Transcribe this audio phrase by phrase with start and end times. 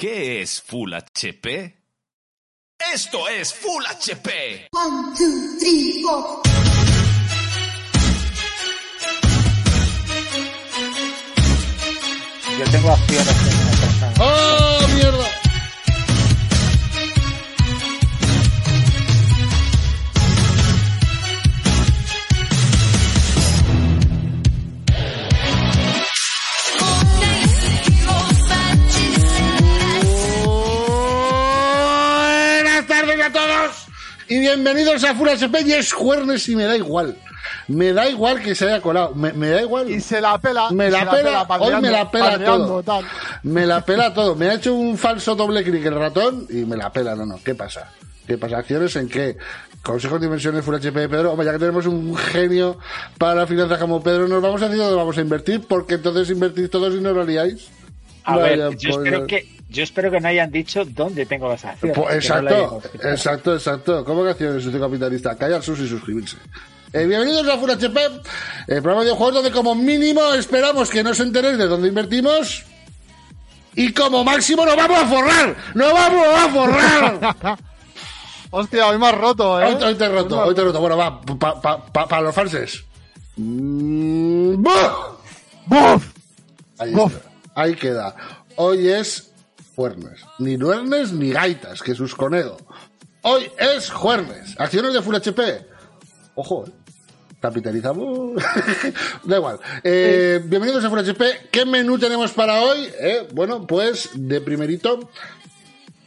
[0.00, 1.76] ¿Qué es Full HP?
[2.94, 4.68] ¡Esto es Full HP!
[4.70, 6.40] One, two, three, four.
[12.60, 14.14] Yo tengo casa.
[14.20, 15.37] ¡Oh, mierda!
[34.28, 37.16] Y bienvenidos a Full HP y es jueves y me da igual.
[37.66, 39.90] Me da igual que se haya colado, me, me da igual.
[39.90, 40.70] Y se la pela.
[40.70, 42.82] Me la pela, hoy me la pela todo.
[42.82, 43.04] tal.
[43.42, 44.34] Me la pela todo.
[44.34, 47.14] Me ha hecho un falso doble clic el ratón y me la pela.
[47.14, 47.40] No, no.
[47.42, 47.90] ¿Qué pasa?
[48.26, 48.58] ¿Qué pasa?
[48.58, 49.36] ¿Acciones en qué?
[49.82, 51.32] Consejos de inversiones Full HP de Pedro.
[51.32, 52.78] Hombre, ya que tenemos un genio
[53.16, 56.28] para la finanza como Pedro, nos vamos a decir dónde vamos a invertir, porque entonces
[56.30, 57.68] invertís todos y no lo haríais.
[58.24, 61.48] A Vaya, ver, yo pues, espero, que, yo espero que no hayan dicho dónde tengo
[61.48, 61.96] las acciones.
[61.96, 64.04] Pues, no exacto, exacto, exacto.
[64.04, 65.36] ¿Cómo que acciones socio capitalista?
[65.36, 66.36] Callar sus y suscribirse.
[66.92, 68.00] Eh, bienvenidos a Full HP,
[68.68, 72.64] el programa de juegos donde como mínimo esperamos que no os enteréis de dónde invertimos
[73.74, 77.58] y como máximo nos vamos a forrar, nos vamos a forrar.
[78.50, 79.66] Hostia, hoy me has roto, ¿eh?
[79.66, 80.80] Hoy, hoy te he roto, hoy te he roto.
[80.80, 82.82] Bueno, va, para pa, pa- pa los falses.
[83.36, 84.62] Mm.
[85.66, 86.06] ¡Buf!
[86.78, 87.14] Ahí, Buf.
[87.54, 88.14] Ahí queda.
[88.56, 89.27] Hoy es
[89.78, 90.24] jueves.
[90.40, 92.56] Ni nuernes ni gaitas, que sus conedo.
[93.22, 94.56] Hoy es jueves.
[94.58, 95.66] Acciones de Full HP.
[96.34, 96.72] Ojo, eh.
[97.40, 98.42] Capitalizamos.
[99.22, 99.60] da igual.
[99.84, 101.24] Eh, bienvenidos a Full HP.
[101.52, 102.88] ¿Qué menú tenemos para hoy?
[102.98, 105.10] Eh, bueno, pues de primerito.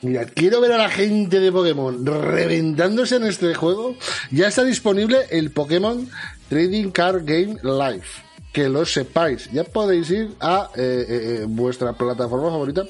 [0.01, 3.95] Mira, quiero ver a la gente de Pokémon reventándose en este juego.
[4.31, 6.09] Ya está disponible el Pokémon
[6.49, 8.30] Trading Card Game Live.
[8.51, 9.49] Que lo sepáis.
[9.51, 12.83] Ya podéis ir a eh, eh, eh, vuestra plataforma favorita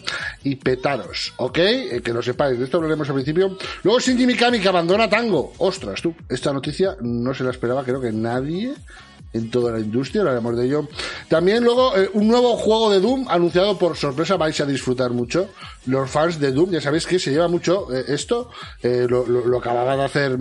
[0.44, 1.58] y petaros, ¿ok?
[1.59, 2.58] Eh, que lo sepáis.
[2.58, 3.58] De esto hablaremos al principio.
[3.84, 5.54] Luego Shinji Mikami que abandona Tango.
[5.59, 6.16] Ostras, tú.
[6.30, 8.73] Esta noticia no se la esperaba, creo que nadie
[9.33, 10.88] en toda la industria, hablaremos de ello.
[11.30, 15.49] También luego eh, un nuevo juego de Doom anunciado por sorpresa, vais a disfrutar mucho.
[15.86, 18.49] Los fans de Doom, ya sabéis que se lleva mucho esto,
[18.83, 20.38] lo, lo, de hacer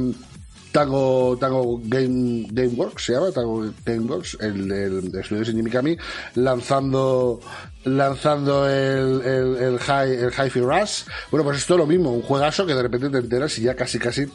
[0.73, 5.97] Tango, Tango Game, Gameworks, se llama Tango Gameworks, el, el estudio de Shinji Mikami,
[6.35, 7.41] lanzando
[7.85, 11.05] lanzando el, el, el, high, el Hi-Fi Rush.
[11.31, 13.75] Bueno, pues esto es lo mismo, un juegazo que de repente te enteras y ya
[13.75, 14.27] casi, casi,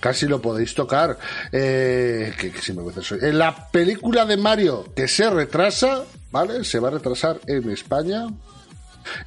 [0.00, 1.18] casi lo podéis tocar.
[1.50, 3.18] Eh, que, que soy.
[3.20, 6.64] En la película de Mario que se retrasa, ¿vale?
[6.64, 8.28] Se va a retrasar en España.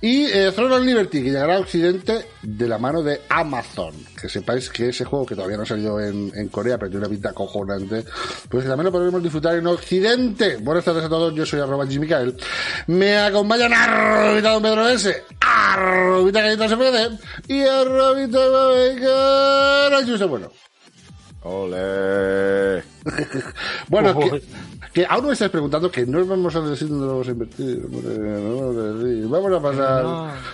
[0.01, 3.93] Y eh, Throne of Liberty, que llegará a Occidente de la mano de Amazon.
[4.19, 7.05] Que sepáis que ese juego, que todavía no ha salido en, en Corea, pero tiene
[7.05, 8.05] una pinta cojonante,
[8.49, 10.57] pues que también lo podremos disfrutar en Occidente.
[10.57, 12.35] Buenas tardes a todos, yo soy arroba Kael.
[12.87, 18.39] Me acompañan arrobita Don Pedro S, arrobita Galletas FD y arrobita
[20.05, 20.51] Justo Bueno.
[21.43, 22.83] Ole.
[23.87, 24.41] Bueno, que,
[24.95, 27.81] que aún me estáis preguntando que no os vamos a decir dónde vamos a invertir.
[27.83, 29.27] vamos a decir.
[29.27, 30.05] Vamos a pasar,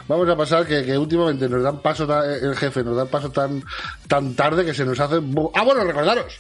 [0.08, 3.30] vamos a pasar que, que últimamente nos dan paso ta- el jefe, nos dan paso
[3.30, 3.64] tan,
[4.08, 5.18] tan tarde que se nos hace.
[5.54, 6.40] Ah, bueno, recordaros.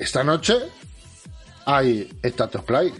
[0.00, 0.56] Esta noche
[1.64, 2.92] hay State of Play.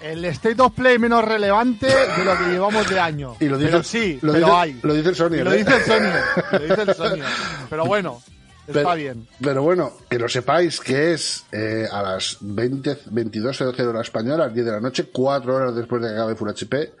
[0.00, 3.36] El State of Play menos relevante de lo que llevamos de año.
[3.38, 4.80] Y lo dice, pero sí, lo pero dice, hay.
[4.82, 5.34] Lo dice el Sony.
[5.34, 5.58] Y lo ¿eh?
[5.58, 6.52] dice el Sony.
[6.52, 7.22] Lo dice el Sony.
[7.68, 8.22] Pero bueno,
[8.66, 9.28] está Pero- bien.
[9.40, 14.66] Pero bueno, que lo sepáis que es eh, a las 20, 22.00 hora española, 10
[14.66, 16.92] de la noche, 4 horas después de que acabe Full HP.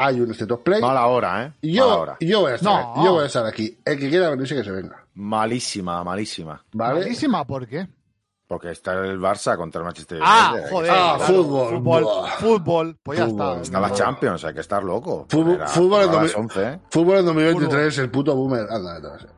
[0.00, 0.80] Hay un State of Play.
[0.80, 1.46] Mala hora, ¿eh?
[1.46, 2.16] Mala yo, hora.
[2.20, 3.04] yo voy a estar, No.
[3.04, 3.76] yo voy a estar aquí.
[3.84, 5.04] El que quiera venirse que se venga.
[5.14, 6.64] Malísima, malísima.
[6.72, 7.00] ¿Vale?
[7.00, 7.88] Malísima, ¿por qué?
[8.46, 10.70] Porque está el Barça contra el Manchester Ah, United.
[10.70, 10.90] joder.
[10.90, 12.04] Ah, claro, fútbol, Fútbol,
[12.38, 13.46] fútbol, pues ya Fútbol.
[13.56, 13.62] está.
[13.62, 15.26] Está la Champions, hay que estar loco.
[15.28, 16.80] Fútbol, Era fútbol, en a las 2000 11, ¿eh?
[16.90, 18.66] fútbol en 2023, el puto boomer.
[18.70, 19.30] Anda, a ser.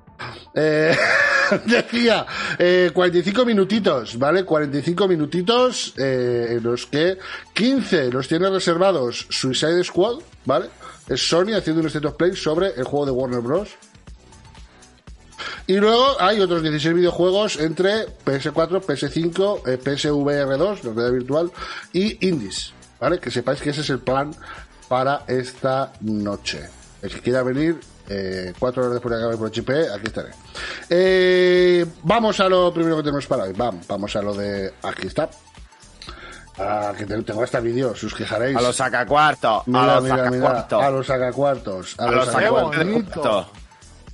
[0.55, 0.97] Eh,
[1.67, 2.27] decía,
[2.59, 4.45] eh, 45 minutitos, ¿vale?
[4.45, 7.19] 45 minutitos eh, en los que
[7.55, 10.69] 15 los tiene reservados Suicide Squad, ¿vale?
[11.09, 13.71] Es Sony haciendo un State of Play sobre el juego de Warner Bros.
[15.67, 21.53] Y luego hay otros 16 videojuegos entre PS4, PS5, eh, PSVR 2, la virtual,
[21.93, 23.19] y Indies, ¿vale?
[23.19, 24.33] Que sepáis que ese es el plan
[24.89, 26.69] para esta noche.
[27.03, 27.79] El que quiera venir,
[28.11, 30.31] eh, cuatro horas después de acabar por HP, aquí estaré.
[30.89, 33.53] Eh, vamos a lo primero que tenemos para hoy.
[33.57, 34.75] Vamos, vamos a lo de.
[34.83, 35.31] Aquí está.
[36.59, 38.57] Ah, que te- tengo este vídeo, si os quejaréis.
[38.57, 39.63] A los sacacuartos.
[39.67, 40.83] Mira, a los mira, mira, sacacuartos.
[40.83, 41.95] a los sacacuartos.
[41.99, 43.47] A, A los sacacuartos.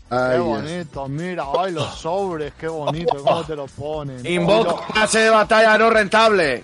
[0.09, 4.25] Ahí Qué bonito, mira, ay, los sobres, qué bonito, cómo te los ponen.
[4.25, 6.63] Invoco clase de batalla no rentable.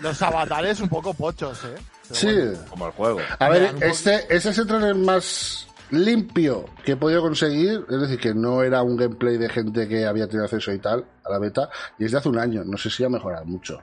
[0.00, 1.76] Los avatares un poco pochos, ¿eh?
[2.10, 2.36] Sí.
[2.68, 3.20] Como el juego.
[3.38, 7.84] A ver, Mira, este, este es el trailer más limpio que he podido conseguir.
[7.88, 11.04] Es decir, que no era un gameplay de gente que había tenido acceso y tal
[11.24, 11.68] a la beta.
[11.98, 12.64] Y es de hace un año.
[12.64, 13.80] No sé si ha mejorado mucho.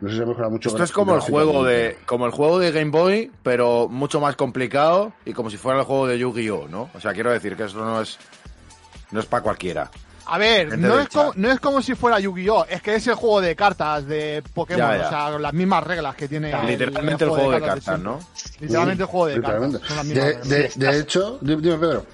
[0.00, 0.68] No sé si ha mejorado mucho.
[0.68, 4.36] Esto es como el juego de como el juego de Game Boy, pero mucho más
[4.36, 6.90] complicado y como si fuera el juego de Yu-Gi-Oh, ¿no?
[6.94, 8.18] O sea, quiero decir que eso no es
[9.10, 9.90] no es para cualquiera.
[10.30, 11.36] A ver, no es, como, chat.
[11.36, 12.66] no es como si fuera Yu-Gi-Oh!
[12.68, 15.06] Es que es el juego de cartas de Pokémon, Ya, ya.
[15.06, 16.50] o sea, las mismas reglas que tiene.
[16.50, 17.98] el- Literalmente el juego de cartas.
[17.98, 18.20] ¿no?
[18.60, 20.06] Literalmente el juego de cartas.
[20.76, 22.06] De, hecho, dime, dime, Pedro.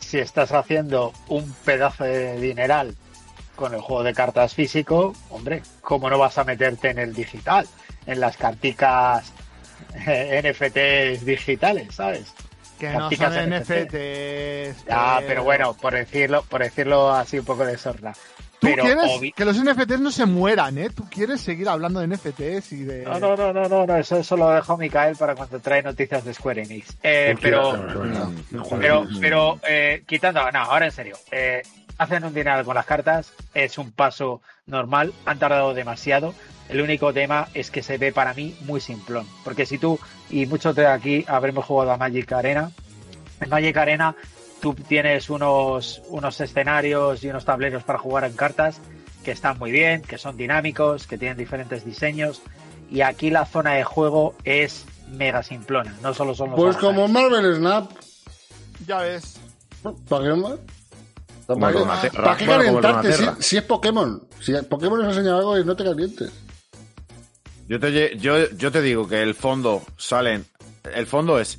[0.00, 2.94] Si estás haciendo un pedazo de dineral
[3.56, 7.66] con el juego de cartas físico, hombre, ¿cómo no vas a meterte en el digital?
[8.06, 9.32] En las carticas
[10.06, 12.34] eh, NFTs digitales, ¿sabes?
[12.90, 14.84] Que no son NFTs.
[14.86, 18.12] Ya, que- pero bueno, por decirlo, por decirlo así un poco de sorna.
[18.58, 20.88] Tú Pero quieres obvi- que los NFTs no se mueran, ¿eh?
[20.90, 23.02] Tú quieres seguir hablando de NFTs y de.
[23.02, 26.24] No, no, no, no, no, no, eso, eso lo dejó Micael para cuando trae noticias
[26.24, 26.96] de Square Enix.
[27.02, 27.72] Eh, pero,
[28.78, 31.62] pero, pero eh, quitando, no, ahora en serio, eh,
[31.98, 36.32] hacen un dinero con las cartas, es un paso normal, han tardado demasiado.
[36.72, 39.98] El único tema es que se ve para mí muy simplón, porque si tú
[40.30, 42.70] y muchos de aquí habremos jugado a Magic Arena,
[43.40, 44.16] en Magic Arena
[44.62, 48.80] tú tienes unos, unos escenarios y unos tableros para jugar en cartas
[49.22, 52.40] que están muy bien, que son dinámicos, que tienen diferentes diseños.
[52.90, 56.96] Y aquí la zona de juego es mega simplona, no solo son los Pues avatares.
[56.96, 57.90] como Marvel Snap,
[58.86, 59.38] Ya ves.
[60.08, 60.24] ¿para
[62.38, 63.12] qué ¿Para qué.
[63.12, 64.22] Si, si es Pokémon.
[64.40, 66.32] Si Pokémon nos ha enseñado algo y no te calientes.
[67.68, 70.44] Yo te, lle- yo, yo te digo que el fondo salen.
[70.94, 71.58] El fondo es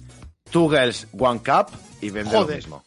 [0.52, 1.68] Two Girls, One Cup
[2.02, 2.84] y vende lo mismo.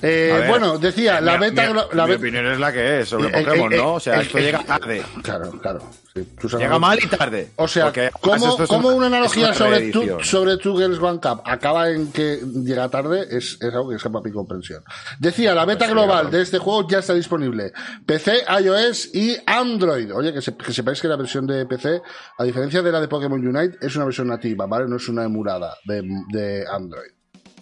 [0.00, 1.62] Eh, ver, bueno, decía, la Mi- beta...
[1.72, 3.94] mi, la mi beta- opinión es la que es sobre Eh, eh, Pokémon, eh, ¿no?
[3.94, 5.02] O sea, eh, esto eh, llega eh, tarde.
[5.22, 5.90] Claro, claro.
[6.14, 6.26] sí,
[6.58, 7.50] Llega mal y tarde.
[7.56, 11.90] O sea, ¿cómo, cómo una- analogía una sobre, tu, sobre Two Girls One Cup acaba
[11.90, 13.26] en que llega tarde?
[13.30, 14.82] Es, es algo que escapa a mi comprensión.
[15.18, 17.72] Decía, la beta Pues global de este juego ya está disponible.
[18.06, 20.14] PC, iOS y Android.
[20.14, 22.00] Oye, que, se- que sepáis que la versión de PC,
[22.38, 24.86] a diferencia de la de Pokémon Unite, es una versión nativa, ¿vale?
[24.88, 26.02] No es una emulada de,
[26.32, 27.10] de Android.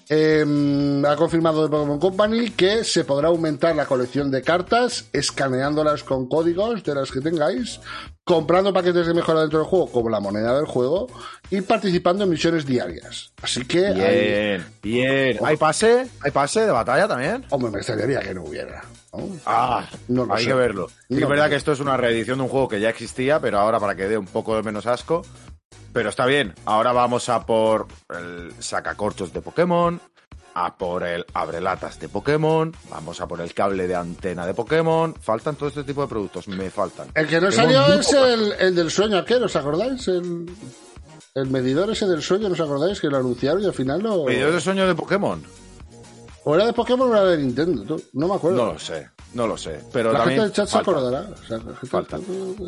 [0.09, 6.05] Eh, ha confirmado de Pokémon Company que se podrá aumentar la colección de cartas escaneándolas
[6.05, 7.81] con códigos de las que tengáis,
[8.25, 11.07] comprando paquetes de mejora dentro del juego como la moneda del juego
[11.51, 13.33] y participando en misiones diarias.
[13.43, 15.39] Así que, ahí- Bien, bien.
[15.45, 16.07] ¿Hay pase?
[16.23, 17.45] ¿Hay pase de batalla también?
[17.51, 18.83] hombre, me extrañaría que no hubiera.
[19.13, 19.29] ¿no?
[19.45, 20.51] Ah, No lo hay sé.
[20.51, 20.89] que verlo.
[20.89, 23.41] Sí, No es verdad que esto es una reedición de un juego que ya existía,
[23.41, 25.23] pero ahora para que dé un poco de menos asco.
[25.93, 26.55] Pero está bien.
[26.65, 30.01] Ahora vamos a por el sacacorchos de Pokémon,
[30.55, 35.15] a por el abrelatas de Pokémon, vamos a por el cable de antena de Pokémon.
[35.15, 37.09] Faltan todo este tipo de productos, me faltan.
[37.15, 40.09] El que no Tengo salió es el, el del sueño aquel, ¿os acordáis?
[40.09, 40.51] El,
[41.35, 43.01] el medidor ese del sueño, ¿no os acordáis?
[43.01, 44.25] Que lo anunciaron y al final lo...
[44.27, 45.43] ¿Videos de sueño de Pokémon?
[46.45, 47.97] ¿O era de Pokémon o era de Nintendo?
[48.13, 48.67] No me acuerdo.
[48.67, 49.81] No lo sé, no lo sé.
[49.93, 50.91] Pero la también gente del chat se falta.
[50.91, 51.29] acordará.
[51.33, 52.19] O sea, gente- Falta,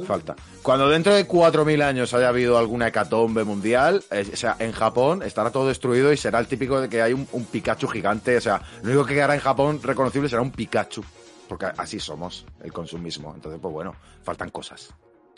[0.06, 0.36] falta.
[0.62, 5.22] Cuando dentro de 4.000 años haya habido alguna hecatombe mundial, eh, o sea, en Japón
[5.22, 8.36] estará todo destruido y será el típico de que hay un, un Pikachu gigante.
[8.36, 11.04] O sea, lo único que quedará en Japón reconocible será un Pikachu.
[11.48, 13.32] Porque así somos, el consumismo.
[13.34, 14.88] Entonces, pues bueno, faltan cosas.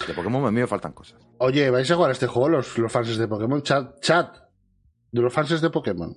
[0.06, 1.18] De Pokémon mío faltan cosas.
[1.38, 3.62] Oye, ¿vais a jugar a este juego los, los fans de Pokémon?
[3.62, 4.36] Chat, chat
[5.10, 6.16] de los fans de Pokémon.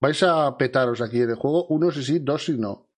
[0.00, 1.66] ¿Vais a petaros aquí en el juego?
[1.66, 2.88] Uno sí sí, dos sí no.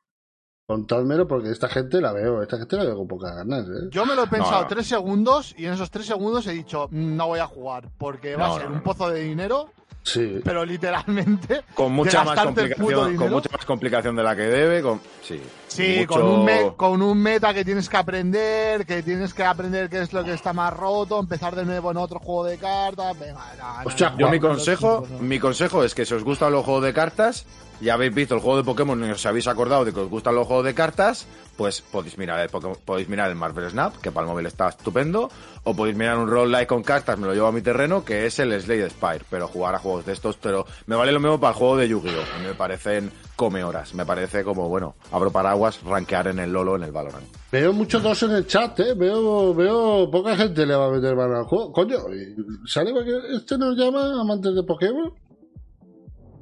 [0.77, 3.89] Contádmelo porque esta gente la veo, esta gente la veo con pocas ganas, ¿eh?
[3.93, 4.67] Yo me lo he pensado no.
[4.67, 8.35] tres segundos y en esos tres segundos he dicho, "Mm, no voy a jugar porque
[8.35, 9.71] va No, a ser no, un pozo de dinero,
[10.03, 10.41] Sí.
[10.45, 15.01] pero literalmente Con mucha más complicación, con mucha más complicación de la que debe, con
[15.23, 15.41] sí.
[15.69, 19.45] Sí, mucho- con, un me- con un meta que tienes que aprender, que tienes que
[19.45, 22.59] aprender qué es lo que está más roto, empezar de nuevo en otro juego de
[22.59, 23.17] cartas.
[23.21, 26.25] Venga, no, no, Hostia, no, Yo no, mi consejo, mi consejo es que si os
[26.25, 27.47] gustan los juegos de cartas,
[27.81, 30.35] ya habéis visto el juego de Pokémon y os habéis acordado de que os gustan
[30.35, 34.11] los juegos de cartas, pues podéis mirar el Pokémon- podéis mirar el Marvel Snap, que
[34.13, 35.31] para el móvil está estupendo,
[35.65, 38.27] o podéis mirar un roll like con cartas, me lo llevo a mi terreno, que
[38.27, 41.41] es el Slade Spire, pero jugar a juegos de estos, pero me vale lo mismo
[41.41, 42.43] para el juego de Yu-Gi-Oh!
[42.43, 46.85] Me parecen come horas, me parece como, bueno, abro paraguas, rankear en el Lolo, en
[46.85, 47.27] el Valorant.
[47.53, 48.95] Veo muchos dos en el chat, ¿eh?
[48.95, 51.73] Veo, veo poca gente le va a meter mano al juego.
[51.73, 52.93] Coño, ¿y ¿sale
[53.35, 55.13] este nos llama amantes de Pokémon?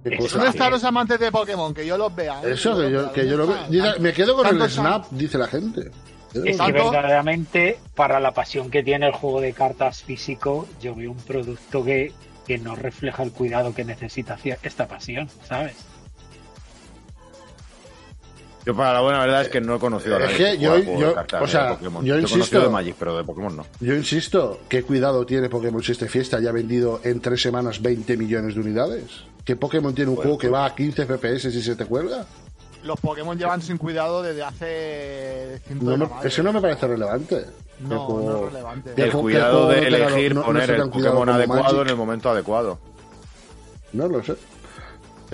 [0.05, 1.73] ¿Dónde están los amantes de Pokémon?
[1.73, 2.41] Que yo los vea.
[2.43, 2.53] ¿eh?
[2.53, 4.01] Eso, que yo, que yo lo ¿Dónde veo.
[4.01, 5.91] me quedo con el Snap, dice la gente.
[6.35, 11.13] Es que verdaderamente, para la pasión que tiene el juego de cartas físico, yo veo
[11.13, 12.13] un producto que,
[12.47, 15.75] que no refleja el cuidado que necesita esta pasión, ¿sabes?
[18.66, 21.14] Yo para la buena verdad es que no he conocido a Es que yo- yo-
[21.40, 22.04] o sea, Pokémon.
[22.04, 23.66] yo he insisto- conocido de Magic, pero de Pokémon no.
[23.80, 27.83] Yo insisto, ¿qué cuidado tiene Pokémon si esta fiesta ya ha vendido en tres semanas
[27.83, 29.04] 20 millones de unidades?
[29.44, 32.25] ¿Qué Pokémon tiene un juego que va a 15 FPS y se te cuelga?
[32.85, 37.44] Los Pokémon llevan sin cuidado desde hace No me- eso no me parece relevante.
[37.80, 38.92] No, Que el juego- no es relevante.
[38.94, 41.80] que El que cuidado de elegir no- poner el Pokémon adecuado Magic.
[41.83, 42.78] en el momento adecuado.
[43.92, 44.35] No lo sé.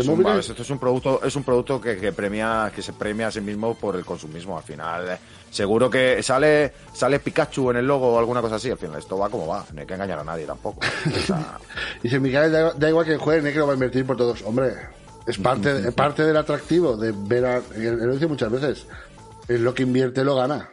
[0.01, 0.19] Es un-
[0.51, 3.41] esto es un producto, es un producto que, que premia, que se premia a sí
[3.41, 4.57] mismo por el consumismo.
[4.57, 5.19] Al final, eh,
[5.51, 8.71] seguro que sale, sale Pikachu en el logo o alguna cosa así.
[8.71, 9.65] Al final, esto va como va.
[9.73, 10.81] No hay que engañar a nadie tampoco.
[11.15, 11.59] O sea,
[12.03, 14.43] Dice Miguel, da, da igual que juegue negro, va a invertir por todos.
[14.43, 14.73] Hombre,
[15.27, 17.63] es parte, parte del atractivo de ver a.
[17.77, 18.87] Lo dice muchas veces.
[19.49, 20.71] Es lo que invierte, lo gana.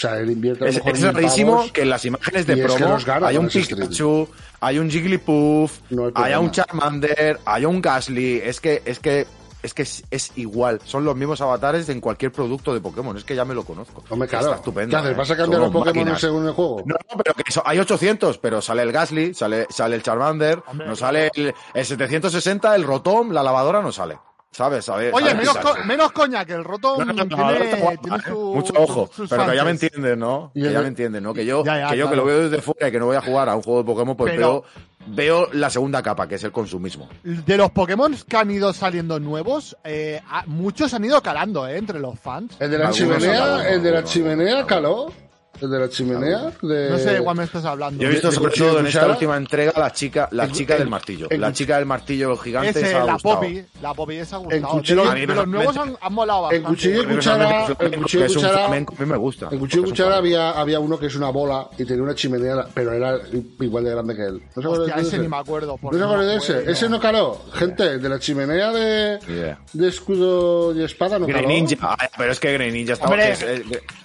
[0.00, 1.72] O sea, él invierte a lo es, mejor es rarísimo pavos.
[1.72, 3.48] que en las imágenes de y es que promo con un.
[3.48, 4.28] Pikachu,
[4.60, 8.40] hay un Jigglypuff, No hay un Charmander, haya un Gasly.
[8.42, 9.26] Es que, es que,
[9.62, 10.80] es que es, es igual.
[10.84, 13.14] Son los mismos avatares en cualquier producto de Pokémon.
[13.18, 14.02] Es que ya me lo conozco.
[14.08, 14.46] Hombre, claro.
[14.46, 14.90] Está estupendo.
[14.90, 15.10] ¿Qué haces?
[15.12, 15.14] ¿eh?
[15.18, 16.20] ¿Vas a cambiar los Pokémon máquinas.
[16.22, 16.82] según el juego?
[16.86, 20.62] No, no, pero que eso- hay 800, pero sale el Gasly, sale, sale el Charmander,
[20.66, 24.18] Hombre, no sale el, el 760, el Rotom, la lavadora no sale.
[24.52, 24.88] ¿Sabes?
[24.88, 25.38] A ver, Oye, ¿sabes?
[25.38, 28.20] menos, Quizás- co- menos coña, que el roto No, no, no, tiene, guapa, tiene ¿eh?
[28.26, 30.50] su- Mucho ojo, pero que ya me entiendes, ¿no?
[30.52, 31.32] Que ya me entiendes, ¿no?
[31.32, 33.16] Que yo, Ya, ya, que yo que lo veo desde fuera y que no voy
[33.16, 34.64] a jugar a un juego de Pokémon, pues Pero-
[35.06, 37.08] veo, veo la segunda capa, que es el consumismo.
[37.22, 41.76] De los Pokémon que han ido saliendo nuevos, eh, muchos han ido calando, ¿eh?
[41.78, 42.56] Entre los fans.
[42.58, 45.12] El de la chimenea, el de la chimenea caló.
[45.60, 46.52] El de la chimenea.
[46.62, 46.90] De...
[46.90, 48.02] No sé de cuál me estás hablando.
[48.02, 50.80] Yo he visto sobre todo en esta última entrega la chica, la El- chica el-
[50.80, 51.26] del martillo.
[51.30, 53.34] el La chica del martillo gigante Ese, esa la gustado.
[53.40, 54.68] Poppy, la Poppy esa ha gustado.
[54.68, 56.68] cuchillo- de A los, mí de los me- nuevos han, han molado El bastante.
[56.68, 59.48] cuchillo y cuchara, el cuchillo y cuchara- a mí me gusta.
[59.50, 62.66] El cuchillo y cuchara había, había uno que es una bola y tenía una chimenea,
[62.74, 63.18] pero era
[63.60, 64.42] igual de grande que él.
[64.56, 65.72] ¿No Hostia, ese ni me acuerdo.
[65.72, 66.70] ¿No porque se no de ese?
[66.70, 67.40] Ese no caló.
[67.52, 69.58] Gente, de la chimenea de, Yeah.
[69.72, 71.38] de escudo y espada no caló.
[71.38, 73.06] Greninja, pero es que Greninja está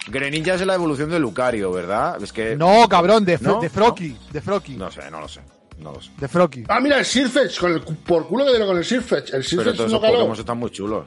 [0.08, 1.18] Greninja es la evolución de
[1.72, 2.22] ¿verdad?
[2.22, 3.60] Es que No, cabrón, de, ¿No?
[3.60, 4.16] de Froki.
[4.32, 4.74] De Froki.
[4.74, 5.40] no sé, no lo sé,
[5.78, 6.10] no lo sé.
[6.18, 6.64] De Froki.
[6.68, 9.26] Ah, mira, el Sirfetch, con el por culo que dieron con el Sirfetch.
[9.26, 10.14] El Pero Sirfetch todos no esos caló.
[10.18, 11.06] Pokémon están muy chulos.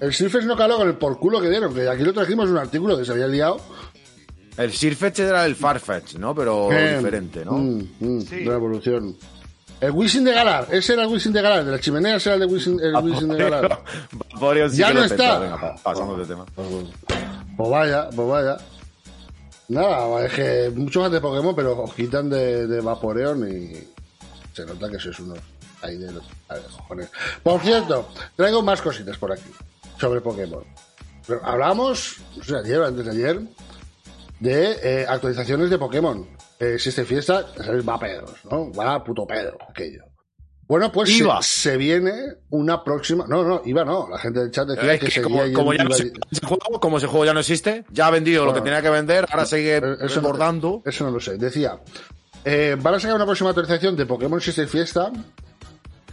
[0.00, 1.72] El Sirfetch no caló con el por culo que dieron.
[1.74, 3.58] Que aquí lo trajimos un artículo que se había liado.
[4.56, 6.34] El Sirfetch era el Farfetch, ¿no?
[6.34, 7.52] Pero Eh, diferente, ¿no?
[7.52, 8.36] mm, mm, Sí.
[8.36, 9.16] De la evolución.
[9.80, 12.34] El Wisin de Galar, ese era el Wisin de Galar, de la chimenea ese era
[12.34, 13.82] el de Wisin, el Wisin de Galar.
[14.34, 15.38] Vaporeon sí Ya que no está.
[15.40, 16.44] Venga, pasamos de tema.
[16.54, 18.56] Pues vaya, pues vaya.
[19.68, 23.72] Nada, es que mucho más de Pokémon, pero os quitan de, de Vaporeon y
[24.52, 25.38] se nota que sois unos
[25.82, 26.12] ahí de,
[26.76, 27.08] cojones.
[27.42, 29.50] Por cierto, traigo más cositas por aquí
[29.98, 30.64] sobre Pokémon.
[31.26, 33.40] Pero hablamos, no sé, ayer o antes de ayer,
[34.40, 36.28] de eh, actualizaciones de Pokémon.
[36.58, 37.86] Eh, si este fiesta, ¿sabes?
[37.88, 38.72] va a ¿no?
[38.72, 40.04] Va a puto pedo, aquello.
[40.72, 41.42] Bueno, pues se, Iba.
[41.42, 42.14] se viene
[42.48, 43.26] una próxima.
[43.28, 44.08] No, no, iba no.
[44.10, 47.06] La gente del chat decía Es que, como, ya no existe ese juego, como ese
[47.08, 49.82] juego ya no existe, ya ha vendido lo que tenía que vender, ahora sigue Eh,
[50.00, 50.80] Eso no- recordando.
[50.86, 51.36] Eso no lo sé.
[51.36, 51.78] Decía,
[52.46, 55.12] eh, van a sacar una próxima actualización de Pokémon System Fiesta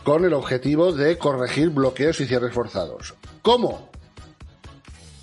[0.04, 3.14] con el objetivo de corregir bloqueos y cierres forzados.
[3.42, 3.90] ¿Cómo?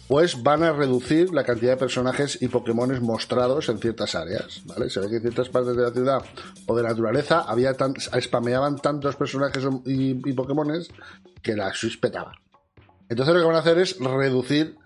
[0.08, 4.88] Pues van a reducir la cantidad de personajes y Pokémones mostrados en ciertas áreas, ¿vale?
[4.88, 6.22] Se ve que en ciertas partes de la ciudad
[6.66, 10.90] o de la naturaleza había tan, spameaban tantos personajes y, y Pokémones
[11.42, 11.98] que la Switch.
[13.08, 14.76] Entonces lo que van a hacer es reducir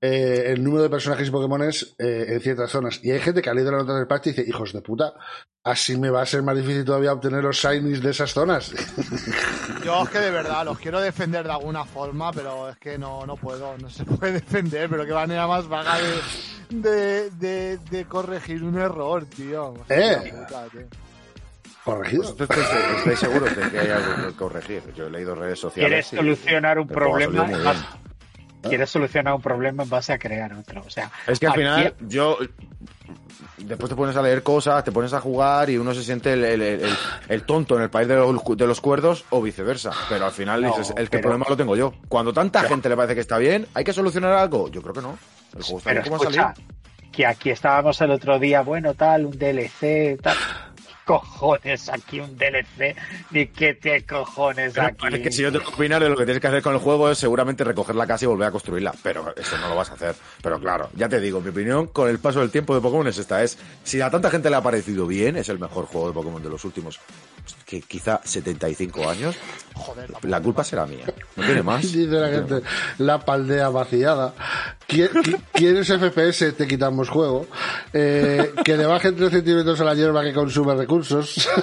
[0.00, 3.00] eh, el número de personajes y Pokémones eh, en ciertas zonas.
[3.02, 5.14] Y hay gente que ha leído la nota del patch y dice, hijos de puta,
[5.64, 8.72] así me va a ser más difícil todavía obtener los shinies de esas zonas.
[9.84, 13.24] Yo es que de verdad los quiero defender de alguna forma, pero es que no,
[13.26, 18.04] no puedo, no se puede defender, pero qué manera más vaga de, de, de, de
[18.04, 19.74] corregir un error, tío.
[19.88, 20.16] Eh.
[20.16, 20.80] Hostia puta, tío.
[21.84, 22.22] Corregido.
[22.36, 24.82] Pues estoy, estoy- estoy seguro de que hay algo que corregir.
[24.96, 26.08] Yo he leído redes sociales.
[26.08, 27.46] ¿Quieres y solucionar un problema?
[28.68, 30.82] ¿Quieres solucionar un problema en base a crear otro?
[30.86, 32.38] O sea, Es que al aquí- final yo
[33.58, 36.44] después te pones a leer cosas, te pones a jugar y uno se siente el,
[36.44, 36.96] el- el- el-
[37.28, 39.90] el tonto en el país de los, de los cuerdos o viceversa.
[40.08, 41.92] Pero al final No, dices, el que pero- problema lo tengo yo.
[42.08, 44.68] Cuando tanta gente le parece que está bien, ¿hay que solucionar algo?
[44.70, 45.18] Yo creo que no.
[45.56, 46.54] El juego está Pero bien ha escucha,
[47.12, 50.36] que aquí estábamos el otro día, bueno, tal, un DLC, tal.
[51.06, 52.96] Cojones, aquí un DLC,
[53.30, 55.06] ni qué te cojones Pero aquí.
[55.14, 56.80] es que si yo tengo que opinar de lo que tienes que hacer con el
[56.80, 58.92] juego es seguramente recoger la casa y volver a construirla.
[59.04, 60.16] Pero eso no lo vas a hacer.
[60.42, 63.18] Pero claro, ya te digo, mi opinión con el paso del tiempo de Pokémon es
[63.18, 63.42] esta.
[63.44, 66.42] Es, si a tanta gente le ha parecido bien, es el mejor juego de Pokémon
[66.42, 66.98] de los últimos,
[67.64, 69.36] que quizá 75 años,
[69.74, 71.04] Joder, la culpa será mía.
[71.36, 71.82] No tiene más.
[71.92, 72.62] Dice la gente,
[72.98, 74.32] la paldea vaciada.
[74.88, 76.52] ¿Qui- qui- ¿Quieres FPS?
[76.56, 77.46] Te quitamos juego.
[77.92, 81.46] Eh, que le bajen 3 centímetros a la hierba que consume recursos.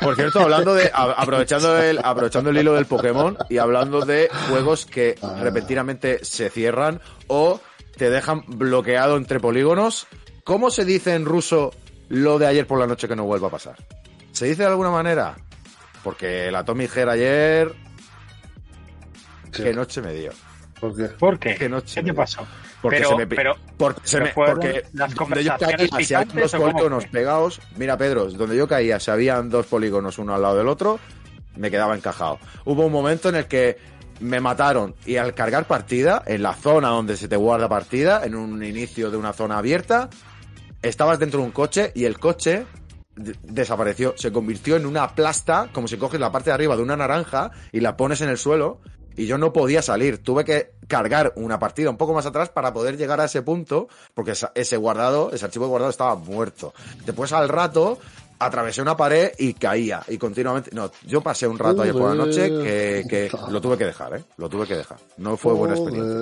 [0.00, 4.84] Por cierto, hablando de, aprovechando el, aprovechando el hilo del Pokémon y hablando de juegos
[4.86, 7.60] que repentinamente se cierran o
[7.96, 10.06] te dejan bloqueado entre polígonos,
[10.42, 11.72] ¿cómo se dice en ruso
[12.08, 13.76] lo de ayer por la noche que no vuelva a pasar?
[14.32, 15.34] ¿Se dice de alguna manera?
[16.02, 17.74] Porque la Tommy Her ayer,
[19.52, 19.62] Sí.
[19.62, 20.32] qué noche me dio.
[20.80, 21.04] ¿Por qué?
[21.04, 21.54] ¿Por qué?
[21.54, 22.46] ¿Qué noche ¿Qué me te pasó?
[22.82, 26.24] Porque Pero- se me, pero- porque se me- porque las donde yo conversaciones caía habían
[26.26, 27.60] picantes, dos ¿o cómo polígonos pegados.
[27.76, 30.98] Mira, Pedro, donde yo caía se habían dos polígonos uno al lado del otro,
[31.56, 32.38] me quedaba encajado.
[32.66, 33.78] Hubo un momento en el que
[34.20, 38.34] me mataron y al cargar partida, en la zona donde se te guarda partida, en
[38.34, 40.10] un inicio de una zona abierta,
[40.88, 42.66] estabas dentro de un coche y el coche
[43.16, 46.82] de- desapareció, se convirtió en una plasta, como si coges la parte de arriba de
[46.82, 48.80] una naranja y la pones en el suelo
[49.16, 50.18] y yo no podía salir.
[50.18, 53.88] Tuve que cargar una partida un poco más atrás para poder llegar a ese punto,
[54.12, 56.74] porque ese guardado, ese archivo guardado estaba muerto.
[57.06, 57.98] Después al rato
[58.38, 62.24] atravesé una pared y caía y continuamente no yo pasé un rato ayer por la
[62.26, 65.74] noche que, que lo tuve que dejar eh lo tuve que dejar no fue buena
[65.76, 66.14] experiencia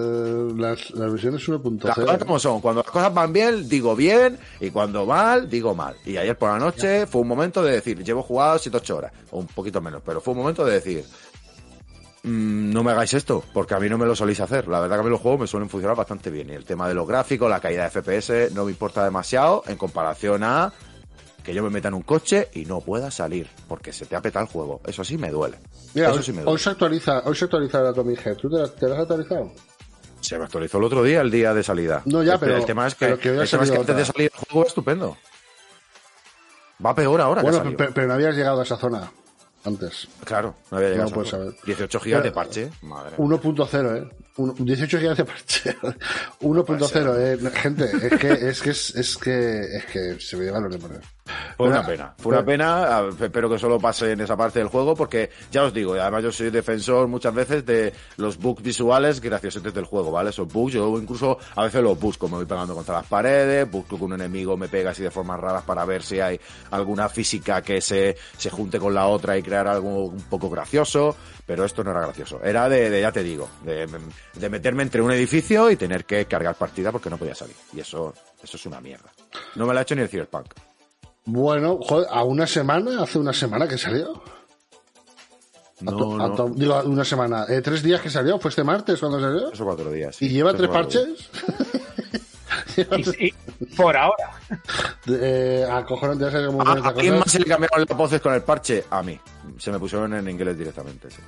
[0.57, 1.95] Las, las versiones las 1.0.
[1.95, 2.61] cosas como son.
[2.61, 4.39] Cuando las cosas van bien, digo bien.
[4.61, 5.95] Y cuando mal, digo mal.
[6.05, 9.13] Y ayer por la noche fue un momento de decir, llevo jugado 7-8 horas.
[9.31, 10.03] O un poquito menos.
[10.05, 11.05] Pero fue un momento de decir,
[12.25, 13.43] "Mm, no me hagáis esto.
[13.53, 14.69] Porque a mí no me lo soléis hacer.
[14.69, 16.51] La verdad que a mí los juegos me suelen funcionar bastante bien.
[16.51, 19.77] Y el tema de los gráficos, la caída de FPS, no me importa demasiado en
[19.77, 20.73] comparación a
[21.43, 23.49] que yo me meta en un coche y no pueda salir.
[23.69, 24.81] Porque se te ha petado el juego.
[24.87, 25.59] Eso sí me duele.
[25.95, 26.59] Mira, Eso hoy, sí me hoy duele.
[26.61, 28.37] se actualiza, hoy se actualiza la Tommy Head.
[28.37, 29.53] ¿Tú te, la- te la has actualizado?
[30.21, 32.03] Se me actualizó el otro día, el día de salida.
[32.05, 33.97] No, ya, El- pero- El tema es que, que hoy el tema es que antes
[33.97, 35.17] de salir el juego es estupendo.
[36.85, 39.11] Va peor ahora Bueno, pero, pero no habías llegado a esa zona
[39.65, 40.09] antes.
[40.25, 41.11] Claro, no había llegado.
[41.11, 41.47] No a esa saber.
[41.53, 41.59] zona.
[41.67, 42.71] 18 gigas de Pero- parche.
[42.83, 43.17] Madre.
[43.19, 44.09] 1.0, ¿eh?
[44.39, 45.77] Un- 18 gigas de parche.
[46.41, 47.51] 1.0, ¿eh?
[47.53, 51.05] Gente, es que es que es, es que es que se me llevan los demonios.
[51.57, 52.15] Fue una pena.
[52.19, 53.03] Fue una pena.
[53.21, 56.33] Espero que solo pase en esa parte del juego porque ya os digo, además yo
[56.33, 60.31] soy defensor muchas veces de los bugs visuales graciosetes del juego, ¿vale?
[60.31, 63.97] Esos bugs, yo incluso a veces los busco, me voy pegando contra las paredes, busco
[63.99, 67.63] que un enemigo me pega así de formas raras para ver si hay alguna física
[67.63, 71.85] que se, se junte con la otra y crear algo un poco gracioso, pero esto
[71.85, 72.41] no era gracioso.
[72.43, 73.89] Era de, de, ya te digo, de,
[74.35, 77.57] de meterme entre un edificio y tener que cargar partida porque no podía salir.
[77.73, 79.11] Y eso, eso es una mierda.
[79.55, 80.55] No me lo ha hecho ni el Cyberpunk.
[81.25, 84.13] Bueno, joder, a una semana, hace una semana que salió.
[85.81, 86.35] A No, to- a no.
[86.35, 87.47] to- digo, a una semana.
[87.49, 88.39] Eh, ¿Tres días que salió?
[88.39, 89.53] ¿Fue este martes cuando salió?
[89.53, 90.17] Eso cuatro días.
[90.17, 90.27] sí.
[90.27, 91.29] ¿Y lleva tres parches?
[91.35, 91.79] Tres-
[93.19, 93.33] Y, y
[93.77, 94.31] por ahora.
[95.07, 98.33] eh, acojonante, ya sé cómo ¿A, a quién más se le cambiaron las voces con
[98.33, 98.85] el parche?
[98.89, 99.19] A mí.
[99.59, 101.21] Se me pusieron en inglés directamente, sí.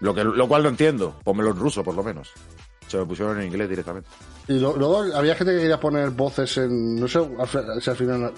[0.00, 1.14] Lo, que, lo cual no entiendo.
[1.22, 2.30] Pónmelo en ruso, por lo menos.
[2.88, 4.08] Se me pusieron en inglés directamente.
[4.48, 6.96] Y lo- luego había gente que quería poner voces en.
[6.96, 7.20] No sé
[7.80, 8.32] si al final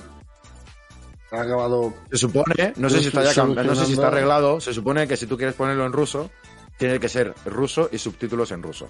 [1.31, 1.95] ha acabado.
[2.11, 5.17] Se supone, no sé si está ya no sé si está arreglado, se supone que
[5.17, 6.31] si tú quieres ponerlo en ruso,
[6.79, 8.89] tiene que ser ruso y subtítulos en ruso.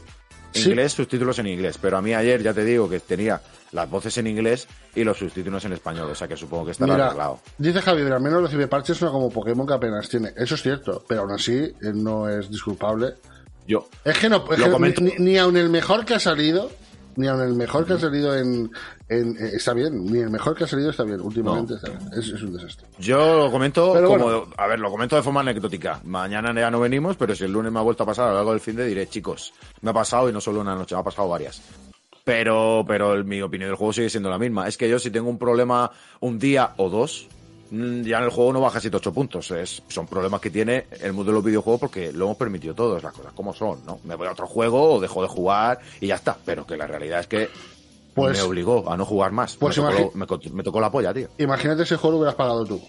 [0.52, 0.70] Sí.
[0.70, 1.78] Inglés, subtítulos en inglés.
[1.80, 5.18] Pero a mí ayer ya te digo que tenía las voces en inglés y los
[5.18, 6.08] subtítulos en español.
[6.10, 7.40] O sea que supongo que estará Mira, arreglado.
[7.58, 10.32] dice Javi, pero al menos recibe parches no como Pokémon que apenas tiene.
[10.34, 13.14] Eso es cierto, pero aún así no es disculpable.
[13.66, 16.70] Yo, Es que no, es que ni, ni aun el mejor que ha salido,
[17.16, 18.70] ni aun el mejor que ha salido en,
[19.08, 22.00] en- eh, está bien, ni el mejor que ha salido está bien, últimamente está bien.
[22.12, 22.86] Es, es un desastre.
[22.98, 24.46] Yo lo comento Pero como, bueno.
[24.56, 26.00] a ver, lo comento de forma anecdótica.
[26.04, 28.34] Mañana ya no venimos, pero si el lunes me ha vuelto a pasar a lo
[28.36, 29.52] largo del fin de diré, chicos,
[29.82, 31.60] me ha pasado y no solo una noche, me ha pasado varias.
[32.24, 34.66] Pero, pero el- mi opinión del juego sigue siendo la misma.
[34.66, 37.28] Es que yo si tengo un problema un día o dos,
[37.70, 39.50] ya en el juego no baja 7-8 puntos.
[39.50, 43.02] Es, son problemas que tiene el mundo de los videojuegos porque lo hemos permitido todos,
[43.02, 44.00] las cosas como son, ¿no?
[44.04, 46.36] Me voy a otro juego o dejo de jugar y ya está.
[46.44, 47.48] Pero que la realidad es que
[48.14, 49.56] Pues- me obligó a no jugar más.
[49.56, 51.28] pues me, tocó, me tocó la polla, tío.
[51.38, 52.80] Imagínate ese juego lo hubieras pagado tú.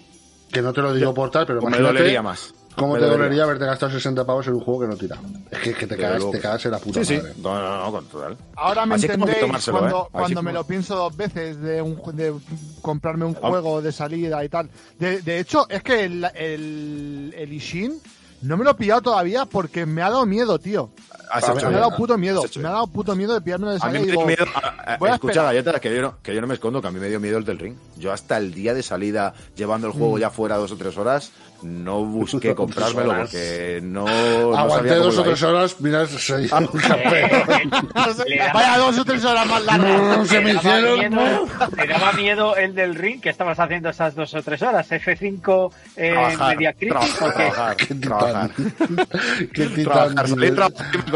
[0.52, 2.54] Que no te lo digo por tal, pero Pues me dolería más.
[2.78, 3.24] ¿Cómo Me te dolería.
[3.26, 5.18] dolería haberte gastado 60 pavos en un juego que no tira?
[5.52, 7.18] Es que, que te, cagas, luego te cagas en la puta Sí, sí.
[7.22, 7.34] madre.
[7.42, 8.38] No, no, no, con total.
[8.56, 10.08] Ahora me Así entendéis tomárselo, cuando, ¿eh?
[10.12, 12.34] Cuando me como- lo pienso dos veces de, un, ju- de
[12.82, 13.50] comprarme un Ah.
[13.50, 14.70] juego de salida y tal.
[15.00, 18.00] De, de hecho, es que el, el, el Ishin
[18.42, 20.92] no me lo he pillado todavía porque me ha dado miedo, tío.
[21.30, 22.42] Has A hecho ver, Me ha dado puto miedo.
[22.56, 24.00] Me ha dado puto miedo de pillármelo de A salida.
[24.00, 24.46] mí y me dio miedo.
[24.56, 26.88] a- a- voy a escucha, galletas, que yo, no, que yo no me escondo, que
[26.88, 27.76] a mí me dio miedo el del ring.
[27.98, 29.98] Yo hasta el día de salida, llevando el Mm.
[29.98, 34.06] juego ya fuera dos o tres horas, no busqué comprármelo porque no.
[34.06, 36.60] no Aguanté dos o tres horas, mira, soy Ah.
[36.72, 37.70] un campeón.
[38.54, 40.18] Vaya dos o tres horas más largas.
[40.18, 41.00] No, se me hicieron.
[41.00, 44.90] miedo- le daba miedo el del ring que estabas haciendo esas dos o tres horas.
[44.90, 48.50] F5 eh, Trabajar, Media trabajar, porque- trabajar, Qué trabajar.
[48.56, 49.08] titán.
[49.54, 49.84] Qué titán.
[49.84, 50.52] Trabajar, salí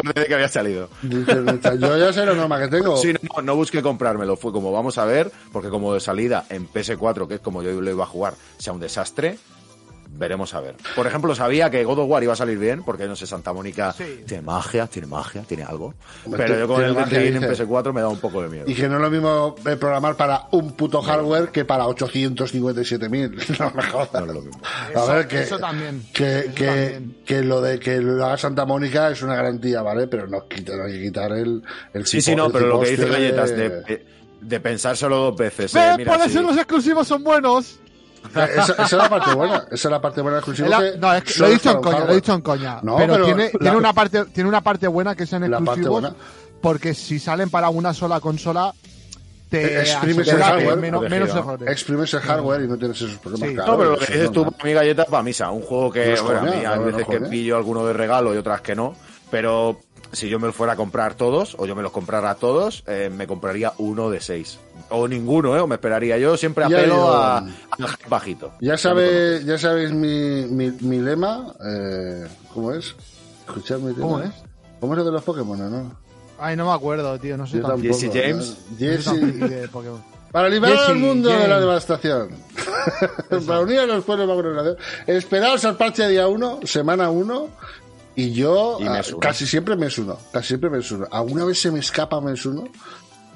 [0.03, 0.89] me de que había salido.
[1.03, 2.97] Yo ya sé la norma que tengo.
[2.97, 6.67] Sí, no, no busqué comprármelo, fue como vamos a ver, porque como de salida en
[6.67, 9.37] PS4, que es como yo lo iba a jugar, sea un desastre,
[10.13, 10.75] veremos a ver.
[10.95, 13.53] Por ejemplo, sabía que God of War iba a salir bien, porque no sé, Santa
[13.53, 14.23] Mónica Sí.
[14.27, 15.93] tiene magia, tiene magia, tiene algo.
[16.35, 17.65] Pero yo con el Ring en dice.
[17.65, 18.65] PS4 me da un poco de miedo.
[18.67, 23.59] Y que no es lo mismo eh, programar para un puto hardware que para 857.000.
[23.59, 24.13] No me jodas.
[24.13, 24.61] No es lo mismo.
[24.91, 26.03] Eso- a ver, que, eso también.
[26.13, 27.15] Que, Eso que, también.
[27.25, 30.07] que lo de que lo haga Santa Mónica es una garantía, ¿vale?
[30.07, 31.61] Pero no, quita, no hay que quitar el,
[31.93, 34.05] el Sí, tipo- sí, no, pero lo que dice tipo Galletas, de- de,
[34.41, 35.73] de pensárselo dos veces.
[35.75, 36.29] eh, mira, Por sí.
[36.31, 37.79] eso los exclusivos son buenos.
[38.29, 39.65] Esa, esa es la parte buena.
[39.71, 40.67] Esa es la parte buena exclusivo.
[40.69, 42.79] La- que no, es que lo he dicho en coña, lo he dicho en coña.
[42.81, 46.13] No, pero, pero tiene, la- tiene, una parte, tiene una parte buena que sean exclusivos.
[46.61, 48.73] Porque si salen para una sola consola,
[49.49, 51.39] te Exprimes asegura el hardware, menos, menos ¿no?
[51.41, 51.67] errores.
[51.69, 53.49] Exprimes el hardware y no tienes esos problemas.
[53.49, 53.55] Sí.
[53.55, 55.49] claro, No, pero lo que dices es tú, mi galleta, para misa.
[55.51, 57.85] Un juego que, No bueno, a mí hay no, no veces es que pillo alguno
[57.85, 58.95] de regalo y otras que no.
[59.29, 59.79] Pero
[60.11, 63.09] si yo me lo fuera a comprar todos, o yo me los comprara todos, eh,
[63.13, 64.59] me compraría uno de seis.
[64.89, 65.59] O ninguno, ¿eh?
[65.59, 66.17] O me esperaría.
[66.17, 67.47] Yo siempre Ya apelo digo, a, a
[68.09, 68.51] bajito.
[68.59, 71.53] Ya, sabe, ya sabéis mi, mi, mi lema.
[71.65, 72.95] Eh, ¿Cómo es?
[73.47, 73.93] Escuchadme.
[73.93, 74.31] ¿Cómo es?
[74.79, 75.95] ¿Cómo es lo de los Pokémon, no?
[76.39, 77.37] Ay, no me acuerdo, tío.
[77.37, 77.93] No sé Yo tampoco.
[77.93, 78.57] Jesse James.
[78.77, 79.69] Jesse-.
[80.31, 82.29] Para liberar Jesse al mundo de la devastación.
[83.45, 84.75] Para unir a los pueblos bajo.
[85.05, 87.47] Esperaos al parche día 1, semana 1.
[88.15, 89.19] Y yo Y ah, uno.
[89.19, 90.17] casi siempre mes 1.
[90.33, 91.07] Casi siempre mes 1.
[91.11, 92.63] Alguna vez se me escapa mes 1.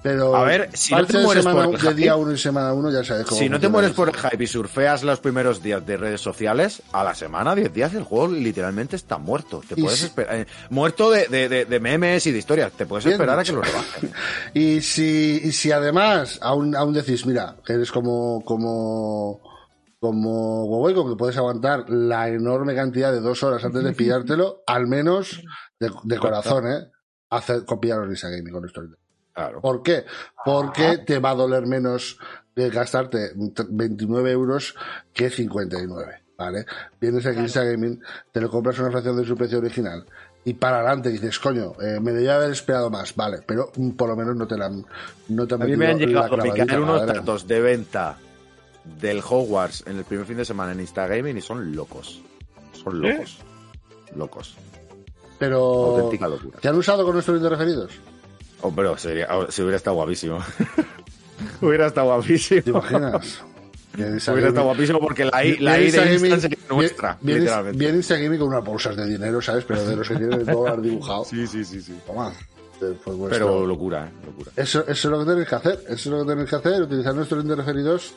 [0.04, 2.32] Pero A ver, si no te de mueres semana- por el de hype, día 1
[2.34, 5.02] y semana 1 ya sabes cómo Si no te mueres por el hype y surfeas
[5.02, 9.18] los primeros días de redes sociales, a la semana, 10 días, el juego literalmente está
[9.18, 9.64] muerto.
[9.68, 10.36] Te puedes si- esperar.
[10.36, 12.72] eh, muerto de, de- de- de memes y de historias.
[12.74, 13.54] Te puedes Bien esperar dicho.
[13.54, 14.12] a que lo rebajen.
[14.54, 19.42] Y si, y si además aún, aún decís, mira, que eres como, como,
[20.06, 24.86] como Huehueco, que puedes aguantar la enorme cantidad de dos horas antes de pillártelo, al
[24.86, 25.42] menos
[25.80, 26.92] de, de corazón, ¿eh?
[27.32, 28.82] Hacer, copiar Lisa Gaming con esto.
[29.34, 29.62] Claro.
[29.62, 30.06] ¿Por qué?
[30.46, 32.20] Porque te va a doler menos
[32.56, 34.76] de gastarte 29 euros
[35.12, 36.66] que 59, ¿vale?
[37.02, 38.00] Vienes aquí a Lisa Gaming,
[38.32, 40.06] te lo compras una fracción de su precio original
[40.46, 44.10] y para adelante dices, coño, eh, me debía haber esperado más, vale, pero mm, por
[44.10, 44.86] lo menos no te la han,
[45.30, 48.20] no te han A mí me han llegado a picar unos datos de venta
[49.00, 52.22] del Hogwarts en el primer fin de semana en Instagaming y son locos.
[52.84, 53.38] Son locos.
[54.16, 54.56] Locos.
[55.40, 55.58] Pero,
[55.98, 56.60] Auténtica locura.
[56.60, 57.92] ¿te han usado con nuestros de referidos?
[58.62, 60.40] Oh, pero sería, oh, se hubiera estado guapísimo.
[61.62, 62.62] hubiera estado guapísimo.
[62.62, 63.42] ¿Te imaginas?
[63.98, 67.78] Hubiera estado guapísría porque la I, la I de Instant sería nuestra, viene- literalmente.
[67.80, 69.64] Viene Instagaming con unas bolsas de dinero, ¿sabes?
[69.66, 71.24] Pero de los que tienen el dólar dibujado.
[71.26, 71.98] Sí, sí, sí, sí.
[72.06, 72.32] Toma.
[72.82, 74.26] Eh, pues vuestro- Pero locura, ¿eh?
[74.26, 74.52] Locura.
[74.56, 75.80] Eso, eso es lo que tenéis que hacer.
[75.88, 78.14] Eso es lo que tenéis que hacer, utilizar nuestros referidos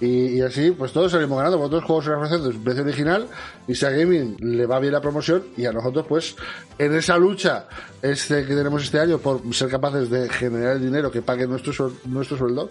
[0.00, 1.58] y, y así, pues todos salimos ganando.
[1.58, 3.28] Vosotros juegos una fracción de su precio original
[3.66, 6.36] y si a Gaming le va bien la promoción y a nosotros, pues,
[6.78, 7.66] en esa lucha
[8.02, 11.92] este que tenemos este año por ser capaces de generar el dinero que pague nuestro,
[12.04, 12.70] nuestro sueldo,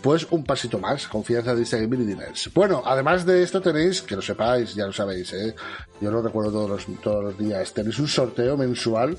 [0.00, 1.08] pues un pasito más.
[1.08, 2.50] Confianza de Instagaming y Diners.
[2.54, 5.54] Bueno, además de esto tenéis, que lo sepáis, ya lo sabéis, ¿eh?
[6.00, 9.18] yo lo recuerdo todos los, todos los días, tenéis un sorteo mensual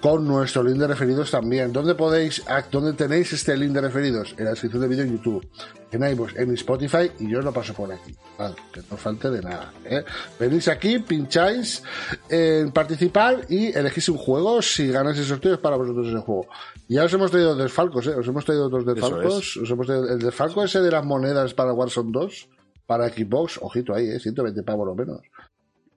[0.00, 1.72] con nuestro link de referidos también.
[1.72, 4.34] ¿Dónde podéis, dónde tenéis este link de referidos?
[4.38, 5.46] En la descripción del vídeo en YouTube,
[5.92, 8.14] en iVoox, en Spotify y yo os lo paso por aquí.
[8.38, 9.72] Vale, que no falte de nada.
[9.84, 10.04] ¿eh?
[10.38, 11.82] Venís aquí, pincháis
[12.28, 14.62] en participar y elegís un juego.
[14.62, 16.46] Si ganáis el sorteo es para vosotros ese juego.
[16.88, 18.14] Ya os hemos traído desfalcos, ¿eh?
[18.14, 19.56] Os hemos traído dos desfalcos.
[19.58, 22.48] Os hemos traído el desfalco ese de las monedas para Warzone 2,
[22.86, 23.58] para Xbox.
[23.60, 24.18] Ojito ahí, ¿eh?
[24.18, 25.20] 120 pavos lo menos.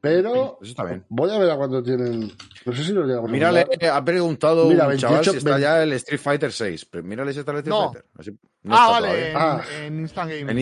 [0.03, 1.05] Pero Eso está bien.
[1.07, 2.29] voy a ver a cuánto tienen.
[2.65, 5.49] No sé si lo llegamos a Mírale, ha preguntado Mira, un chaval 28, si está
[5.51, 5.61] 20.
[5.63, 6.87] ya el Street Fighter 6.
[7.03, 7.85] Mírale si está el Street No.
[7.93, 8.05] Fighter.
[8.19, 8.31] Así-
[8.63, 9.29] no ah, está vale, todavía.
[9.29, 9.63] en, Ah.
[9.85, 10.49] en Instant Gaming.
[10.49, 10.57] En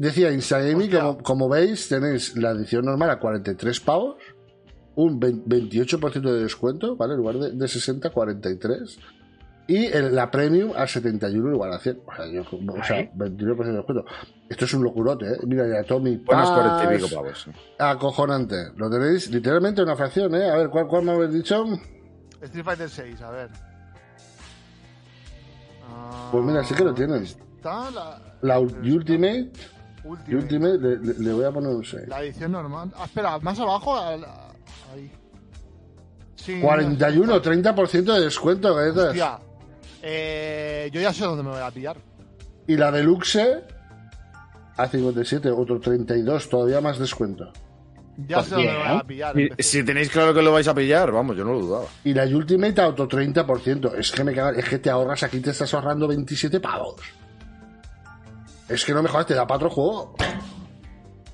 [0.00, 1.00] decía Instagaming, Hostia.
[1.00, 4.16] como, como veis, tenéis la edición normal a 43 pavos,
[4.94, 7.14] un 20 28% de descuento, ¿vale?
[7.14, 8.96] En lugar de, de 60, 43.
[9.68, 12.00] Y el- la premium a 71 igual a 100.
[12.06, 14.04] O sea, yo, o sea 29% de descuento.
[14.48, 15.36] Esto es un locurote, ¿eh?
[15.46, 17.46] Mira, ya Buenas Pass, 40 y pico pavos.
[17.78, 18.56] acojonante.
[18.76, 20.50] Lo tenéis literalmente una fracción, ¿eh?
[20.50, 21.64] A ver, ¿cuál, cuál me habéis dicho?
[22.42, 23.50] Street Fighter 6, a ver.
[25.88, 27.22] Ah, Pues mira, sí que lo tienen.
[27.22, 29.50] Está la, La Ultimate,
[30.04, 30.36] Ultimate.
[30.36, 32.08] Ultimate le, le- le voy a poner un 6.
[32.08, 32.92] La edición normal.
[32.96, 33.96] Ah, espera, más abajo.
[33.96, 34.48] a la-
[34.92, 35.10] ahí.
[36.34, 39.08] Sí, 41, 30% de descuento, galletas.
[39.10, 39.38] Hostia.
[40.02, 41.96] Eh, yo ya sé dónde me voy a pillar.
[42.66, 43.62] Y la deluxe
[44.76, 47.52] a 57, otro 32, todavía más descuento.
[48.26, 49.36] Ya sé dónde me voy a pillar.
[49.58, 51.86] Si tenéis claro que lo vais a pillar, vamos, yo no lo dudaba.
[52.04, 53.94] Y la Ultimate a otro 30%.
[53.96, 57.00] Es que me cago, es que te ahorras aquí, te estás ahorrando 27 pavos.
[58.68, 60.16] Es que no me jodas, te da para otro juego.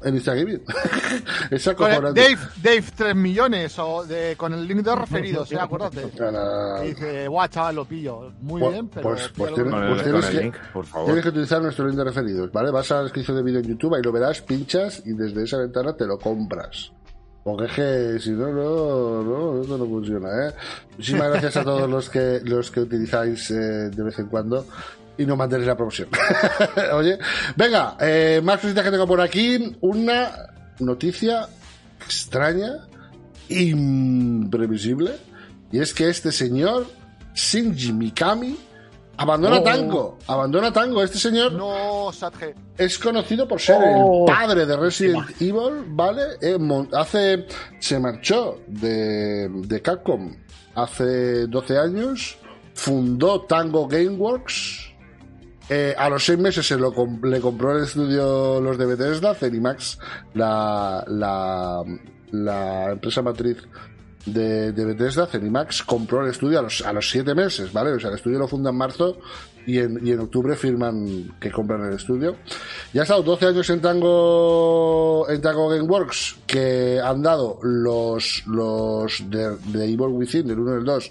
[0.04, 0.60] En Instagram.
[1.50, 2.20] es acojonante.
[2.20, 5.58] Dave, Dave, 3 millones o de, con el link de referidos, ¿eh?
[5.60, 6.06] Acuérdate.
[6.84, 8.32] Dice, guau, chaval, lo pillo.
[8.40, 9.02] Muy Pues- bien, pero.
[9.10, 11.06] pues- pues Pues tienes que- link, por favor.
[11.06, 12.70] Tienes que utilizar nuestro link de referidos, ¿vale?
[12.70, 15.58] Vas a la descripción de vídeo en YouTube y lo verás, pinchas y desde esa
[15.58, 16.92] ventana te lo compras.
[17.44, 20.52] Porque es que si no, no, no, esto no funciona, ¿eh?
[20.96, 23.54] Muchísimas gracias a todos los que, los que utilizáis eh,
[23.90, 24.66] de vez en cuando
[25.18, 26.08] y no mantenéis la promoción.
[26.94, 27.18] Oye,
[27.56, 29.76] venga, eh, más cositas que tengo por aquí.
[29.80, 30.30] Una
[30.78, 31.46] noticia
[32.04, 32.86] extraña,
[33.48, 35.12] imprevisible,
[35.72, 36.86] y es que este señor,
[37.34, 38.56] Shinji Mikami,
[39.16, 39.62] abandona Oh.
[39.64, 40.18] Tango.
[40.26, 41.02] Abandona Tango.
[41.02, 42.10] Este señor No,
[42.76, 44.24] es conocido por ser Oh.
[44.28, 46.22] el padre de Resident Evil, ¿vale?
[46.40, 46.56] Eh,
[46.94, 47.46] hace,
[47.80, 50.32] se marchó de, de Capcom
[50.74, 52.38] hace 12 años,
[52.74, 54.92] fundó Tango Gameworks,
[55.68, 59.98] eh, a los seis meses se lo le compró el estudio los de Bethesda, Zenimax,
[60.34, 61.82] la, la,
[62.30, 63.58] la empresa matriz
[64.24, 67.92] de, de Bethesda, Zenimax, compró el estudio a los, a los siete meses, ¿vale?
[67.92, 69.18] O sea, el estudio lo funda en marzo
[69.66, 72.36] y en, y en octubre firman que compran el estudio.
[72.94, 79.22] Ya ha estado 12 años en Tango, en Tango Gameworks, que han dado los, los
[79.28, 81.10] de, Evil Within, del 1 y el 2,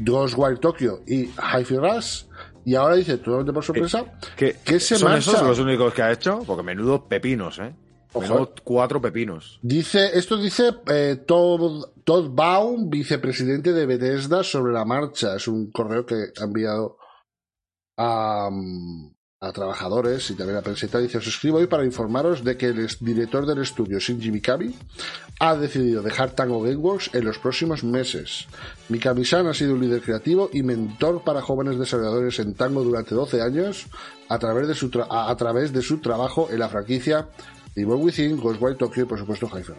[0.00, 2.24] Ghostwire Tokyo y Hi-Fi Rush,
[2.68, 4.04] y ahora dice, totalmente por sorpresa,
[4.36, 5.30] ¿Qué, que se ¿Son marcha.
[5.30, 6.40] esos los únicos que ha hecho?
[6.46, 7.74] Porque menudo pepinos, ¿eh?
[8.14, 9.58] Menudo cuatro pepinos.
[9.62, 15.36] Dice, esto dice eh, Todd, Todd Baum, vicepresidente de Bethesda, sobre la marcha.
[15.36, 16.98] Es un correo que ha enviado
[17.96, 20.98] a, mm, a trabajadores y también a prensa.
[20.98, 24.74] Dice, os escribo hoy para informaros de que el director del estudio, Shinji Mikami,
[25.38, 28.46] ha decidido dejar Tango Gameworks en los próximos meses.
[28.88, 33.40] Mikami-san ha sido un líder creativo y mentor para jóvenes desarrolladores en Tango durante 12
[33.40, 33.86] años
[34.28, 37.28] a través de su, tra- a, a través de su trabajo en la franquicia
[37.76, 39.72] Evil Within, Ghostwire Tokyo y por supuesto Hi-Fi.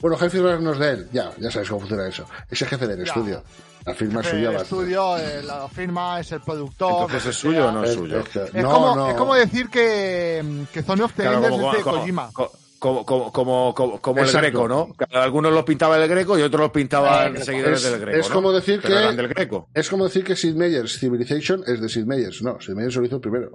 [0.00, 2.24] Bueno, Hi-Fi Rush no es de él, ya, ya sabes cómo funciona eso.
[2.48, 3.42] Es el jefe del estudio.
[3.86, 4.50] La firma es suya.
[4.50, 7.02] El estudio, eh, la firma, es el productor.
[7.04, 8.18] Entonces, ¿es suyo o no es suyo?
[8.18, 9.08] es que- Es, no, como, no.
[9.10, 12.30] es como decir que, que Zone of the Claro, Enders como, es de como- Kojima.
[12.32, 14.88] como, como, como, como, como- como el greco, ¿no?
[15.12, 18.18] Algunos los pintaba el greco y otros los pintaban Eh, seguidores es- del greco.
[18.18, 18.34] es ¿no?
[18.34, 19.68] como decir Pero que- eran del greco.
[19.72, 22.42] Es como decir que Sid Meier's Civilization es de Sid Meier's.
[22.42, 23.50] No, Sid Meier's lo hizo primero.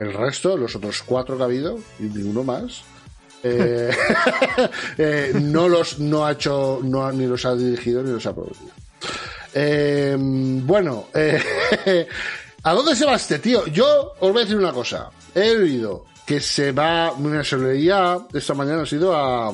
[0.00, 2.82] El resto, los otros cuatro que ha habido, y ninguno más,
[3.44, 3.90] eh,
[4.98, 8.34] eh, no los no ha hecho, no ha- ni los ha dirigido ni los ha
[8.34, 8.70] producido.
[9.52, 11.40] Eh, bueno, eh,
[12.62, 13.66] ¿a dónde se va este tío?
[13.66, 15.10] Yo os voy a decir una cosa.
[15.34, 19.52] He oído que se va, mira, se leía esta mañana, ha sido a,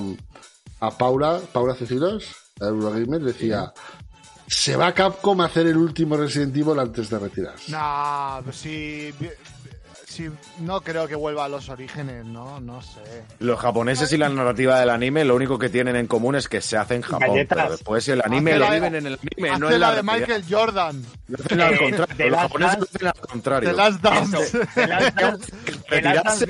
[0.81, 3.73] a Paula, Paula Cecilos, a Eurogamer, decía,
[4.47, 7.73] se va Capcom a hacer el último Resident Evil antes de retirarse.
[7.73, 9.13] Nah, pues si,
[10.07, 10.31] si
[10.61, 12.61] no creo que vuelva a los orígenes, ¿no?
[12.61, 13.01] No sé.
[13.39, 16.61] Los japoneses y la narrativa del anime lo único que tienen en común es que
[16.61, 17.29] se hace en Japón.
[17.29, 17.59] Galletas.
[17.59, 19.95] Pero después el anime Hace lo la- viven en el anime, no en la la
[19.97, 20.19] de realidad.
[20.29, 22.31] Michael Jordan, Lo hacen al contrario.
[22.31, 23.73] Los japoneses lo hacen al contrario.
[23.73, 25.53] Last Dance- The Last Dance
[25.89, 26.47] Retirarse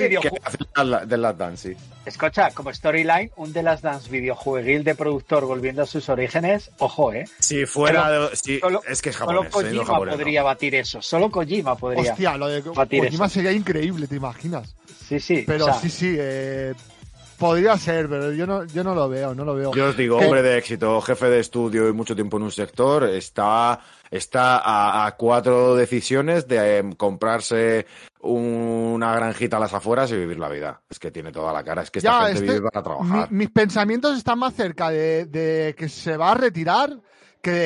[0.84, 1.76] la- de Last Dance, sí.
[2.04, 7.12] Escucha, como storyline, un The Last Dance videojueguil de productor volviendo a sus orígenes, ojo,
[7.12, 7.24] eh.
[7.40, 9.72] Si fuera Pero de- sí, Solo, es que es solo japonés.
[9.72, 9.76] ¿eh?
[9.78, 10.10] Kojima no.
[10.12, 11.02] podría batir eso.
[11.02, 12.12] Solo Kojima podría.
[12.12, 13.34] Hostia, lo de Batir Kojima eso.
[13.34, 14.74] sería increíble, ¿te imaginas?
[15.08, 15.44] Sí, sí.
[15.46, 16.72] Pero o sea, sí, sí, eh,
[17.36, 19.72] podría ser, pero yo no, yo no lo veo, no lo veo.
[19.74, 23.04] Yo os digo, hombre de éxito, jefe de estudio y mucho tiempo en un sector,
[23.04, 27.86] está, está a, a cuatro decisiones de em, comprarse
[28.20, 30.80] una granjita a las afueras y vivir la vida.
[30.88, 33.30] Es que tiene toda la cara, es que esta ya, gente este- vive para trabajar.
[33.30, 36.90] mi- mis pensamientos están más cerca de, de que se va a retirar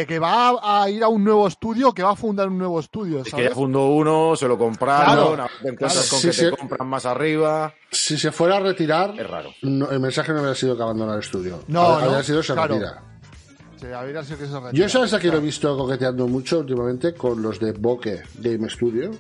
[0.07, 3.19] que va a ir a un nuevo estudio, que va a fundar un nuevo estudio,
[3.19, 3.49] Es que ¿sabes?
[3.51, 5.90] ya fundó uno, se lo compraron, Claro, con
[6.21, 6.45] Sí, que sí.
[6.51, 7.73] te compran más arriba.
[7.90, 9.51] Si se fuera a retirar, Es raro.
[9.62, 11.62] no- el mensaje no habría sido que abandona el estudio.
[11.69, 12.75] No, habría no, sido se claro.
[12.75, 13.03] retira.
[13.81, 14.73] Sí, habría sido que se retira.
[14.73, 18.69] Yo sabes a quién lo he visto coqueteando mucho últimamente con los de Bokeh Game
[18.69, 19.11] Studio.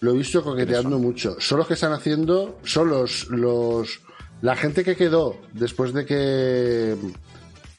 [0.00, 1.36] Lo he visto coqueteando mucho.
[1.40, 4.00] Son los que están haciendo, son los, los
[4.42, 6.96] la gente que quedó después de que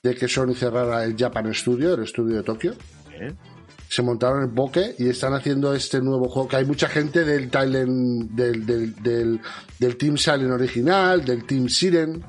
[0.07, 2.73] de que Sony cerrara el Japan Studio, el estudio de Tokio.
[3.13, 3.31] ¿Eh?
[3.89, 6.47] Se montaron en Bokeh y están haciendo este nuevo juego.
[6.49, 9.39] Que hay mucha gente del Thailand, del, del, del,
[9.79, 12.23] del Team Silent original, del Team Siren.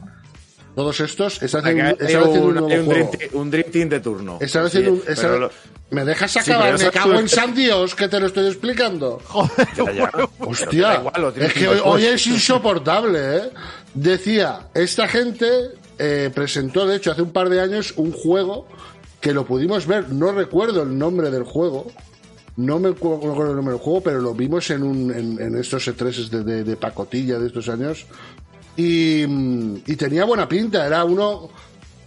[0.77, 2.93] Todos estos están haciendo, hay están haciendo un un, nuevo un juego.
[2.93, 4.38] dream, team- un dream team de turno.
[4.41, 5.51] Están Sí, haciendo un- pero están- lo-
[5.91, 6.79] ¿Me dejas acabar?
[6.79, 9.21] Me cago en San Dios que te lo estoy explicando.
[9.77, 10.11] ya, ya.
[10.12, 13.43] Pero te Hostia, igual, es que hoy, hoy es insoportable, ¿eh?
[13.95, 15.47] Decía, esta gente
[15.99, 18.67] eh, presentó, de hecho, hace un par de años un juego
[19.21, 21.87] que lo pudimos ver, no recuerdo el nombre del juego,
[22.57, 25.89] no me acu- no recuerdo el nombre del juego, pero lo vimos en, un, estos
[25.89, 26.29] E3
[26.65, 28.07] de, pacotilla de estos años.
[28.77, 29.27] Y,
[29.97, 31.51] tenía buena pinta, era uno.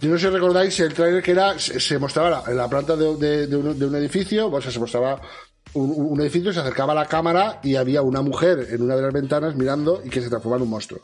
[0.00, 3.06] Yo no sé si recordáis el trailer que era, se, mostraba en la planta de
[3.56, 5.20] un edificio, o sea, se mostraba
[5.74, 9.02] un, un edificio, se acercaba a la cámara y había una mujer en una de
[9.02, 11.00] las ventanas mirando y que se transformaba en un monstruo.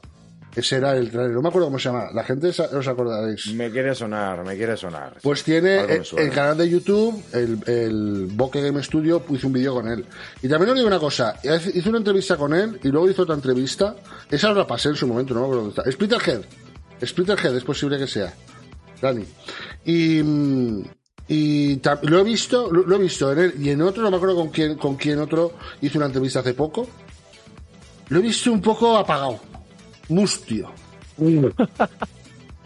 [0.59, 3.55] Ese era el trailer, no me acuerdo cómo se llama, la gente os acordaréis.
[3.55, 5.16] Me quiere sonar, me quiere sonar.
[5.23, 9.87] Pues tiene el canal de YouTube, el, el Bokeh Game Studio, hizo un vídeo con
[9.87, 10.05] él.
[10.42, 13.37] Y también os digo una cosa, hizo una entrevista con él y luego hizo otra
[13.37, 13.94] entrevista.
[14.29, 15.92] Esa la pasé en su momento, no me acuerdo dónde está.
[15.92, 16.40] Splitterhead.
[17.07, 18.35] Splitterhead es posible que sea.
[19.01, 19.25] Dani.
[19.85, 20.85] Y, mm,
[21.29, 24.16] y lo he visto, lo, lo he visto en él y en otro, no me
[24.16, 26.88] acuerdo con quién, con quién otro hizo una entrevista hace poco.
[28.09, 29.38] Lo he visto un poco apagado.
[30.09, 30.73] Mustio.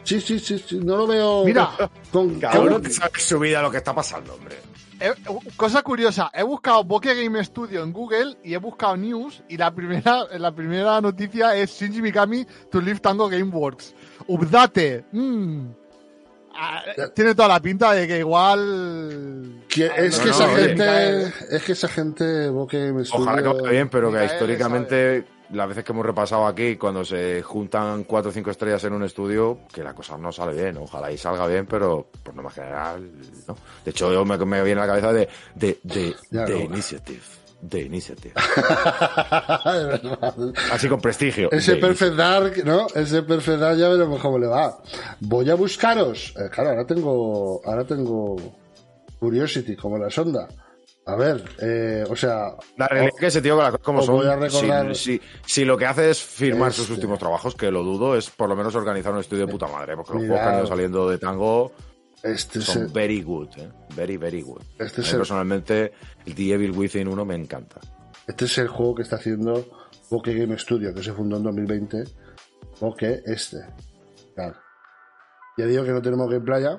[0.05, 1.45] Sí, sí, sí, sí, no lo veo.
[1.45, 1.71] Mira,
[2.11, 4.57] con, Cabrón, que sabe su vida lo que está pasando, hombre.
[5.01, 5.13] Eh,
[5.57, 9.75] cosa curiosa, he buscado Bokeh Game Studio en Google y he buscado news y la
[9.75, 13.95] primera, la primera noticia es Shinji Mikami to leave Tango Gameworks.
[14.29, 15.05] Update.
[15.13, 15.67] Mm.
[16.55, 16.83] Ah,
[17.15, 19.65] tiene toda la pinta de que igual...
[19.69, 20.63] que- es no, que no, esa oye.
[20.69, 25.25] gente, es que esa gente, Bokeh me Ojalá que vaya bien, pero que Micael históricamente,
[25.53, 29.05] las veces que hemos repasado aquí, cuando se juntan cuatro o cinco estrellas en un
[29.05, 30.77] estudio, que la cosa no sale bien.
[30.79, 33.11] Ojalá y salga bien, pero por norma general,
[33.47, 33.57] no.
[33.85, 36.61] De hecho, yo me, me viene a la cabeza de, de, de, de no.
[36.61, 37.21] Initiative.
[37.61, 38.35] De Initiative.
[38.35, 40.35] De verdad.
[40.73, 41.49] Así con prestigio.
[41.53, 42.89] Ese de Perfect Dark, ¿no?
[42.93, 44.77] Ese Perfect Dark ya veremos cómo le va.
[45.21, 46.35] Voy a buscaros.
[46.37, 48.37] Eh, claro, ahora tengo, ahora tengo
[49.21, 50.49] Curiosity como la sonda.
[51.05, 54.27] A ver, eh, o sea, La realidad es que ese tío, con como son, voy
[54.29, 56.95] a recordar- si, si- si lo que hace es firmar sus Este.
[56.95, 59.97] últimos trabajos, que lo dudo, es por lo menos organizar un estudio de puta madre,
[59.97, 61.73] porque los juegos que han ido saliendo de tango
[62.23, 63.69] este es son el, very good, ¿eh?
[63.97, 64.63] Very, very good.
[64.79, 65.93] Este A mí es el- personalmente,
[66.25, 67.81] el The Evil Within 1 me encanta.
[68.29, 69.67] este es el juego que está haciendo
[70.09, 72.05] Bokeh Game Studio, que se fundó en 2020.
[72.81, 73.57] Bokeh este.
[74.37, 74.55] Claro.
[75.59, 76.79] Ya digo que no tenemos gameplay ya.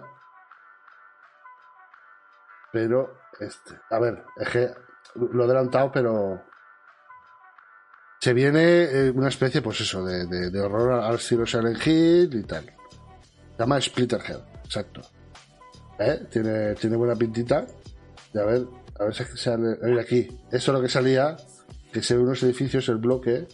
[2.71, 3.13] Pero
[3.45, 3.71] este.
[3.89, 4.69] A ver, es que
[5.15, 6.41] lo he adelantado, pero.
[8.19, 12.33] Se viene eh, una especie, pues eso, de, de- de horror al estilo Silent Hill
[12.33, 12.63] y tal.
[12.65, 15.01] Se llama Splitterhead, exacto.
[15.99, 16.25] ¿Eh?
[16.31, 17.65] Tiene, tiene buena pintita.
[18.33, 18.65] Y a ver,
[18.99, 19.77] a ver si sale.
[19.81, 20.21] A ver, aquí.
[20.51, 21.35] Esto es lo que salía.
[21.91, 23.47] Que se ve unos edificios, el bloque.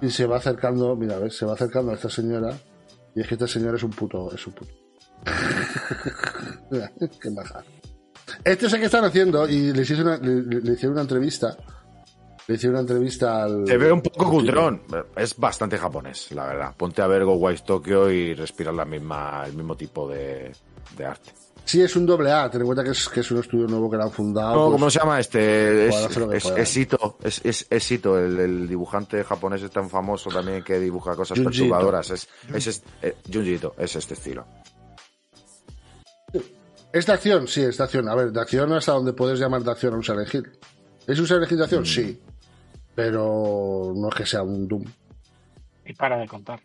[0.00, 2.54] Y se va acercando, mira, a ver, se va acercando a esta señora.
[3.14, 4.72] Y es que esta señora es un puto, es un puto.
[7.20, 7.64] Qué maja.
[8.44, 11.56] Este es el que están haciendo y le hicieron una, le, le- hicieron una entrevista.
[12.46, 13.66] Le hicieron una entrevista al.
[13.66, 14.82] Se ve un poco al cultrón.
[15.16, 16.74] Es bastante japonés, la verdad.
[16.76, 20.52] Ponte a ver Go Wise Tokyo y respirar la misma, el mismo tipo de,
[20.96, 21.30] de arte.
[21.66, 22.48] Sí, es un doble A.
[22.50, 24.54] Ten en cuenta que es, que es un estudio nuevo que le han fundado.
[24.54, 25.88] No, pues, ¿Cómo se llama este?
[25.88, 29.90] Es, lo es, es Ito, es, es, es Ito, el, el dibujante japonés es tan
[29.90, 32.10] famoso también que dibuja cosas Junji perturbadoras.
[32.12, 34.46] Es, es, es, eh, Junji Ito, es este estilo.
[36.92, 37.46] ¿Es de acción?
[37.48, 38.08] Sí, es de acción.
[38.08, 40.50] A ver, de acción hasta donde puedes llamar de acción a un Silent Hill.
[41.06, 41.64] ¿Es un Silent Hill de Mm.
[41.64, 41.86] acción?
[41.86, 42.20] Sí.
[42.94, 44.84] Pero no es que sea un Doom.
[45.84, 46.60] Y para de contar.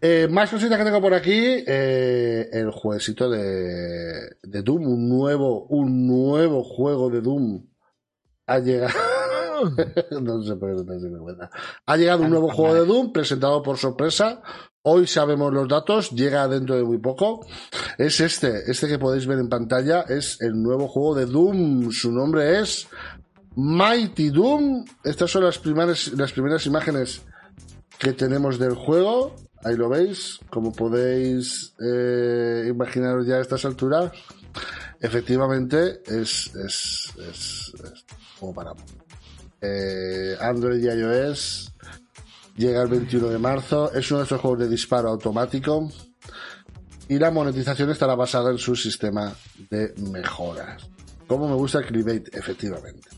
[0.00, 1.64] Eh, más cositas que tengo por aquí.
[1.66, 4.86] eh, el jueguecito de, de Doom.
[4.86, 7.64] Un nuevo, un nuevo juego de Doom.
[8.46, 8.92] Ha llegado.
[10.20, 11.48] no sé por qué no te.
[11.86, 14.40] Ha llegado un nuevo juego de Doom presentado por sorpresa.
[14.82, 16.10] Hoy sabemos los datos.
[16.10, 17.46] Llega dentro de muy poco.
[17.98, 18.70] Es este.
[18.70, 20.02] Este que podéis ver en pantalla.
[20.02, 21.90] Es el nuevo juego de Doom.
[21.90, 22.88] Su nombre es
[23.56, 24.84] Mighty Doom.
[25.04, 27.22] Estas son las primeras, las primeras imágenes
[27.98, 29.34] que tenemos del juego.
[29.64, 34.12] Ahí lo veis, como podéis eh, imaginaros ya a estas alturas.
[35.00, 38.04] Efectivamente, es, es, es, es
[38.38, 38.84] como paramos.
[39.60, 41.72] Eh, Android y iOS
[42.58, 43.92] llega el 21 de marzo.
[43.92, 45.90] Es uno de estos juegos de disparo automático.
[47.08, 49.32] Y la monetización estará basada en su sistema
[49.70, 50.86] de mejoras.
[51.26, 51.86] Como me gusta el
[52.32, 53.08] efectivamente.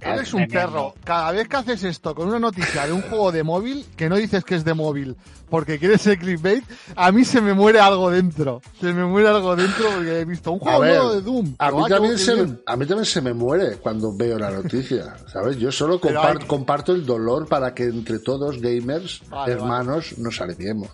[0.00, 0.94] Eres un perro.
[1.04, 4.16] Cada vez que haces esto con una noticia de un juego de móvil, que no
[4.16, 5.16] dices que es de móvil,
[5.48, 6.64] porque quieres ser clickbait,
[6.96, 8.60] a mí se me muere algo dentro.
[8.80, 11.54] Se me muere algo dentro porque he visto un A juego ver, nuevo de Doom.
[11.58, 12.32] a mí, también se,
[12.66, 15.56] a mí también se me muere cuando veo la noticia, ¿sabes?
[15.58, 16.00] Yo solo
[16.48, 20.88] comparto el dolor para que entre todos gamers, Vale, hermanos, nos aliviemos.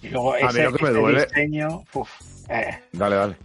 [0.00, 2.08] Y luego A mí lo que me duele- diseño, uf,
[2.48, 3.36] eh, Dale, dale.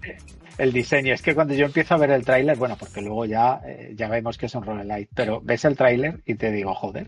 [0.58, 1.14] El diseño.
[1.14, 4.08] Es que cuando yo empiezo a ver el tráiler, bueno, porque luego ya, eh, ya
[4.08, 7.08] vemos que es un roguelite, pero ves el tráiler y te digo, joder,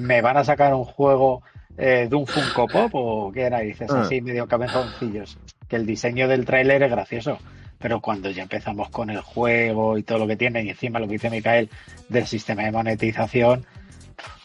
[0.00, 1.42] ¿me van a sacar un juego
[1.76, 3.62] eh, de un Funko Pop o qué era?
[3.62, 4.00] Y dices Ah.
[4.02, 5.38] así, medio cabezoncillos.
[5.68, 7.38] Que el diseño del tráiler es gracioso.
[7.78, 11.06] Pero cuando ya empezamos con el juego y todo lo que tiene, y encima lo
[11.06, 11.70] que dice Micael
[12.08, 13.64] del sistema de monetización,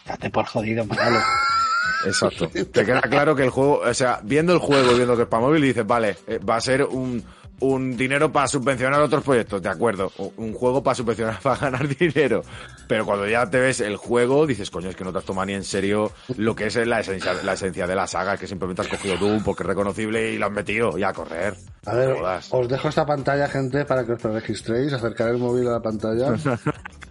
[0.05, 1.17] date por jodido, Manolo.
[2.05, 2.47] Exacto.
[2.49, 5.41] Te queda claro que el juego, o sea, viendo el juego, viendo que es para
[5.41, 7.23] móvil, dices, vale, eh, va a ser un,
[7.63, 10.11] un dinero para subvencionar otros proyectos, de acuerdo.
[10.37, 12.43] Un juego para subvencionar, para ganar dinero.
[12.87, 15.45] Pero cuando ya te ves el juego, dices, coño, es que no te has tomado
[15.45, 18.81] ni en serio lo que es la esencia, la esencia de la saga, que simplemente
[18.81, 21.55] has cogido Doom porque es reconocible y lo has metido y a correr.
[21.85, 22.47] A ver, jodas.
[22.51, 26.35] os dejo esta pantalla, gente, para que os registréis, acercar el móvil a la pantalla.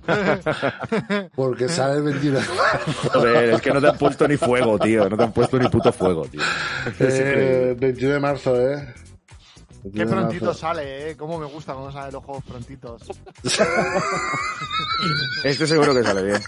[1.37, 3.11] Porque sale el 21 de marzo.
[3.13, 5.09] Joder, es que no te han puesto ni fuego, tío.
[5.09, 6.41] No te han puesto ni puto fuego, tío.
[6.99, 8.95] Eh, 21 de marzo, ¿eh?
[9.83, 11.17] Qué 21 de prontito sale, eh.
[11.17, 13.03] Cómo me gusta cuando salen los juegos prontitos.
[15.45, 16.41] Este seguro que sale bien.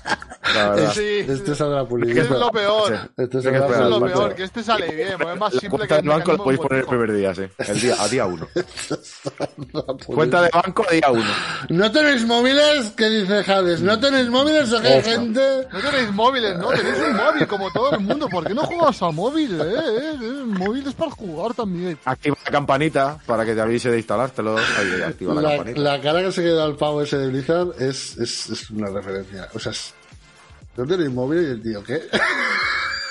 [0.55, 0.93] La verdad.
[0.93, 1.24] Sí.
[1.28, 2.14] Este saldrá Es pulido.
[2.14, 3.11] que es lo peor.
[3.16, 3.72] Este saldrá esperar.
[3.72, 6.03] Eso es lo peor, que este sale bien, porque es más La simple cuenta que
[6.03, 7.43] del banco la podéis poner el primer día, sí.
[7.59, 8.47] El día, a día uno.
[10.07, 11.30] Cuenta de banco a día uno.
[11.70, 12.93] ¿No tenéis móviles?
[12.97, 13.80] ¿Qué dice Jades?
[13.80, 15.66] ¿No tenéis móviles o qué, gente?
[15.72, 16.68] No tenéis móviles, ¿no?
[16.68, 18.28] Tenéis un móvil como todo el mundo.
[18.28, 19.64] ¿Por qué no juegas al móvil, eh?
[19.64, 20.14] eh?
[20.20, 21.99] El móvil es para jugar también.
[22.05, 24.56] Activa la campanita para que te avise de instalártelo.
[25.06, 25.80] Activa la, La, campanita.
[25.80, 29.48] la cara que se queda al pavo ese de Blizzard es, es, es una referencia.
[29.54, 29.94] O sea, es-
[30.76, 32.02] no tenéis móvil y el tío, ¿qué?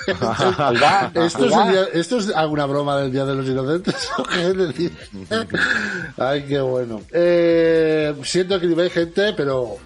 [0.05, 4.09] ¿Esto es, el día- ¿Esto es alguna broma del Día de los Inocentes?
[4.18, 4.91] ¿O qué decir?
[6.18, 7.01] Ay, qué bueno.
[7.11, 9.78] Eh, siento que hay gente, pero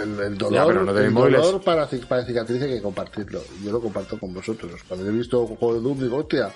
[0.00, 3.42] el, el dolor, Ya, pero no el dolor para, para cicatriz hay que compartirlo.
[3.64, 4.80] Yo lo comparto con vosotros.
[4.86, 6.50] Cuando he visto un juego de Doom digo, hostia.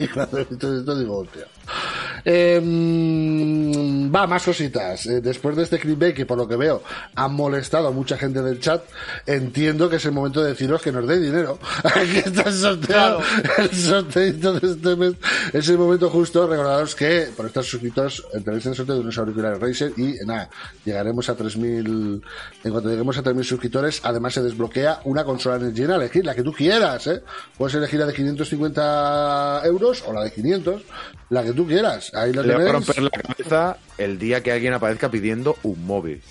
[0.00, 1.46] Y cuando he visto esto digo, hostia.
[2.24, 5.06] Eh, mm, va, más cositas.
[5.06, 6.82] Eh, después de este clickbait que por lo que veo
[7.14, 8.82] han molestado a mucha gente del chat,
[9.26, 11.58] entiendo que es el momento de deciros que nos dé dinero.
[11.84, 13.20] Aquí está el sorteo,
[13.58, 15.14] el sorteito de este mes.
[15.52, 16.46] Es el momento justo.
[16.46, 20.48] Recordaros que por estar suscritos tenéis el sorteo de unos auriculares Razer y nada,
[20.84, 22.22] llegaremos a 3.000,
[22.64, 26.34] en cuanto lleguemos a 3.000 suscriptores, además se desbloquea una consola Energy a elegir la
[26.34, 27.22] que tú quieras, ¿eh?
[27.56, 30.82] Puedes elegir la de 550 euros o la de 500,
[31.30, 32.12] la que tú quieras.
[32.14, 35.84] Ahí lo Le va a romper la cabeza el día que alguien aparezca pidiendo un
[35.86, 36.22] móvil.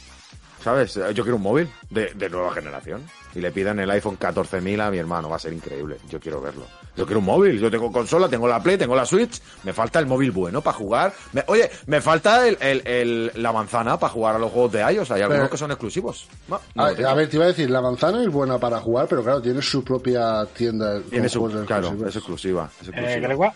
[0.63, 0.95] ¿Sabes?
[0.95, 3.03] Yo quiero un móvil de, de nueva generación.
[3.35, 5.29] Y le pidan el iPhone 14.000 a mi hermano.
[5.29, 5.97] Va a ser increíble.
[6.09, 6.65] Yo quiero verlo.
[6.95, 7.59] Yo quiero un móvil.
[7.59, 9.41] Yo tengo consola, tengo la Play, tengo la Switch.
[9.63, 11.13] Me falta el móvil bueno para jugar.
[11.33, 14.79] Me- oye, me falta el, el- el- la manzana para jugar a los juegos de
[14.93, 15.11] iOS.
[15.11, 16.27] Hay algunos Pero- que son exclusivos.
[16.47, 19.21] No, no A, ver, te iba a decir, la manzana es buena para jugar, pero
[19.21, 20.99] claro, tiene su propia tienda.
[21.09, 22.71] Tiene su, claro, es exclusiva.
[22.81, 23.53] Es Eh, exclusiva.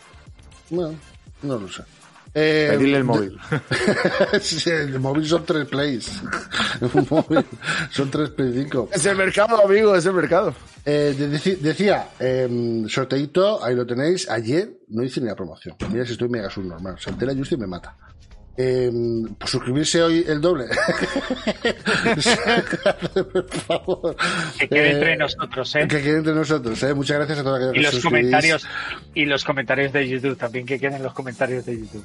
[0.70, 0.96] Bueno,
[1.44, 1.84] no lo sé.
[2.34, 3.40] Eh, Pedirle el móvil.
[4.42, 6.22] Sí, el móvil son tres plays.
[6.94, 7.44] Un móvil
[7.90, 8.88] son tres play cinco.
[8.92, 10.54] Es el mercado, amigo, es el mercado.
[10.86, 14.30] Eh, de- decía, eh, sorteito, ahí lo tenéis.
[14.30, 15.76] Ayer no hice ni la promoción.
[15.92, 16.98] Mira si estoy mega subnormal.
[17.00, 17.96] Se entera Justi y me mata.
[18.62, 18.92] Eh,
[19.38, 20.66] pues suscribirse hoy el doble.
[23.14, 24.16] Por favor.
[24.60, 25.88] que quede Eh, entre nosotros, ¿eh?
[25.88, 26.94] Que quede entre nosotros, ¿eh?
[26.94, 28.20] Muchas gracias a todos aquellos Y que los suscribís.
[28.22, 28.68] comentarios,
[29.16, 32.04] y los comentarios de YouTube también, que queden los comentarios de YouTube.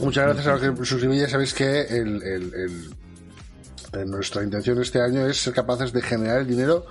[0.00, 1.20] Muchas gracias a los que suscribís.
[1.20, 2.90] Ya sabéis que el, el- el-
[3.92, 6.86] eh, nuestra intención este año es ser capaces de generar el dinero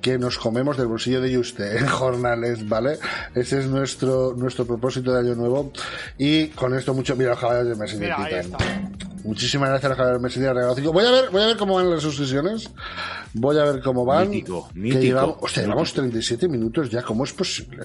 [0.00, 2.98] que nos comemos del bolsillo de Juste en jornales, ¿vale?
[3.34, 5.72] Ese es nuestro nuestro propósito de año nuevo.
[6.18, 8.00] Y con esto mucho, mira, los caballos de Messenger.
[8.00, 8.62] Mira, ahí Titan.
[8.62, 8.90] está.
[9.24, 10.92] Muchísimas gracias a los caballos de regalado cinco.
[10.92, 12.70] Voy a ver, voy a ver cómo van las suscripciones.
[13.34, 14.30] Voy a ver cómo van.
[14.30, 16.00] Mítico, Que mítico, llevamos, hostia, llevamos mítico.
[16.02, 17.02] 37 minutos ya.
[17.02, 17.84] ¿Cómo es posible?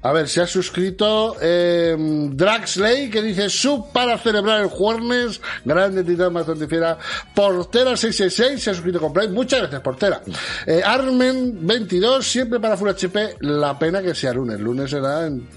[0.00, 5.40] A ver, se ha suscrito eh, Draxley, que dice sub para celebrar el jueves.
[5.64, 6.96] Grande titán bastante fiera.
[7.34, 9.28] Portera 666 se ha suscrito con Play.
[9.28, 10.22] Muchas gracias, Portera.
[10.66, 13.38] Eh, Armen 22, siempre para Full HP.
[13.40, 14.60] La pena que sea lunes.
[14.60, 15.26] Lunes será.
[15.26, 15.48] En,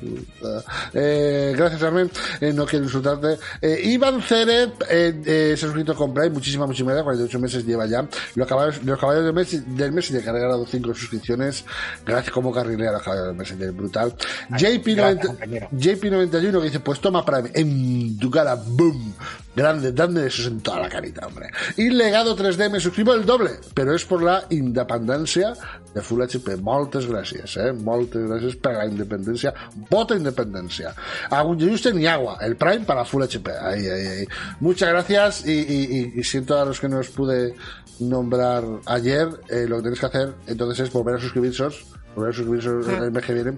[0.94, 2.10] eh, gracias, Armen.
[2.40, 3.38] Eh, no quiero insultarte.
[3.62, 6.32] Eh, Iván eh, eh, se ha suscrito con Play.
[6.32, 7.06] Muchísimas, muchísimas gracias.
[7.06, 8.08] 48 meses lleva ya.
[8.34, 11.64] Los caballos, los caballos del mes, del mes y que ha regalado 5 suscripciones.
[12.04, 13.76] Gracias como carrilera los caballos del mes.
[13.76, 14.16] Brutal.
[14.50, 15.68] Gracias, JP90, compañero.
[15.72, 19.14] JP91 que dice, pues toma Prime en tu cara, boom.
[19.54, 21.48] Grande, dame esos en toda la carita, hombre.
[21.76, 25.52] Y Legado 3D, me suscribo el doble, pero es por la independencia
[25.94, 26.56] de Full HP.
[26.56, 27.74] Moltes gràcies, eh?
[27.74, 29.54] Moltes gràcies per la independencia.
[29.90, 30.96] Vota independencia.
[31.30, 33.52] A Juste ni agua, el Prime para Full HP.
[33.52, 34.26] Ahí, ahí, ahí.
[34.62, 37.54] Muchas gracias y, y- y- y siento a los que no os pude
[38.00, 39.28] nombrar ayer.
[39.50, 41.84] eh, lo que tenéis que hacer entonces es volver a suscribiros
[42.16, 43.58] volver a suscribiros el mes que viene,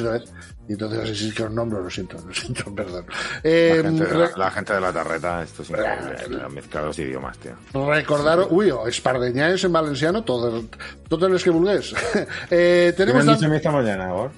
[0.00, 0.24] otra vez
[0.68, 3.06] y entonces así sí que os nombro, lo siento, lo siento, perdón.
[3.42, 6.42] Eh, La gente, de la, la gente de la tarreta, esto es increíble.
[6.44, 7.52] Han mezclado los idiomas, tío.
[7.86, 10.64] Recordaros, uy, o espardeñáis en valenciano, todos,
[11.08, 11.50] todos los que
[12.50, 14.30] eh, ¿Qué me tenemos han dicho a mí esta mañana, Gor?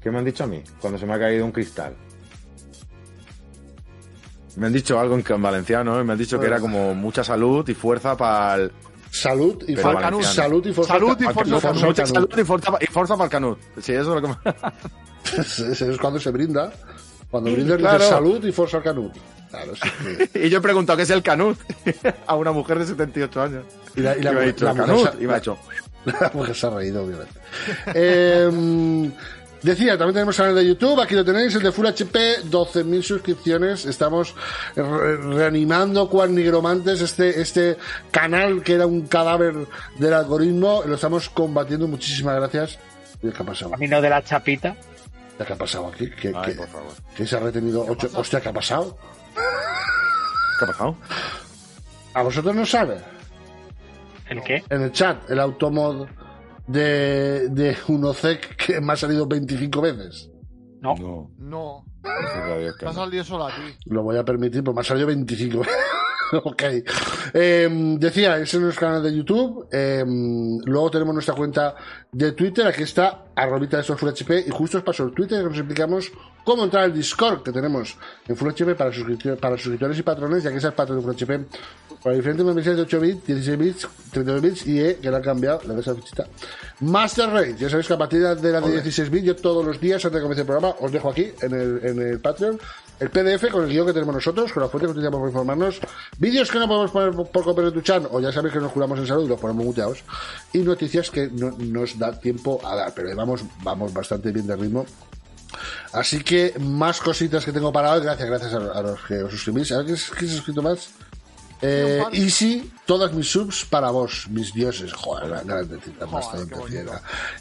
[0.00, 1.94] ¿Qué me han dicho a mí cuando se me ha caído un cristal?
[4.56, 6.04] Me han dicho algo en, en valenciano, ¿eh?
[6.04, 8.68] me han dicho que era como mucha salud y fuerza para
[9.12, 10.22] Salud y for- valenciano.
[10.34, 10.94] salud y forza.
[10.94, 11.84] Salud y forza Canut.
[11.84, 12.14] Mucha Canut.
[12.14, 13.58] salud y forza, y forza para el Canut.
[13.80, 14.36] Sí, eso es lo que me...
[15.42, 16.72] Eso es cuando se brinda.
[17.30, 17.98] Cuando brindas Claro.
[17.98, 19.12] dices salud y forza Canut.
[19.50, 20.28] Claro, sí.
[20.32, 21.58] que- Y yo he preguntado qué es el Canut
[22.26, 23.64] a una mujer de 78 años.
[23.94, 25.22] Y la, y la Y me ha mujer- dicho la mujer Canut.
[25.22, 25.58] Y me ha hecho...
[26.04, 27.34] La mujer se ha reído, obviamente.
[27.94, 29.10] Eh,
[29.62, 33.86] decía, también tenemos canal de YouTube, aquí lo tenéis, el de Full HP, 12.000 suscripciones.
[33.86, 34.34] Estamos
[34.74, 37.76] re- reanimando cual nigromantes este, este
[38.10, 39.54] canal que era un cadáver
[39.98, 40.82] del algoritmo.
[40.86, 41.86] Lo estamos combatiendo.
[41.88, 42.78] Muchísimas gracias.
[43.20, 43.70] ¿Qué ha pasado?
[43.72, 44.74] Camino de la chapita.
[45.46, 46.08] ¿Qué ha pasado aquí?
[46.10, 46.92] ¿Qué, Ay, qué- por favor.
[47.16, 48.08] qué se ha retenido ocho?
[48.14, 48.96] Hostia, ¿qué ha pasado?
[50.58, 50.96] ¿Qué ha pasado?
[52.14, 52.98] ¿A vosotros no sabe?
[54.28, 54.62] ¿El qué?
[54.70, 56.06] En el chat, el automod
[56.66, 60.30] de, de Unocec que me ha salido 25 veces.
[60.80, 60.94] No.
[60.96, 61.30] No.
[61.38, 62.94] No, que te ha no.
[62.94, 63.62] salido solo a ti.
[63.86, 65.74] Lo voy a permitir, pues me ha salido 25 veces.
[66.44, 66.62] ok.
[67.34, 67.68] Eh,
[67.98, 69.66] decía, ese es nuestro canal de YouTube.
[69.70, 70.04] Eh,
[70.64, 71.74] luego tenemos nuestra cuenta
[72.10, 72.66] de Twitter.
[72.66, 74.44] Aquí está, arrobita de Full HP.
[74.46, 76.10] Y justo os paso el Twitter que nos explicamos
[76.44, 80.42] cómo entrar al Discord que tenemos en Full HP para, suscriptores- para suscriptores y patrones,
[80.42, 81.44] ya que es el patrón de Full HP.
[82.02, 85.22] Para diferentes membresías de 8 bits, 16 bits, 32 bits y E, que le han
[85.22, 86.26] cambiado, le ves la fichita.
[86.80, 89.80] Master Race, ya sabéis que a partir de la de 16 bits, yo todos los
[89.80, 92.58] días antes de comenzar el programa, os dejo aquí en el, en el Patreon
[93.02, 95.80] el PDF con el guion que tenemos nosotros, con la fuente que utilizamos para informarnos,
[96.18, 98.60] vídeos que no podemos poner por, por copia de tu chan, o ya sabéis que
[98.60, 100.04] nos curamos en salud y los ponemos muteados,
[100.52, 104.56] y noticias que no nos da tiempo a dar, pero vamos, vamos bastante bien de
[104.56, 104.86] ritmo.
[105.92, 109.70] Así que más cositas que tengo para hoy, gracias, gracias a, los que os suscribís.
[109.72, 110.88] A ver, ¿quién se- quién se ha suscrito más?
[111.62, 112.02] Eh.
[112.12, 114.92] Easy, todas mis subs para vos, mis dioses.
[114.92, 117.00] Joder, la grandecita, bastante fiera.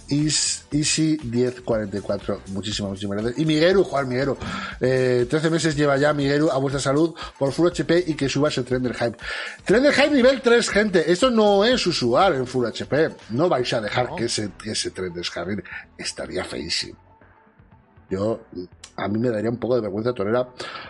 [0.10, 3.40] Easy 1044, muchísimas, muchísimas gracias.
[3.40, 4.38] Y Miguelu, Juan Miguelu,
[4.80, 8.56] eh, 13 meses lleva ya Miguelu a vuestra salud por Full HP y que subas
[8.60, 9.18] el tren del hype.
[9.66, 11.12] Tren del hype nivel 3, gente.
[11.12, 13.10] Esto no es usual en Full HP.
[13.32, 15.12] No vais a dejar que ese, que ese tren.
[15.98, 16.98] Estaría feísimo
[18.12, 18.42] yo
[18.98, 20.48] a mí me daría un poco de vergüenza torera.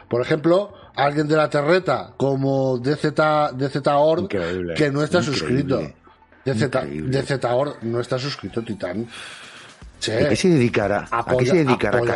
[0.09, 3.13] Por ejemplo, alguien de la terreta como DZ,
[3.55, 4.73] DZOR Increíble.
[4.75, 5.39] que no está Increíble.
[5.39, 5.81] suscrito.
[6.45, 7.21] DZ, Increíble.
[7.21, 9.07] DZOR no está suscrito, Titán.
[9.99, 11.07] Che, ¿A qué se dedicará?
[11.11, 12.13] ¿A qué se dedicará apoya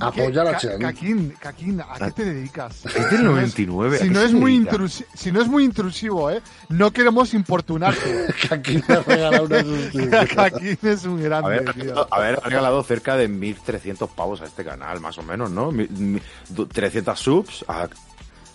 [0.00, 0.32] a la Kakin?
[0.32, 0.38] Chen.
[0.40, 0.78] Apoya a Chen.
[0.80, 2.84] Caquín, Caquín, ¿a qué te dedicas?
[2.86, 3.96] Es del 99.
[3.96, 4.72] ¿a Si no, es muy dedica?
[4.76, 6.40] intrusi- si no es muy intrusivo, ¿eh?
[6.68, 8.26] No queremos importunarte.
[8.50, 10.26] Aquí me ha regalado una.
[10.34, 12.06] Caquín es un A grande, ver, tío.
[12.14, 15.70] a ver, ha regalado cerca de 1.300 pavos a este canal, más o menos, ¿no?
[15.70, 17.98] Mi- mi- du- 300 subs a Pues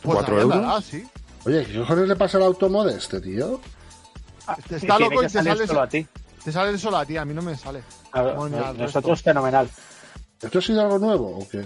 [0.04, 0.58] 4 ahí euros.
[0.58, 1.06] andará, sí.
[1.46, 3.60] Oye, ¿qué cojones le pasa al automod a este tío?
[4.48, 6.08] Ah, Te sí, está tiene loco y te sale- solo a ti.
[6.44, 7.82] Te sale solo a ti, a mí no me sale.
[8.12, 9.68] A ver, Bueno, nosotros fenomenal.
[10.42, 11.64] ¿Esto ha sido algo nuevo o qué?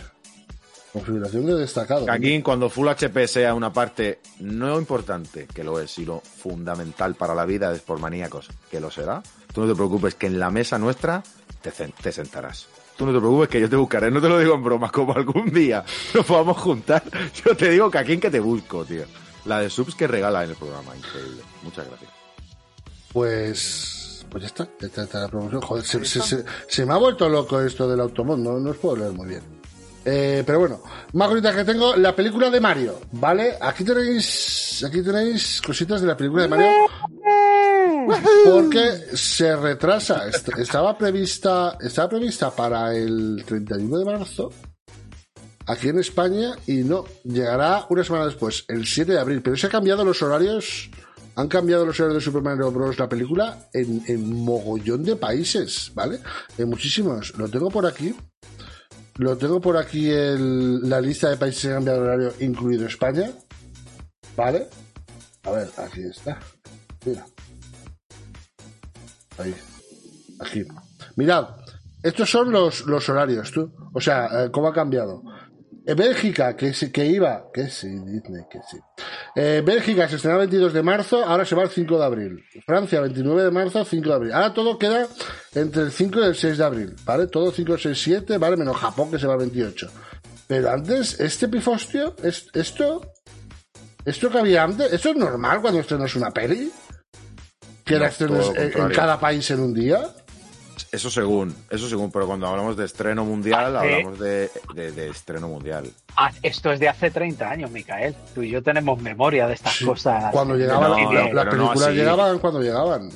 [0.94, 2.06] Configuración de destacado.
[2.06, 7.36] Kakin, cuando Full HP sea una parte no importante, que lo es, sino fundamental para
[7.36, 9.22] la vida de maníacos, que lo será,
[9.54, 11.22] tú no te preocupes, que en la mesa nuestra
[11.62, 12.68] te, te sentarás.
[12.98, 15.14] Tú no te preocupes, que yo te buscaré, no te lo digo en broma, como
[15.14, 17.02] algún día nos podamos juntar.
[17.46, 19.06] Yo te digo, Kakin, que te busco, tío.
[19.46, 21.42] La de subs que regala en el programa, increíble.
[21.64, 22.12] Muchas gracias.
[23.14, 23.99] Pues,
[24.30, 25.62] pues ya está, ya está, está la promoción.
[25.62, 28.78] Joder, se, se- se- se me ha vuelto loco esto del automod, no, no os
[28.78, 29.42] puedo leer muy bien.
[30.06, 30.82] Eh, pero bueno,
[31.14, 33.56] más cositas que tengo, la película de Mario, ¿vale?
[33.60, 36.68] Aquí tenéis, aquí tenéis cositas de la película de Mario.
[38.46, 44.52] Porque se retrasa, Est- estaba prevista, estaba prevista para el 31 de marzo
[45.68, 49.68] aquí en España y no, llegará una semana después, el 7 de abril, pero se
[49.68, 50.90] han cambiado los horarios,
[51.40, 52.98] han cambiado los horarios de Super Mario Bros.
[53.00, 56.20] la película en, mogollón de países, ¿vale?
[56.58, 57.38] En muchísimos.
[57.38, 58.14] Lo tengo por aquí.
[59.18, 63.32] Lo tengo por aquí el- la lista de países que han cambiado horario, incluido España.
[64.36, 64.68] ¿Vale?
[65.44, 66.40] A ver, aquí está.
[67.06, 67.26] Mira.
[69.38, 69.56] Ahí.
[70.40, 70.64] Aquí.
[71.16, 71.48] Mirad,
[72.04, 73.74] estos son los, los horarios, tú.
[73.94, 75.22] O sea, eh, cómo ha cambiado.
[75.86, 78.78] En Bélgica, que, que iba, que sí, Disney, que sí.
[79.42, 82.44] Eh, Bélgica se estrenaba el 22 de marzo, ahora se va el 5 de abril.
[82.66, 84.34] Francia, 29 de marzo, 5 de abril.
[84.34, 85.08] Ahora todo queda
[85.56, 87.28] entre el 5 y el 6 de abril, ¿vale?
[87.28, 88.58] Todo 5, 6, 7, ¿vale?
[88.58, 89.90] Menos Japón, que se va el 28.
[90.48, 93.14] Pero antes, este pifostio, es- esto,
[94.04, 96.70] esto que había antes, ¿esto es normal cuando estrenas una peli?
[97.86, 100.02] Que No, la lo en- en cada país en un día.
[100.92, 105.48] Eso según, eso según, pero cuando hablamos de estreno mundial, hablamos de, de- de estreno
[105.48, 105.88] mundial.
[106.18, 108.16] Ah, esto es de hace 30 años, Micael.
[108.34, 110.32] Tú y yo tenemos memoria de estas Sí, cosas.
[110.32, 113.10] Cuando llegaban, No, la- las no películas llegaban cuando llegaban.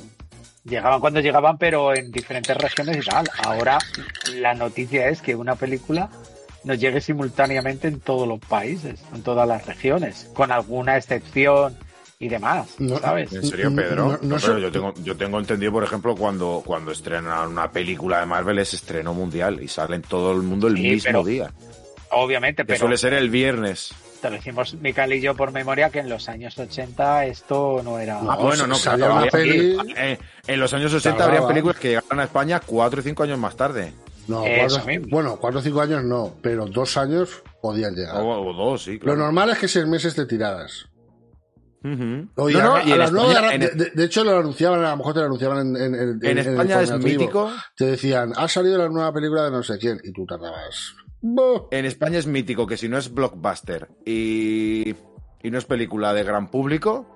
[0.64, 3.28] Llegaban cuando llegaban, pero en diferentes regiones y tal.
[3.44, 3.78] Ahora
[4.34, 6.08] la noticia es que una película
[6.62, 11.76] nos llegue simultáneamente en todos los países, en todas las regiones, con alguna excepción
[12.18, 13.32] y demás, No, ¿sabes?
[13.32, 13.96] ¿En serio, Pedro?
[14.04, 14.60] no- No, no pero sé.
[14.60, 18.72] yo tengo, yo tengo entendido, por ejemplo, cuando, cuando estrenan una película de Marvel es
[18.74, 21.50] estreno mundial y sale en todo el mundo el Sí, mismo pero- día.
[22.10, 23.92] Obviamente, Que pero suele ser el viernes.
[24.22, 27.98] te lo decimos Mical y yo por memoria que en los años 80 esto no
[27.98, 28.22] era...
[28.22, 31.38] No, Ah, bueno, no, claro, una habría- peli- eh, en los años 80 Tardaba.
[31.38, 33.92] habría películas que llegaron a España cuatro y cinco años más tarde.
[34.28, 38.16] No, cuatro- bueno, cuatro o cinco años no, pero dos años podían llegar.
[38.22, 39.18] O, o dos, sí, Lo claro.
[39.18, 40.86] normal es que seis meses de tiradas.
[41.84, 42.28] Ujú.
[42.36, 44.04] Oye, No, no, a, y a en las nueve España- de, en- de- de- de
[44.04, 46.46] hecho lo anunciaban, a lo mejor te lo anunciaban en, en, en- En en el
[46.48, 47.52] España es mítico.
[47.76, 50.94] Te decían, ha salido la nueva película de no sé quién, y tú tardabas.
[51.70, 54.94] En España es mítico que si no es blockbuster y,
[55.42, 57.06] y no es película de gran público,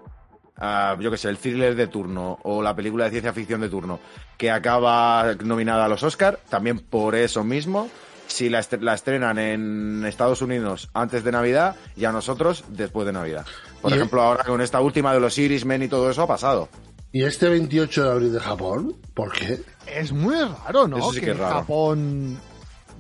[0.57, 3.69] ah, yo que sé, el thriller de turno o la película de ciencia ficción de
[3.69, 4.01] turno
[4.39, 7.89] que acaba nominada a los Oscar, también por eso mismo,
[8.27, 13.07] si la, estre- la estrenan en Estados Unidos antes de Navidad y a nosotros después
[13.07, 13.47] de Navidad.
[13.83, 16.69] Por ejemplo, ahora con esta última de los Irismen y todo eso ha pasado.
[17.13, 18.97] ¿Y este 28 de abril de Japón?
[19.15, 19.63] ¿Por qué?
[19.87, 21.11] Es muy raro, ¿no?
[21.13, 21.55] Sí que es en raro.
[21.57, 22.39] Japón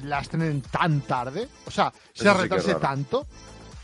[0.02, 1.48] la estrenen tan tarde.
[1.66, 3.26] O sea, se Eso sí retrase tanto.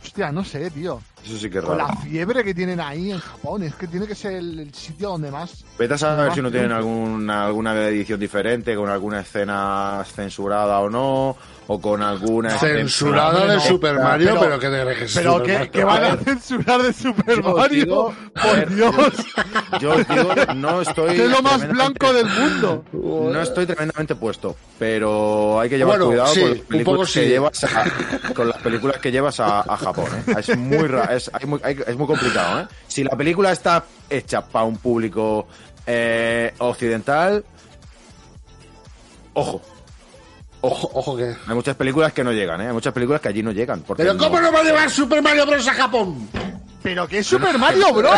[0.02, 1.00] Hostia, no sé, tío.
[1.24, 1.88] Eso sí que es Con raro.
[1.94, 5.08] la fiebre que tienen ahí en Japón, es que tiene que ser el, el sitio
[5.10, 5.64] donde más.
[5.78, 10.90] Vete a saber si no tienen alguna, alguna edición diferente, con alguna escena censurada o
[10.90, 12.50] no, o con alguna...
[12.58, 13.60] Censurada de no.
[13.60, 17.84] Super Mario, pero- pero, que que Pero que, van A censurar de Super Yo Mario.
[17.84, 18.94] digo- por ver, Dios.
[19.80, 21.16] Yo os digo, no estoy...
[21.20, 22.84] Es lo más blanco del mundo.
[22.92, 27.12] No estoy tremendamente puesto, pero hay que llevar Bueno, cuidado sí, con las un películas
[27.12, 27.28] que sí.
[27.28, 30.06] llevas a, con las películas que llevas a, a Japón.
[30.26, 30.34] ¿eh?
[30.38, 32.62] Es muy ra- es, muy, es muy complicado.
[32.62, 32.66] ¿eh?
[32.88, 35.46] Si la película está hecha para un público
[35.86, 37.44] eh, occidental,
[39.34, 39.62] ojo,
[40.66, 41.36] Ojo, ojo que...
[41.46, 42.68] hay muchas películas que no llegan, ¿eh?
[42.68, 43.82] hay muchas películas que allí no llegan.
[43.82, 45.68] Porque ¿Pero cómo no va a llevar Super Mario Bros.
[45.68, 46.26] a Japón?
[46.84, 48.12] Pero que es Super Mario Bros.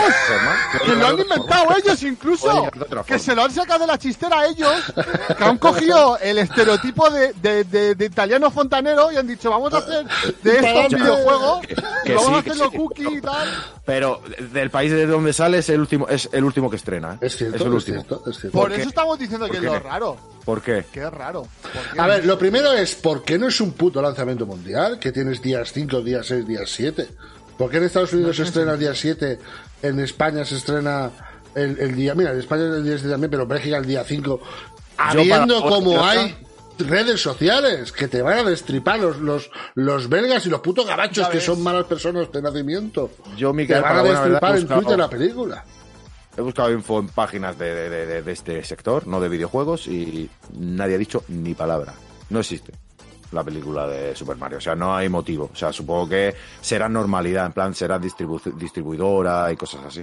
[0.84, 2.68] Que lo han inventado ellos incluso.
[3.06, 4.92] Que se lo han sacado de la chistera ellos.
[5.38, 9.72] Que han cogido el estereotipo de, de, de- de italiano fontanero y han dicho, vamos
[9.72, 10.04] a hacer
[10.42, 11.60] de esto un videojuego.
[11.60, 12.76] Que- y que vamos sí, a hacerlo sí.
[12.76, 13.48] cookie y tal.
[13.84, 14.20] Pero
[14.52, 17.14] del país de donde sale es el último, es el último que estrena.
[17.14, 17.18] ¿eh?
[17.26, 18.02] Es cierto, el es, último.
[18.04, 18.58] cierto, es cierto.
[18.58, 18.80] Por qué?
[18.80, 19.66] eso estamos diciendo que es qué?
[19.66, 20.16] lo raro.
[20.44, 20.84] ¿Por qué?
[20.92, 21.46] Que es raro.
[21.62, 22.00] ¿Por qué?
[22.00, 24.98] A ver, lo primero es, ¿por qué no es un puto lanzamiento mundial?
[24.98, 27.08] Que tienes días 5, días 6, días 7.
[27.58, 29.38] ¿Por qué en Estados Unidos se estrena el día 7?
[29.82, 31.10] En España se estrena
[31.54, 32.14] el, el día...
[32.14, 34.40] Mira, en España el día 7 también, pero en Bélgica el día 5.
[34.98, 36.36] Habiendo como hay
[36.78, 41.28] redes sociales que te van a destripar los, los, los belgas y los putos gabachos
[41.28, 43.10] que son malas personas de nacimiento.
[43.36, 45.64] Yo, te Miquel, van para a verdad, destripar he en buscado- Twitter la película.
[46.36, 50.28] He buscado info en páginas de, de- de- de este sector, no de videojuegos, y
[50.58, 51.94] nadie ha dicho ni palabra.
[52.28, 52.72] No existe
[53.36, 54.58] la película de Super Mario.
[54.58, 55.50] O sea, no hay motivo.
[55.52, 60.02] O sea, supongo que será normalidad, en plan, será distribu- distribuidora y cosas así.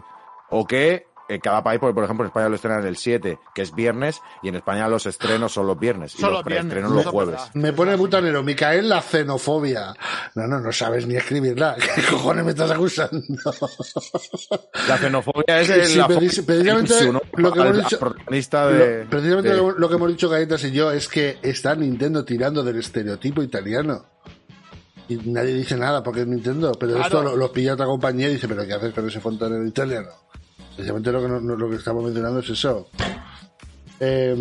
[0.52, 3.62] O que en cada país, porque por ejemplo en España lo estrenan el 7, que
[3.62, 7.12] es viernes, y en España los estrenos son los viernes, y los preestrenos los es
[7.12, 7.42] jueves.
[7.54, 9.94] Me pone butanero, Micael, la xenofobia.
[10.36, 11.76] No, no, no sabes ni escribirla.
[11.96, 13.22] ¿Qué cojones me estás acusando?
[14.88, 16.08] La xenofobia es el, Sí, la
[16.46, 17.22] precisamente en su, ¿no?
[17.38, 20.64] lo que hemos dicho- protagonista de, Lo- precisamente de- lo, lo que hemos dicho Galletas
[20.64, 24.06] y yo es que está Nintendo tirando del estereotipo italiano.
[25.08, 27.06] Y nadie dice nada porque es Nintendo, pero Claro.
[27.06, 30.10] esto lo, lo pilla otra compañía y dice, pero ¿qué haces con ese fontanero italiano?
[30.76, 32.88] Precisamente lo que, no- no- lo que estamos mencionando es eso.
[34.00, 34.34] Eh,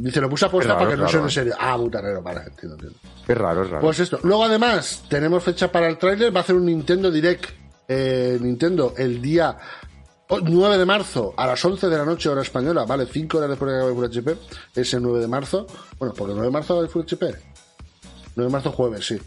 [0.00, 1.12] dice, lo puse a posta para que no claro.
[1.12, 1.54] suene serio.
[1.58, 2.98] Ah, butanero, vale, entiendo, entiendo.
[3.28, 3.80] Es raro, es raro.
[3.82, 4.18] Pues esto.
[4.22, 6.34] Luego, además, tenemos fecha para el tráiler.
[6.34, 7.50] Va a hacer un Nintendo Direct.
[7.90, 9.56] eh, Nintendo el día
[10.28, 12.84] o- 9 de marzo a las 11 de la noche, hora española.
[12.84, 14.04] Vale, 5 horas después de que acabe el Full
[14.34, 14.36] HP.
[14.80, 15.66] Es el 9 de marzo.
[15.98, 17.26] Bueno, porque el 9 de marzo el Full HP.
[18.36, 19.18] 9 de marzo, jueves, sí.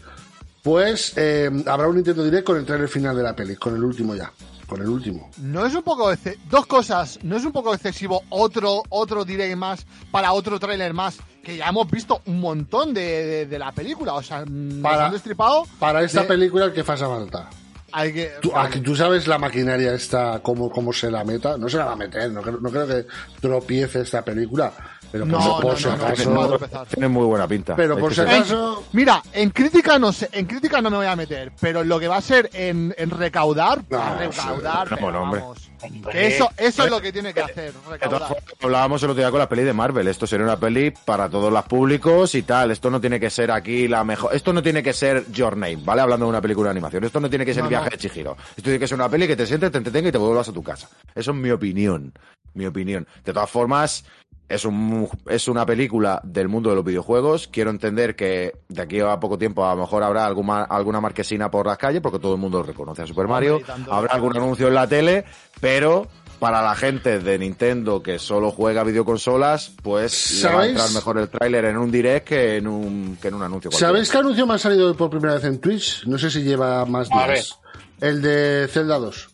[0.62, 3.56] Pues eh, habrá un Nintendo Direct con el tráiler final de la peli.
[3.56, 4.30] Con el último ya.
[4.72, 5.30] Con el último.
[5.38, 9.56] No es un poco exce- dos cosas, no es un poco excesivo otro otro direct
[9.56, 13.72] más para otro tráiler más que ya hemos visto un montón de, de- de la
[13.72, 15.66] película, o sea, nos Para- han destripado.
[15.78, 17.50] Para esta de- película, el que pasa falta.
[17.94, 21.58] Hay que ¿Tú, aquí, ¿Tú sabes la maquinaria esta, cómo, cómo se la meta?
[21.58, 23.06] No se la va a meter, no, creo- no creo que
[23.40, 24.72] tropiece esta película.
[25.12, 26.86] Pero No, no, por si no, acaso-.
[26.88, 27.76] Tiene muy buena pinta.
[27.76, 31.14] Pero por si acaso- Mira, en crítica no sé, en crítica no me voy a
[31.14, 34.94] meter, pero lo que va a ser en, en recaudar, No, recaudar, sí.
[34.96, 35.40] pero No, hombre.
[35.40, 35.68] vamos.
[35.82, 36.12] Hombre.
[36.12, 38.28] Que eso, eso es lo que tiene que hacer, De todas recaudar.
[38.28, 40.06] formas, hablábamos el otro día con la peli de Marvel.
[40.08, 42.70] Esto sería una peli para todos los públicos y tal.
[42.70, 44.34] Esto no tiene que ser aquí la mejor.
[44.34, 46.00] Esto no tiene que ser Your Name, ¿vale?
[46.02, 47.02] Hablando de una película de animación.
[47.04, 47.90] Esto no tiene que ser No, Viaje no.
[47.90, 48.36] de Chihiro.
[48.50, 50.52] Esto tiene que ser una peli que te sientes, te entretenga y te vuelvas a
[50.52, 50.88] tu casa.
[51.14, 52.12] Eso es mi opinión.
[52.54, 53.06] Mi opinión.
[53.24, 54.04] De todas formas,
[54.52, 57.48] es, un, es una película del mundo de los videojuegos.
[57.48, 61.50] Quiero entender que de aquí a poco tiempo a lo mejor habrá alguna, alguna marquesina
[61.50, 63.60] por las calles, porque todo el mundo reconoce a Super Mario.
[63.90, 65.24] Habrá algún anuncio en la tele,
[65.60, 66.06] pero
[66.38, 71.18] para la gente de Nintendo que solo juega videoconsolas, pues le va a entrar mejor
[71.18, 73.70] el tráiler en un direct que en un, que en un anuncio.
[73.70, 76.04] ¿Sabéis qué anuncio me ha salido por primera vez en Twitch?
[76.04, 77.58] No sé si lleva más A días.
[78.00, 79.31] El de Zelda 2.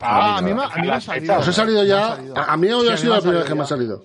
[0.00, 1.38] Ah, a mí, me- a mí me ha salido.
[1.38, 2.12] Os ha salido ya.
[2.12, 2.36] ha salido.
[2.38, 4.04] A, a mí hoy Sí, ha sido la primera vez que me ha salido.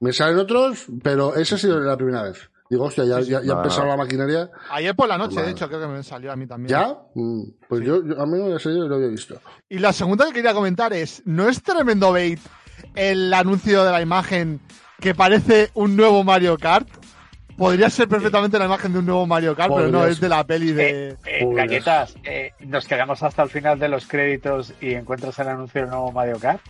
[0.00, 2.50] Me salen otros, pero esa ha sido la primera vez.
[2.70, 3.62] Digo, hostia, ya, ya, ya ha Va.
[3.62, 4.50] empezado la maquinaria.
[4.70, 5.46] Ayer por la noche, Vale.
[5.48, 6.68] de hecho, creo que me salió a mí también.
[6.70, 6.96] ¿Ya?
[7.14, 9.40] Mm, Pues yo, yo- a mí me ha salido y lo había visto.
[9.68, 12.40] Y la segunda que quería comentar es, ¿no es tremendo bait
[12.94, 14.60] el anuncio de la imagen
[15.00, 16.88] que parece un nuevo Mario Kart?
[17.56, 20.44] Podría ser perfectamente la imagen de un nuevo Mario Kart, pero no, es de la
[20.44, 21.10] peli de...
[21.10, 25.48] Eh, eh, galletas, eh, nos quedamos hasta el final de los créditos y encuentras el
[25.48, 26.60] anuncio del nuevo Mario Kart.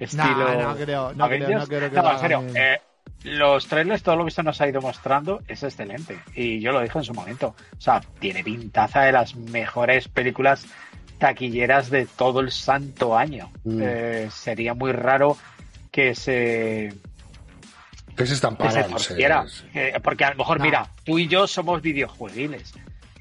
[0.00, 1.60] Estilo no creo, no creo, Avengers.
[1.60, 2.80] no creo que No, en serio, eh,
[3.24, 6.18] los trailers, todo lo que se nos ha ido mostrando es excelente.
[6.34, 7.54] Y yo lo dije en su momento.
[7.76, 10.66] O sea, tiene pintaza de las mejores películas
[11.18, 13.50] taquilleras de todo el santo año.
[13.64, 13.80] Mm.
[13.82, 15.36] Eh, sería muy raro
[15.90, 16.94] que se
[18.18, 18.96] Que se están que se pagando.
[18.96, 19.46] torciera.
[19.74, 20.64] Eh, porque a lo mejor, No.
[20.64, 22.74] mira, tú y yo somos videojueguiles.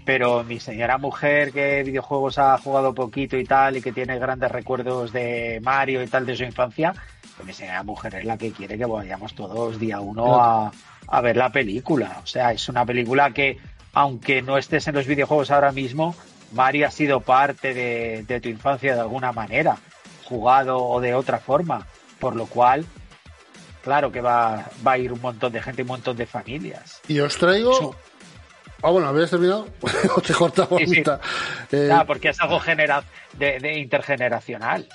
[0.04, 4.50] Pero mi señora mujer que videojuegos ha jugado poquito y tal y que tiene grandes
[4.52, 6.94] recuerdos de Mario y tal de su infancia,
[7.36, 10.72] pues mi señora mujer es la que quiere que vayamos todos día uno a,
[11.08, 12.20] a ver la película.
[12.24, 13.58] O sea, es una película que,
[13.94, 16.16] aunque no estés en los videojuegos ahora mismo,
[16.54, 19.76] Mario ha sido parte de, de tu infancia de alguna manera,
[20.24, 21.86] jugado o de otra forma.
[22.18, 22.86] Por lo cual,
[23.88, 27.00] claro que va, va a ir un montón de gente, un montón de familias.
[27.08, 27.96] Y os traigo.
[28.84, 29.66] Ah, bueno, ¿habías terminado?
[30.16, 31.02] o te cortaba Sí.
[31.72, 33.02] Eh, Ah, porque es algo genera
[33.38, 34.86] de, de intergeneracional.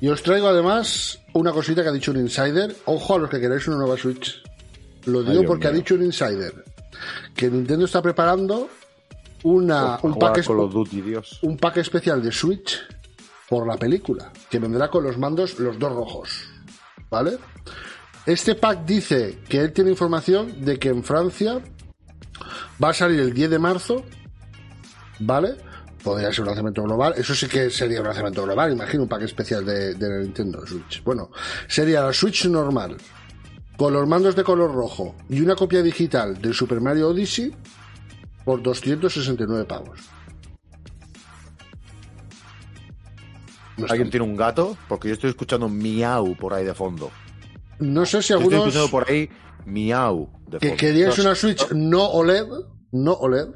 [0.00, 2.76] Y os traigo además una cosita que ha dicho un insider.
[2.84, 4.42] Ojo a los que queráis una nueva Switch.
[5.06, 6.52] Lo digo porque ha dicho un insider
[7.34, 8.68] que Nintendo está preparando
[9.44, 11.38] una, un, pack con espe- los Duty, Dios.
[11.42, 12.78] un pack especial de Switch
[13.48, 16.44] por la película, que vendrá con los mandos los dos rojos.
[17.10, 17.38] ¿Vale?
[18.26, 21.60] Este pack dice que él tiene información de que en Francia
[22.82, 24.04] va a salir el 10 de marzo,
[25.20, 25.56] ¿vale?
[26.02, 29.22] Podría ser un lanzamiento global, eso sí que sería un lanzamiento global, imagino un pack
[29.22, 31.02] especial de, de Nintendo Switch.
[31.02, 31.30] Bueno,
[31.66, 32.96] sería la Switch normal,
[33.76, 37.54] con los mandos de color rojo y una copia digital del Super Mario Odyssey
[38.44, 40.17] por 269 pavos.
[43.88, 44.76] ¿Alguien tiene un gato?
[44.88, 47.10] Porque yo estoy escuchando miau por ahí de fondo.
[47.78, 49.28] no sé si Yo Estoy algunos escuchando por ahí
[49.66, 50.80] miau de que fondo.
[50.80, 52.46] queríais una Switch no OLED,
[52.92, 53.48] no OLED.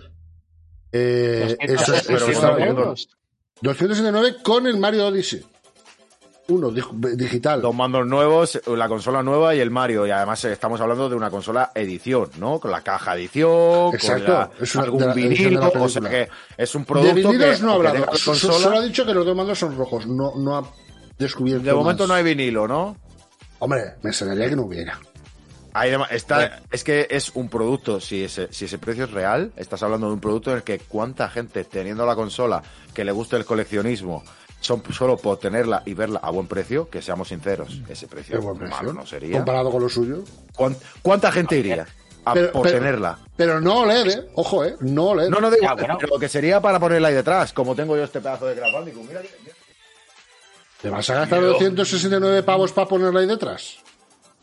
[0.92, 2.68] Eh, eso, es- pero eso bueno, está bueno, bien.
[2.78, 3.08] euros.
[3.62, 5.42] 269 con el Mario Odyssey.
[6.49, 7.62] Uno dig- digital.
[7.62, 10.07] Dos mandos nuevos, la consola nueva y el Mario.
[10.07, 12.59] Y además eh, estamos hablando de una consola edición, ¿no?
[12.59, 15.61] Con la caja edición, Exacto, con la- es una- algún de la de vinilo.
[15.61, 18.07] la o sea que es un de producto vinilos que, no ha hablado.
[18.07, 20.07] consola, Solo ha dicho que los dos mandos son rojos.
[20.07, 20.64] No, no ha
[21.18, 21.64] descubierto.
[21.64, 22.09] de momento más.
[22.09, 22.97] no hay vinilo, ¿no?
[23.61, 24.99] Hombre, me extrañaría que no hubiera.
[25.74, 29.82] Dema- está, es que es un producto, si ese, si ese precio es real, estás
[29.82, 32.62] hablando de un producto en el que cuánta gente teniendo la consola
[32.93, 34.22] que le gusta el coleccionismo,
[34.62, 38.56] son solo por tenerla y verla a buen precio, que seamos sinceros, ese precio, buen
[38.56, 38.74] precio.
[38.76, 39.36] malo no sería.
[39.36, 40.24] Comparado con lo suyo.
[40.56, 41.86] ¿Cuán- ¿Cuánta gente iría
[42.24, 43.18] a Pero- por pero- tenerla?
[43.36, 44.30] Pero no OLED, ¿eh?
[44.36, 44.76] Ojo, ¿eh?
[44.80, 45.28] No OLED.
[45.28, 45.98] No, no digo, bueno.
[46.00, 49.06] pero que sería para ponerla ahí detrás, como tengo yo este pedazo de Bandicoot.
[49.06, 49.20] Mira,
[50.80, 53.76] ¿Te vas a gastar 269 pavos para ponerla ahí detrás?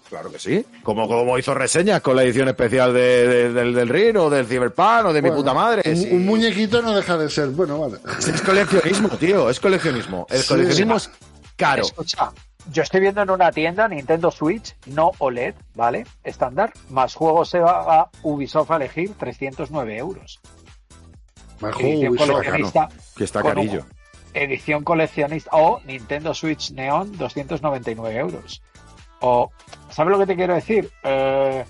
[0.09, 0.65] Claro que sí.
[0.83, 4.47] Como, como hizo reseñas con la edición especial de- de- del, del Ring o del
[4.47, 5.83] Cyberpunk o de mi puta madre.
[5.85, 6.09] Un, sí.
[6.11, 7.49] un muñequito no deja de ser.
[7.49, 7.97] Bueno, vale.
[8.17, 10.25] Es coleccionismo, tío, es coleccionismo.
[10.31, 10.47] El Sí.
[10.47, 11.11] coleccionismo es
[11.55, 11.83] caro.
[11.83, 12.31] Escucha,
[12.71, 16.05] yo estoy viendo en una tienda Nintendo Switch, no OLED, ¿vale?
[16.23, 20.39] Estándar, más juegos se va a Ubisoft a elegir 309 euros.
[21.61, 22.17] Ubisoft.
[22.31, 22.89] coleccionista.
[23.15, 23.85] Que está carillo.
[24.33, 28.61] Edición coleccionista o Nintendo Switch Neon 299 euros.
[29.21, 29.51] O,
[29.89, 30.89] ¿sabes lo que te quiero decir?
[31.03, 31.65] Eh,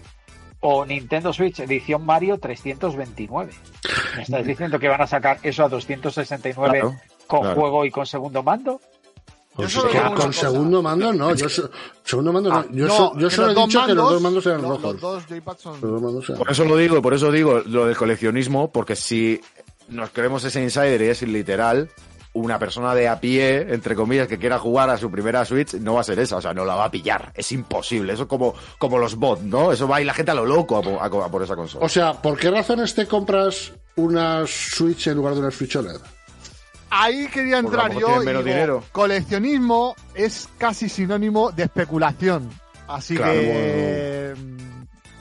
[0.61, 3.51] o Nintendo Switch edición Mario 329.
[4.17, 6.95] ¿Me estás diciendo que van a sacar eso a 269 Claro,
[7.27, 7.59] con claro.
[7.59, 8.79] juego y con segundo mando?
[8.81, 10.31] Yo Pues solo con cosa.
[10.51, 11.69] segundo mando no, yo so-
[12.03, 12.55] segundo mando no.
[12.59, 14.83] Ah, yo so- solo he dicho que los dos mandos eran lo- rojos.
[14.93, 15.73] Los dos joypads son...
[15.81, 18.95] Los dos mandos eran- Por eso lo digo, por eso digo lo del coleccionismo, porque
[18.95, 19.41] si
[19.89, 21.89] nos creemos ese insider y es literal,
[22.33, 25.95] una persona de a pie, entre comillas, que quiera jugar a su primera Switch, no
[25.95, 27.31] va a ser esa, o sea, no la va a pillar.
[27.35, 28.13] Es imposible.
[28.13, 29.71] Eso como, como los bots, ¿no?
[29.71, 31.83] Eso va a ir la gente a lo loco a, por esa consola.
[31.85, 35.97] O sea, ¿por qué razones te compras una Switch en lugar de una Switch OLED?
[36.91, 38.83] Ahí quería entrar yo y menos digo, dinero.
[38.91, 42.49] coleccionismo es casi sinónimo de especulación.
[42.87, 43.33] Así Claro.
[43.33, 44.33] que.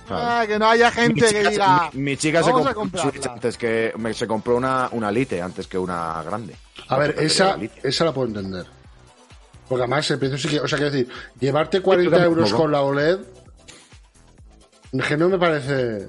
[0.09, 0.23] Claro.
[0.27, 1.91] ah, que no haya gente que diga.
[1.93, 3.35] mi, mi chica se "Vamos a compró un Switch comprarla".
[3.35, 6.57] antes que me, se compró una, una Lite antes que una grande.
[6.89, 8.67] A ver, esa, la esa la puedo entender.
[9.69, 10.61] Porque además el precio sí que.
[10.61, 12.35] O sea, quiero decir, llevarte 40 tampoco.
[12.37, 13.19] euros con la OLED.
[15.07, 16.09] Que no me parece.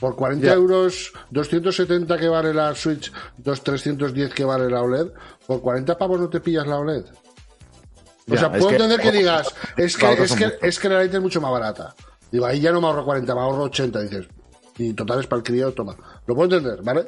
[0.00, 0.52] Por 40 Ya.
[0.54, 5.08] euros, 270 que vale la Switch, 2, 310 que vale la OLED,
[5.46, 7.04] por 40 pavos no te pillas la OLED.
[7.04, 10.88] O Ya, sea, es puedo que- entender que digas, es que, es que, es que
[10.88, 11.94] la Lite es mucho más barata.
[12.30, 14.28] Digo, ahí ya no me ahorro 40, me ahorro 80, dices.
[14.76, 15.96] Y total es para el crío, toma.
[16.26, 17.06] Lo puedo entender, ¿vale?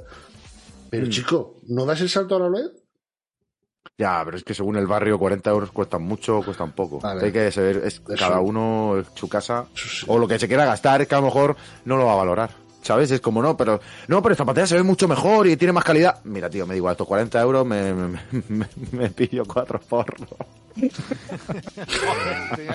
[0.90, 1.10] Pero Mm.
[1.10, 2.70] chico, ¿no das el salto a la OLED?
[3.96, 7.00] Ya, pero es que según el barrio 40 euros cuestan mucho o cuestan poco.
[7.00, 7.26] Vale.
[7.26, 10.06] Hay que saber, es cada uno su casa sí.
[10.08, 12.16] o lo que se quiera gastar, es que a lo mejor no lo va a
[12.16, 12.50] valorar.
[12.82, 13.10] ¿Sabes?
[13.10, 15.84] Es como no, pero no, pero esta pantalla se ve mucho mejor y tiene más
[15.84, 16.16] calidad.
[16.24, 18.18] Mira, tío, me digo, a estos 40 euros me, me,
[18.48, 20.28] me- me pillo cuatro porros.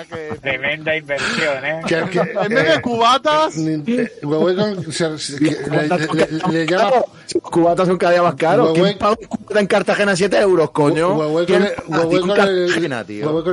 [0.09, 1.81] Que- Tremenda inversión, ¿eh?
[1.87, 3.57] Que- que- En vez de cubatas.
[3.57, 6.91] Nin- Huawei con- se- se- que le, le- le- le llama
[7.33, 8.69] Los cubatas son cada día más caros.
[8.69, 11.15] Huawei- ¿Quién paga un cubata en Cartagena 7 euros, coño?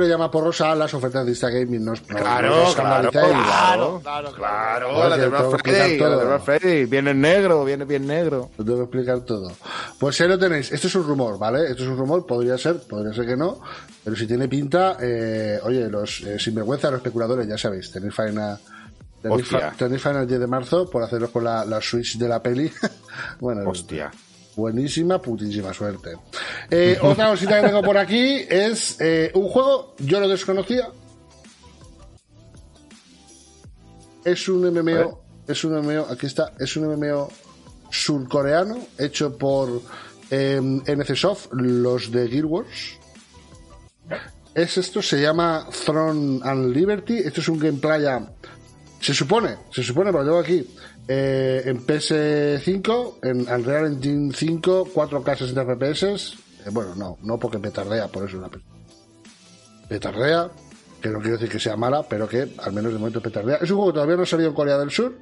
[0.03, 1.83] Le llama porros a las ofertas de Insta Gaming.
[1.83, 3.45] No, no- Claro, no os claro, escandalicéis.
[3.47, 4.89] claro, Claro, claro,
[6.43, 8.49] Friday, viene en negro, viene bien negro.
[8.57, 9.51] Lo tengo que explicar todo.
[9.99, 10.71] Pues ahí lo tenéis.
[10.71, 11.69] Esto es un rumor, ¿vale?
[11.69, 13.59] Esto es un rumor, podría ser, podría ser que no.
[14.03, 18.59] Pero si tiene pinta, eh, oye, los eh, sinvergüenza, los especuladores, ya sabéis, tenéis faena.
[19.21, 22.27] Tenéis, fa- tenéis faena el 10 de marzo por haceros con la, la Switch de
[22.27, 22.69] la peli.
[23.39, 24.11] bueno, Hostia.
[24.55, 26.11] Buenísima, putísima suerte.
[26.69, 30.89] Eh, otra cosita que tengo por aquí es eh, un juego, yo lo desconocía.
[34.25, 34.61] Es un.
[34.73, 37.29] MMO, es un MMO, aquí está, es un MMO
[37.89, 39.81] surcoreano hecho por
[40.31, 42.97] eh, NCSoft, los de Gear Wars.
[44.55, 47.17] Es esto, se llama Throne and Liberty.
[47.17, 48.05] Esto es un gameplay
[48.99, 50.65] se supone, se supone, pero lo aquí,
[51.07, 56.33] eh, en PS5, en Unreal Engine 5, 4K 60 FPS.
[56.71, 58.61] Bueno, no, no porque petardea, por eso es una pe-
[59.89, 60.49] petardea,
[61.01, 63.57] que no quiero decir que sea mala, pero que al menos de momento petardea.
[63.57, 65.13] Es un juego que todavía no ha salido en Corea del Sur.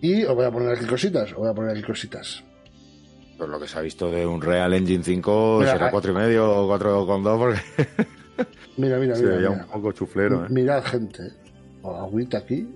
[0.00, 2.42] Y os voy a poner aquí cositas, os voy a poner aquí cositas.
[3.38, 6.38] Pues lo que se ha visto de un Real Engine 5 Mira, será ah- 4,5
[6.40, 8.06] o 4,2 porque
[8.76, 9.36] Mira, mira, se mira.
[9.36, 9.64] veía mira.
[9.64, 10.48] un poco chuflero, ¿eh?
[10.50, 11.32] Mirad, gente.
[11.82, 12.66] O agüita aquí.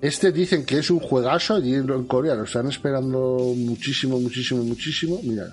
[0.00, 2.34] Este dicen que es un juegazo allí en Corea.
[2.34, 5.18] Lo están esperando muchísimo, muchísimo, muchísimo.
[5.22, 5.50] Mirad.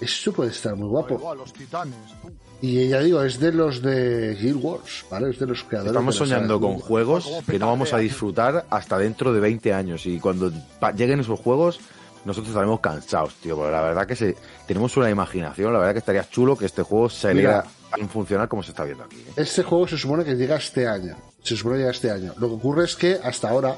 [0.00, 1.34] Esto puede estar muy guapo.
[1.34, 1.96] Los titanes.
[2.22, 2.30] tú.
[2.60, 5.30] Y ya digo, es de los de Guild Wars, ¿vale?
[5.30, 5.92] Es de los creadores.
[5.92, 10.06] Estamos de soñando con juegos que no vamos a disfrutar hasta dentro de 20 años.
[10.06, 10.50] Y cuando
[10.96, 11.80] lleguen esos juegos,
[12.24, 13.56] nosotros estaremos cansados, tío.
[13.56, 14.36] Porque la verdad que se,
[14.66, 15.72] tenemos una imaginación.
[15.72, 19.04] La verdad que estaría chulo que este juego saliera a funcionar como se está viendo
[19.04, 19.16] aquí.
[19.16, 19.32] ¿eh?
[19.36, 21.16] Este juego se supone que llega este año.
[21.42, 22.32] Se supone que llega este año.
[22.38, 23.76] Lo que ocurre es que hasta ahora,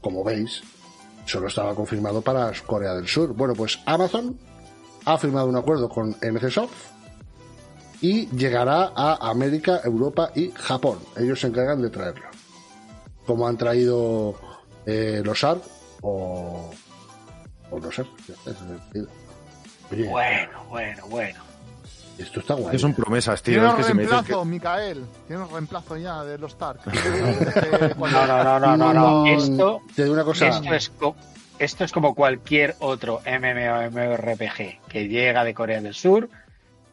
[0.00, 0.62] como veis,
[1.26, 3.34] solo estaba confirmado para Corea del Sur.
[3.34, 4.38] Bueno, pues Amazon
[5.04, 6.91] ha firmado un acuerdo con NCSoft
[8.02, 10.98] y llegará a América, Europa y Japón.
[11.16, 12.26] Ellos se encargan de traerlo.
[13.26, 14.34] Como han traído
[14.84, 15.62] eh, los ARC
[16.02, 16.70] o,
[17.70, 17.98] o los.
[17.98, 18.06] Oye,
[20.08, 21.40] Bueno, bueno, bueno.
[22.18, 22.78] esto está guay.
[22.78, 22.94] Son ¿eh?
[22.94, 23.60] promesas, tío.
[23.62, 25.04] Me dices reemplazo, que- Micael.
[25.28, 26.80] Tienes reemplazo ya de los Stark.
[27.98, 29.26] No, no, no, no, no, no.
[29.26, 30.48] Esto, Te digo una cosa.
[30.48, 31.16] esto es co-
[31.58, 36.28] esto es como cualquier otro MMORPG que llega de Corea del Sur,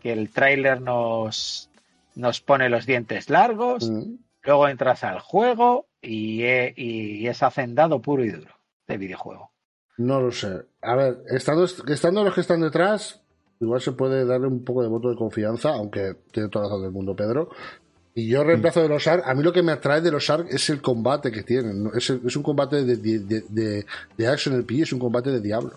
[0.01, 1.69] que el tráiler nos,
[2.15, 4.15] nos pone los dientes largos, Mm.
[4.43, 6.43] luego entras al juego y,
[6.75, 8.53] y es hacendado puro y duro
[8.87, 9.51] de videojuego.
[9.97, 10.49] No lo sé.
[10.81, 13.21] A ver, estando, estando los que están detrás,
[13.59, 16.83] igual se puede darle un poco de voto de confianza, aunque tiene toda la razón
[16.83, 17.49] del mundo Pedro.
[18.15, 20.47] Y yo reemplazo de los ARC, a mí lo que me atrae de los ARC
[20.51, 21.89] es el combate que tienen.
[21.95, 23.85] Es, el- es un combate de, de, de, de,
[24.17, 25.73] de Action RPG, es un combate de Diablo.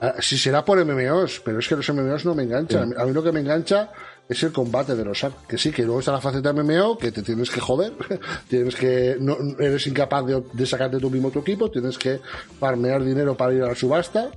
[0.00, 2.82] Ah, Si será por MMOs, pero es que los MMOs no me enganchan.
[2.82, 3.90] A mí- A mí lo que me engancha
[4.28, 5.46] es el combate de los ARC.
[5.46, 7.92] Que sí, que luego está la faceta MMO, que te tienes que joder.
[8.48, 9.16] tienes que.
[9.20, 12.20] No, eres incapaz de, de sacarte tú mismo tu equipo, tienes que
[12.60, 14.30] farmear dinero para ir a la subasta.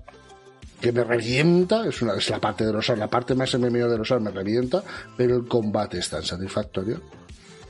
[0.79, 3.87] Que me revienta, es, una, es la parte de los ARC, la parte más MMO
[3.87, 4.83] de los ARC me revienta,
[5.15, 6.99] pero el combate es tan satisfactorio.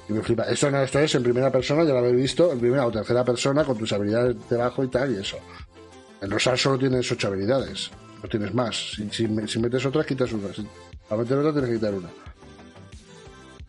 [0.08, 0.44] Y me flipa.
[0.44, 3.26] Esto no, esto es en primera persona, ya lo habéis visto, en primera o tercera
[3.26, 5.38] persona, con tus habilidades debajo y tal, y eso.
[6.22, 7.90] En los ARC solo tienes ocho habilidades,
[8.22, 8.92] no tienes más.
[9.12, 10.54] Si, metes otras, quitas una.
[10.54, 10.66] Si,
[11.10, 12.10] para meter otra, tienes que quitar una.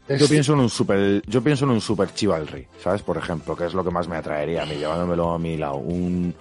[0.09, 3.03] Yo pienso en un super, yo pienso en un super chivalry, ¿sabes?
[3.03, 5.77] Por ejemplo, que es lo que más me atraería a mí, llevándomelo a mi lado.
[5.77, 6.35] Un,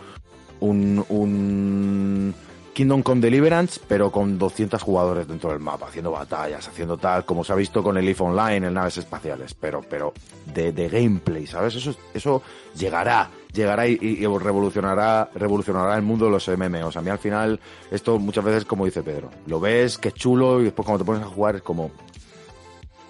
[0.60, 2.36] un, un
[2.74, 7.44] Kingdom Come Deliverance, pero con 200 jugadores dentro del mapa, haciendo batallas, haciendo tal, como
[7.44, 10.14] se ha visto con el If Online en naves espaciales, pero, pero
[10.54, 11.76] de, de gameplay, ¿sabes?
[11.76, 12.42] Eso, eso
[12.76, 16.96] llegará, llegará y, y revolucionará, revolucionará el mundo de los MMOs.
[16.98, 17.60] A mí al final,
[17.92, 21.08] esto muchas veces, como dice Pedro, lo ves, que es chulo, y después cuando te
[21.08, 21.92] pones a jugar es como,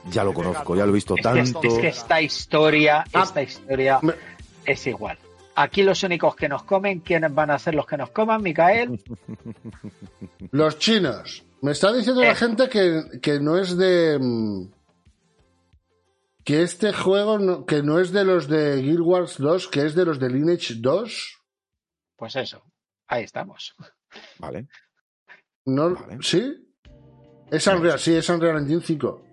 [0.09, 1.61] ya lo conozco, ya lo he visto Es que, tanto.
[1.63, 4.13] es que esta historia, Ah, esta historia me-
[4.65, 5.17] es igual.
[5.53, 8.41] Aquí los únicos que nos comen, ¿quiénes van a ser los que nos coman?
[8.41, 8.99] Micael.
[10.51, 11.43] Los chinos.
[11.61, 12.35] Me está diciendo la Eh.
[12.35, 14.17] gente que, que no es de.
[16.43, 19.93] Que este juego no, que no es de los de Guild Wars 2, que es
[19.95, 21.37] de los de Lineage 2.
[22.15, 22.63] Pues eso,
[23.07, 23.75] ahí estamos.
[24.39, 24.67] Vale.
[25.65, 26.17] No, Vale.
[26.21, 26.67] ¿Sí?
[27.51, 29.23] Es Unreal, sí, es Unreal Engine 5.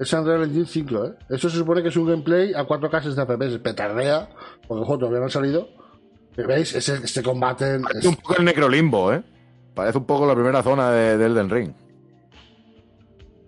[0.00, 1.14] Es Unreal Engine 5, ¿eh?
[1.30, 3.58] Esto se supone que es un gameplay a 4K 60 FPS.
[3.60, 4.28] Petardea,
[4.66, 5.68] porque el juego todavía no ha salido.
[6.36, 6.74] ¿Veis?
[6.74, 7.78] Ese, este combate.
[7.94, 9.22] es- un poco el Necrolimbo, ¿eh?
[9.74, 11.72] Parece un poco la primera zona de, de Elden Ring.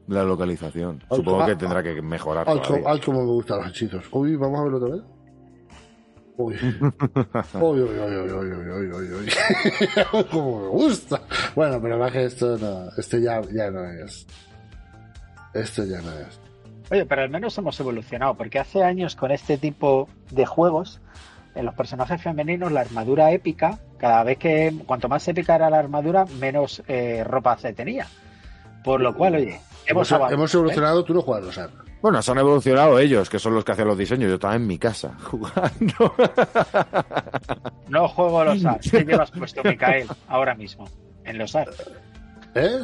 [0.06, 1.02] La localización.
[1.10, 2.46] Supongo ah, que tendrá que mejorar.
[2.48, 4.04] Ah, al, como me gustan los hechizos.
[4.12, 5.04] Uy, vamos a verlo otra vez.
[6.36, 6.54] Uy.
[7.54, 10.24] uy, uy, uy, uy, uy, uy, uy, uy.
[10.30, 11.22] como me gusta.
[11.54, 12.88] Bueno, pero más que esto no.
[12.98, 14.26] Este ya, ya no es.
[15.54, 16.40] Esto ya no es.
[16.90, 21.00] Oye, pero al menos hemos evolucionado, porque hace años con este tipo de juegos,
[21.54, 25.78] en los personajes femeninos, la armadura épica, cada vez que, cuanto más épica era la
[25.78, 28.06] armadura, menos eh, ropa se tenía.
[28.82, 30.56] Por lo cual, oye, hemos, Hemos, avanzado, hemos ¿eh?
[30.56, 31.84] evolucionado, tú no juegas los armas.
[32.02, 34.28] Bueno, se han evolucionado ellos, que son los que hacen los diseños.
[34.28, 36.14] Yo estaba en mi casa jugando.
[37.88, 38.82] No juego los ARC.
[38.90, 40.88] ¿Qué llevas puesto, Micael, ahora mismo?
[41.24, 41.74] En los ARC.
[42.54, 42.80] ¿Eh?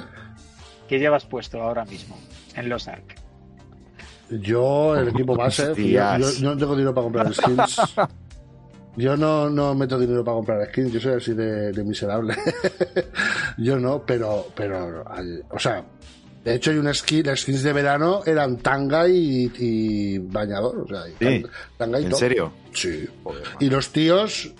[0.88, 2.16] ¿Qué llevas puesto ahora mismo?
[2.54, 3.16] En los ARC.
[4.30, 6.18] Yo, el equipo base, yo, Hostias.
[6.20, 7.80] yo- yo no tengo dinero para comprar skins.
[8.96, 12.36] Yo no, no meto dinero para comprar skins, yo soy así de, de miserable.
[13.58, 15.04] yo no, pero, pero,
[15.50, 15.84] o sea,
[16.44, 20.86] de hecho hay una skin, las skins de verano eran tanga y, y bañador, o
[20.88, 21.42] sea, y Sí.
[21.42, 22.18] tan- tanga y ¿En top.
[22.18, 22.52] serio?
[22.72, 23.06] Sí.
[23.24, 23.42] Joder.
[23.60, 24.52] Y los tíos,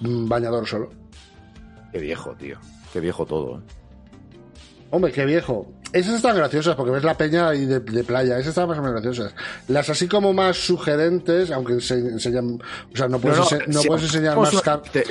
[0.00, 0.90] mm, bañador solo.
[1.92, 2.58] Qué viejo, tío.
[2.92, 3.62] Qué viejo todo, ¿eh?
[4.90, 5.72] Hombre, qué viejo.
[5.92, 8.36] Esas están graciosas porque ves la peña ahí de, de playa.
[8.38, 9.34] Esas están más o menos graciosas.
[9.68, 12.58] Las así como más sugerentes, aunque ense- enseñan,
[12.92, 15.04] o sea, no puedes, No, no, ense- no si puedes enseñar más carne.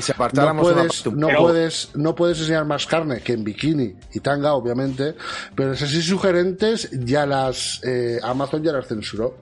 [1.15, 5.15] No puedes, no puedes enseñar más carne que en bikini y tanga, obviamente.
[5.55, 9.37] Pero esas así sugerentes ya las eh, Amazon ya las censuró.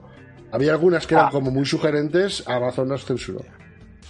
[0.52, 1.32] Había algunas que eran Ah.
[1.32, 3.46] como muy sugerentes, Amazon las censuró.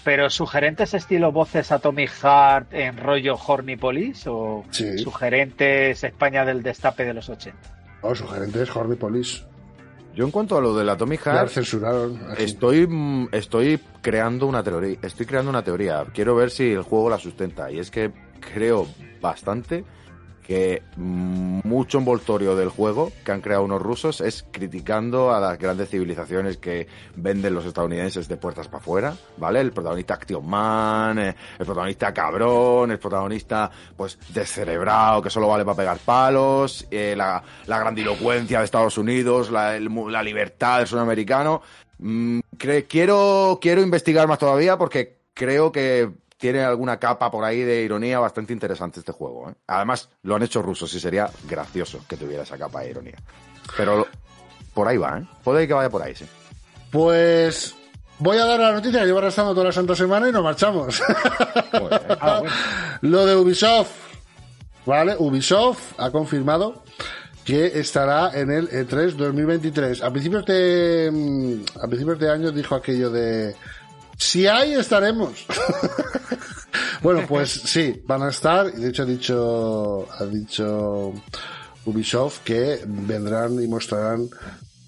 [0.03, 4.97] ¿Pero sugerentes estilo voces Atomic Heart en rollo Horny Police o Sí.
[4.97, 7.57] sugerentes España del destape de los 80?
[8.01, 9.43] O sugerentes Horny Police.
[10.15, 12.19] Yo en cuanto a lo del Atomic Heart, censuraron.
[12.37, 14.97] Estoy, mm, estoy creando una teoría.
[15.01, 16.05] Estoy creando una teoría.
[16.13, 17.71] Quiero ver si el juego la sustenta.
[17.71, 18.11] Y es que
[18.53, 18.87] creo
[19.21, 19.83] bastante
[20.49, 25.91] que mucho envoltorio del juego que han creado unos rusos es criticando a las grandes
[25.91, 29.59] civilizaciones que venden los estadounidenses de puertas para afuera, ¿vale?
[29.61, 35.63] El protagonista Action Man, eh, el protagonista cabrón, el protagonista pues descerebrado que solo vale
[35.65, 41.61] para pegar palos, eh, la, grandilocuencia de Estados Unidos, la, libertad del sudamericano.
[41.99, 42.39] Mm,
[42.87, 46.09] quiero, quiero investigar más todavía porque creo que
[46.39, 49.49] tiene alguna capa por ahí de ironía bastante interesante este juego.
[49.49, 49.53] ¿eh?
[49.67, 53.17] Además, lo han hecho rusos y sería gracioso que tuviera esa capa de ironía.
[53.75, 54.07] Pero
[54.73, 55.27] por ahí va, ¿eh?
[55.43, 56.25] Puede que vaya por ahí, sí.
[56.91, 57.75] Pues
[58.19, 61.01] voy a dar la noticia que llevo arrastrando toda la santa semana y nos marchamos.
[62.21, 62.55] Ah, bueno.
[63.01, 63.91] Lo de Ubisoft.
[64.85, 65.15] ¿Vale?
[65.17, 66.83] Ubisoft ha confirmado
[67.45, 70.03] que estará en el E E3 2023.
[70.03, 73.55] A principios de, mm, a principios de año dijo aquello de
[74.19, 75.45] si hay, estaremos.
[77.01, 78.67] bueno, pues sí, van a estar.
[78.67, 81.13] Y de hecho ha dicho, ha dicho
[81.85, 84.27] Ubisoft que vendrán y mostrarán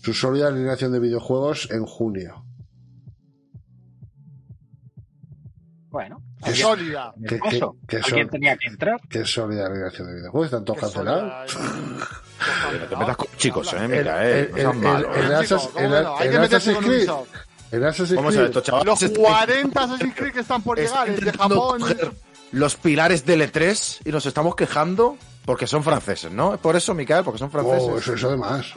[0.03, 2.45] su sólida alineación de videojuegos en junio.
[5.89, 7.13] Bueno, Qué Sólida.
[7.27, 7.75] Qué- qué- hermoso.
[7.87, 8.99] qué alguien sol- tenía que entrar.
[9.09, 10.45] Qué sólida alineación de videojuegos.
[10.47, 11.51] Están todos Qué cancelados.
[11.51, 11.69] sólida.
[12.41, 14.49] No te metas con chicos, ¿eh, El- Micael?
[14.55, 15.25] el- el- malo, el- ¿eh?
[15.27, 16.17] el Assassin's- Chico, ¿cómo el- que no?
[16.17, 17.09] Hay el que meterse Assassin's Creed.
[17.71, 18.57] El Assassin's Vamos a ver, Creed.
[18.57, 19.01] estos chavales...
[19.01, 21.79] Los 40 Assassin's Creed que están por llegar, el de Japón.
[21.79, 22.11] coger
[22.51, 26.53] los pilares del E3 y nos estamos quejando porque son franceses, ¿no?
[26.53, 27.83] Es por eso, Micael, porque son franceses.
[27.83, 28.67] Oh, eso, eso de más.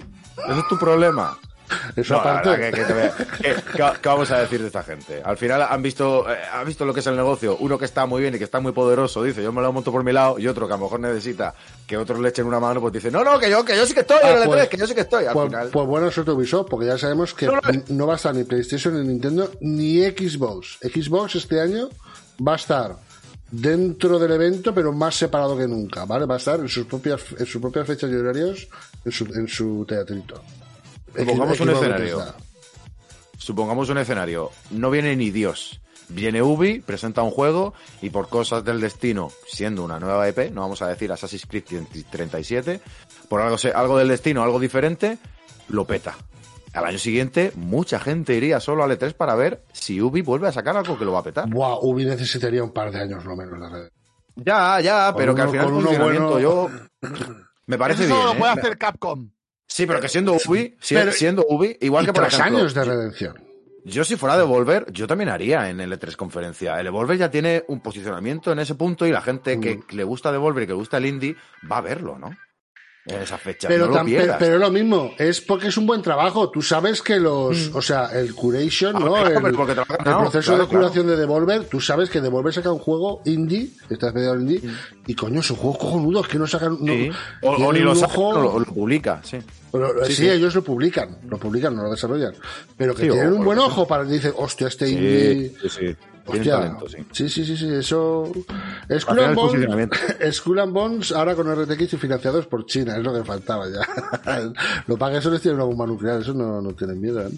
[0.49, 1.37] Ese es tu problema.
[1.97, 5.23] No, la que- que que- que- ¿Qué vamos a decir de esta gente?
[5.25, 7.57] Al final han visto, eh, han visto lo que es el negocio.
[7.61, 9.91] Uno que está muy bien y que está muy poderoso dice, yo me lo monto
[9.91, 11.55] por mi lado, y otro que a lo mejor necesita
[11.87, 13.95] que otros le echen una mano, pues dice, no, no, que yo, que yo sí
[13.95, 15.25] que estoy Ah, en el pues- E3, que yo sí que estoy.
[15.27, 18.17] Al Pues, final, pues buena suerte Ubisoft, porque ya sabemos que No, no va a
[18.17, 20.79] estar ni PlayStation, ni Nintendo, ni Xbox.
[20.83, 21.89] Xbox este año
[22.47, 22.97] va a estar
[23.51, 26.27] dentro del evento, pero más separado que nunca, ¿vale?
[26.27, 28.69] Va a estar en sus propias, en sus propias fechas y horarios
[29.05, 30.43] en su, en su teatrito.
[31.17, 32.25] Supongamos un escenario.
[33.39, 34.51] Supongamos un escenario.
[34.71, 35.81] No viene ni Dios.
[36.09, 40.61] Viene Ubi, presenta un juego y por cosas del destino, siendo una nueva EP, no
[40.61, 41.65] vamos a decir Assassin's Creed
[42.11, 42.81] 37,
[43.29, 45.17] por algo, algo del destino, algo diferente,
[45.69, 46.15] lo peta.
[46.75, 50.53] Al año siguiente, mucha gente iría solo al E3 para ver si Ubi vuelve a
[50.53, 51.49] sacar algo que lo va a petar.
[51.49, 53.89] Buah, Ubi necesitaría un par de años lo menos de red.
[54.37, 56.71] Ya, ya, Con pero que al final el funcionamiento bueno- yo...
[57.67, 58.21] Me parece Eso bien.
[58.21, 58.57] solo lo puede ¿eh?
[58.59, 59.31] hacer Capcom.
[59.67, 62.59] Sí, pero que siendo Ubi, si- Pero- siendo Ubi, igual Y que por tras ejemplo,
[62.61, 63.45] años de redención.
[63.87, 66.79] Yo si fuera Devolver, yo también haría en el E3 conferencia.
[66.79, 69.83] El Devolver ya tiene un posicionamiento en ese punto y la gente que Mm.
[69.97, 71.37] le gusta Devolver y que le gusta el indie
[71.71, 72.31] va a verlo, ¿no?
[73.07, 73.69] En esa fecha.
[73.69, 74.37] Pero, no lo pierdas.
[74.39, 76.49] pero es lo mismo, es porque es un buen trabajo.
[76.51, 79.13] Tú sabes que los, o sea, el curation, Ah, ¿no?
[79.13, 79.85] claro, el, proceso
[80.53, 84.41] claro, de curación de Devolver, tú sabes que Devolver saca un juego indie, está especial
[84.41, 84.63] indie,
[85.07, 86.79] y coño, son juegos cojonudos que no sacan.
[86.81, 87.11] No, Sí.
[87.43, 89.37] O, o ni lo un saca, lo, lo publica, sí.
[89.71, 90.31] Pero, sí, sí.
[90.31, 92.33] ellos lo publican, lo publican, no lo desarrollan.
[92.77, 95.53] Pero que Sí, o- tienen un buen ojo para que dicen, hostia, este indie.
[96.25, 96.97] Tienen Hostia, talento, sí.
[97.13, 98.33] sí, sí, sí, sí, eso.
[98.99, 100.37] Skull and, Bones.
[100.37, 104.53] Skull and Bones ahora con RTX y financiados por China, es lo que faltaba ya.
[104.87, 107.21] lo paga eso les tiene una bomba nuclear, eso no, no tienen miedo.
[107.27, 107.31] ¿eh?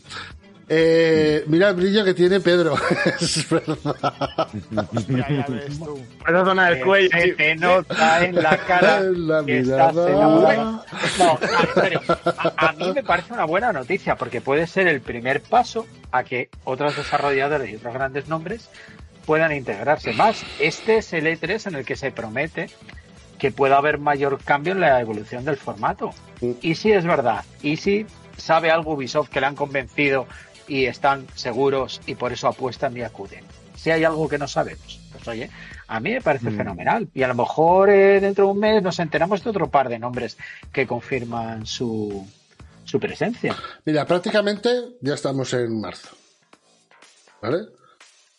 [0.69, 2.75] Eh, mira el brillo que tiene Pedro.
[3.21, 4.49] es verdad.
[5.09, 6.01] Ya, ya ves tú.
[6.27, 7.09] Esa zona del cuello.
[7.11, 10.85] Se te nota en la cara La que estás enamorado.
[11.19, 15.01] No, en serio, a, a mí me parece una buena noticia porque puede ser el
[15.01, 18.69] primer paso a que otros desarrolladores y otros grandes nombres
[19.25, 20.45] puedan integrarse más.
[20.59, 22.71] Este es el E3 en el que se promete
[23.39, 26.11] que pueda haber mayor cambio en la evolución del formato.
[26.63, 28.07] Y si es verdad, y si
[28.37, 30.27] sabe algo Ubisoft que le han convencido
[30.69, 33.45] y están seguros y por eso apuestan y acuden.
[33.77, 35.51] Si hay algo que no sabemos, pues oye,
[35.87, 37.09] a mí me parece fenomenal.
[37.15, 39.99] Y a lo mejor eh, dentro de un mes nos enteramos de otro par de
[39.99, 40.37] nombres
[40.73, 42.27] que confirman su,
[42.85, 43.55] su presencia.
[43.85, 44.69] Mira, prácticamente
[45.01, 46.17] ya estamos en marzo.
[47.43, 47.67] ¿Vale?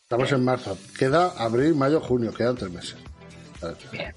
[0.04, 0.78] Estamos en marzo.
[0.98, 2.96] Queda abril, mayo, junio, quedan tres meses.
[3.62, 3.76] ¿Vale?
[3.92, 4.14] Bien.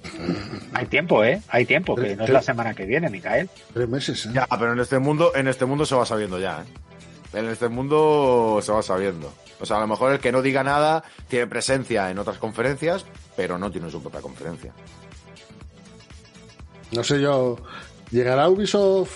[0.72, 1.42] Hay tiempo, ¿eh?
[1.48, 3.48] Hay tiempo, que no es la semana que viene, Micael.
[3.72, 4.30] Tres meses, ¿eh?
[4.32, 6.89] Ya, pero en este mundo, en este mundo se va sabiendo ya, ¿eh?
[7.33, 9.33] En este mundo se va sabiendo.
[9.61, 13.05] O sea, a lo mejor el que no diga nada tiene presencia en otras conferencias,
[13.37, 14.72] pero no tiene su propia conferencia.
[16.93, 17.57] No sé yo.
[18.11, 19.12] ¿Llegará Ubisoft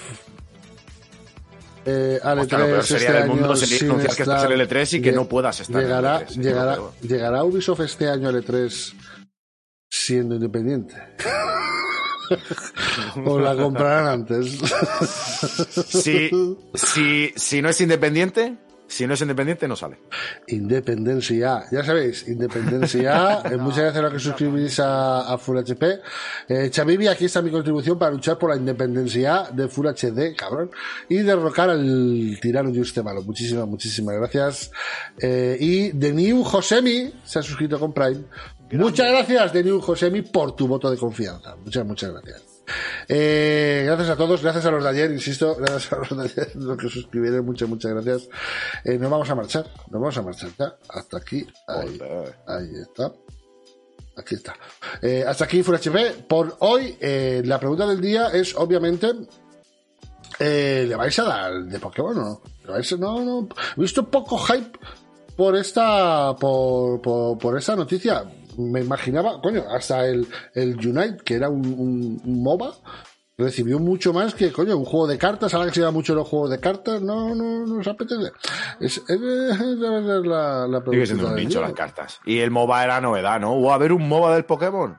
[1.86, 4.22] eh, al Hostia, lo E3 peor sería este del mundo año sería sin anunciar que
[4.22, 6.76] estás estar- en el E3 y que no puedas estar en el llegará, E3, llegará,
[6.76, 7.08] lo peor.
[7.10, 8.94] ¿Llegará Ubisoft este año al E3
[9.90, 10.94] siendo independiente?
[13.24, 14.58] ¿O la comprarán antes?
[15.86, 16.30] Si,
[16.74, 18.56] si, si no es independiente,
[18.86, 19.98] si no es independiente, no sale.
[20.48, 21.64] Independencia.
[21.72, 23.42] Ya sabéis, Independencia.
[23.44, 26.00] Eh, muchas gracias a los que suscribís a, a Full HP.
[26.48, 30.70] Eh, Chavivi, aquí está mi contribución para luchar por la independencia de Full HD, cabrón.
[31.08, 33.22] Y derrocar al tirano Juste Malo.
[33.22, 34.70] Muchísimas, muchísimas gracias.
[35.18, 38.24] Eh, y The New Josemi se ha suscrito con Prime.
[38.72, 41.54] Muchas gracias, New Josemi, por tu voto de confianza.
[41.56, 42.42] Muchas, muchas gracias.
[43.08, 46.56] Eh, gracias a todos, gracias a los de ayer, insisto, gracias a los de ayer,
[46.56, 48.28] los que suscribieron, muchas, muchas gracias.
[48.84, 51.98] Eh, nos vamos a marchar, nos vamos a marchar ya, hasta aquí, ahí,
[52.46, 53.12] ahí está.
[54.16, 54.54] Aquí está.
[55.02, 56.24] Eh, hasta aquí Full HP.
[56.28, 59.08] Por hoy, eh, la pregunta del día es, obviamente,
[60.38, 62.42] ¿le vais a dar de Pokémon o no?
[62.64, 63.48] ¿Le vais a- no, no.
[63.76, 64.78] He visto poco hype
[65.36, 68.24] por esta, por, por, por esta noticia.
[68.58, 72.74] Me imaginaba, coño, hasta el, el Unite, que era un, un, un MOBA,
[73.36, 75.54] recibió mucho más que, coño, un juego de cartas.
[75.54, 78.32] Ahora que se da mucho los juegos de cartas, no, no, no os apetece.
[78.80, 82.20] Es, es, es la, la, la Sigue siendo un nicho las cartas.
[82.24, 83.52] Y el MOBA era novedad, ¿no?
[83.52, 84.96] O a ver un MOBA del Pokémon.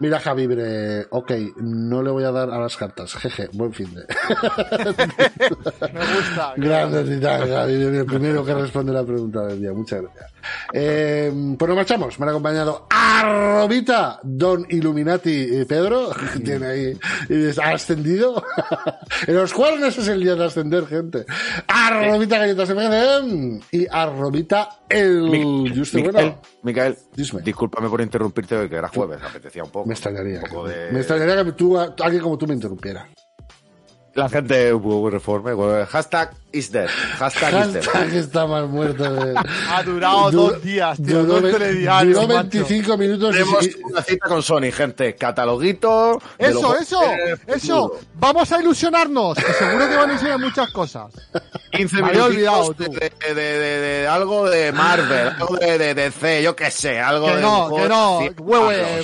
[0.00, 3.14] Mira, Javibre, ok, no le voy a dar a las cartas.
[3.16, 4.00] Jeje, buen fin de.
[5.92, 6.54] Me gusta.
[6.56, 9.74] Grande titán, Javibre, el primero que responde la pregunta del día.
[9.74, 10.32] Muchas gracias.
[10.72, 12.18] Eh, pues nos marchamos.
[12.18, 16.98] Me han acompañado Arrobita, Don Illuminati Pedro, que tiene ahí,
[17.62, 18.42] ha ascendido.
[19.26, 21.24] en los jueves es el día de ascender, gente.
[21.66, 26.40] Arrobita Galletas MGM y Arrobita el Mi- Juste Micael, Bueno.
[26.62, 27.42] Micael, Dime.
[27.42, 29.86] discúlpame por interrumpirte hoy, que era jueves, apetecía un poco.
[29.86, 30.40] Me extrañaría.
[30.40, 30.90] Un poco de...
[30.92, 33.08] Me extrañaría que tú, alguien como tú me interrumpiera.
[34.14, 35.52] La gente uh, reforme.
[35.86, 36.88] Hashtag is dead.
[37.18, 37.84] Hashtag is dead.
[37.84, 39.04] Hashtag está más muerto.
[39.04, 39.34] De...
[39.68, 41.22] Ha durado Du- dos días, tío.
[41.24, 42.48] duró Dos telediarios, duró macho.
[42.50, 45.14] 25 minutos y- Tenemos y, una cita con Sony, gente.
[45.14, 46.18] Cataloguito.
[46.38, 47.00] Eso, eso,
[47.46, 47.98] eso.
[48.14, 51.12] Vamos a ilusionarnos, que seguro que van a enseñar muchas cosas.
[51.70, 52.82] 15 Me había minutitos olvidado, tú.
[52.82, 52.88] de,
[53.28, 56.98] de, de, de- de algo de Marvel, algo de, de, de C, yo qué sé,
[56.98, 57.42] algo Que de.
[57.42, 58.18] no, que no,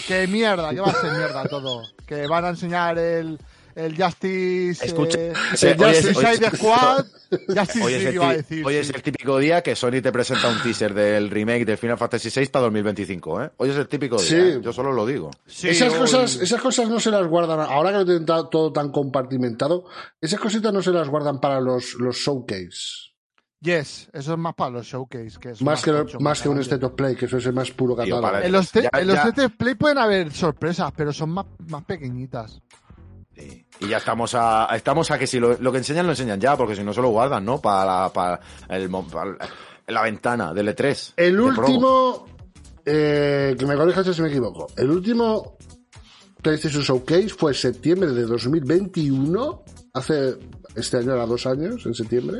[0.06, 1.82] que mierda, que va a ser mierda todo.
[2.04, 3.38] Que van a enseñar el,
[3.76, 7.06] el Justice, Escucha, eh, sí, el es- Justice hoy es- Side Squad,
[7.46, 8.66] Justice Hoy es, el, iba a decir.
[8.66, 11.98] hoy es el típico día que Sony te presenta un teaser del remake de Final
[11.98, 13.50] Fantasy VI para 2025, ¿eh?
[13.58, 14.34] Hoy es el típico día, Sí.
[14.36, 14.60] ¿eh?
[14.62, 15.30] yo solo lo digo.
[15.46, 18.72] Sí, esas, hoy- cosas, esas cosas no se las guardan, ahora que lo tienen todo
[18.72, 19.84] tan compartimentado,
[20.20, 23.12] esas cositas no se las guardan para los, los showcase.
[23.60, 25.38] Yes, eso es más para los showcase.
[25.40, 26.60] Que es Más que, tocho, más que un.
[26.60, 28.36] State of Play, que eso es el más puro catálogo.
[28.38, 31.30] En los, te- Ya- en los ya- State of Play pueden haber sorpresas, pero son
[31.30, 32.60] más, más pequeñitas.
[33.34, 33.65] Sí.
[33.80, 36.56] Y ya estamos a, estamos a que si lo, lo que enseñan lo enseñan ya,
[36.56, 37.60] porque si no se lo guardan, ¿no?
[37.60, 38.40] Para, la- para,
[38.70, 39.36] el, para
[39.88, 41.12] la ventana del E3.
[41.16, 42.26] El de último,
[42.84, 45.56] eh, que me corrijas si me equivoco, el último
[46.42, 49.62] PlayStation Showcase fue en septiembre de 2021,
[49.94, 50.36] hace
[50.74, 52.38] este año era dos años, en septiembre,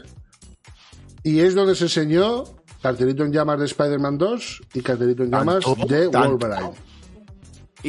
[1.23, 2.45] y es donde se enseñó
[2.81, 6.09] cartelito en llamas de Spider-Man 2 y cartelito en llamas de.
[6.31, 6.71] Wolverine.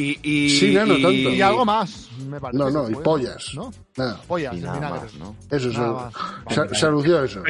[0.00, 1.30] Y, y, Sí, no, no, y- tanto.
[1.30, 2.56] Y algo más, me parece.
[2.58, 3.50] No, no, y pollas.
[3.54, 3.72] ¿no?
[3.96, 5.00] Nada, Pollas, y nada vinagre.
[5.00, 5.36] más, ¿no?
[5.50, 5.92] eso se, Nada
[6.46, 6.54] más.
[6.54, 7.42] se- se anunció eso.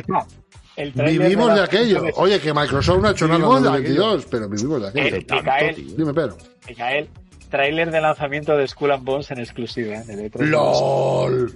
[0.77, 2.05] El tráiler Vivimos de la- aquello.
[2.17, 5.17] Oye, que Microsoft no ha hecho nada en Vivimos de 2022, pero vivimos de aquello.
[5.17, 6.37] Eh, Micael, Dime, pero.
[6.69, 7.09] Micael,
[7.51, 9.97] tráiler de lanzamiento de Skull and Bones en exclusiva.
[9.97, 10.05] ¿eh?
[10.07, 10.47] de E3.
[10.47, 11.53] LOL.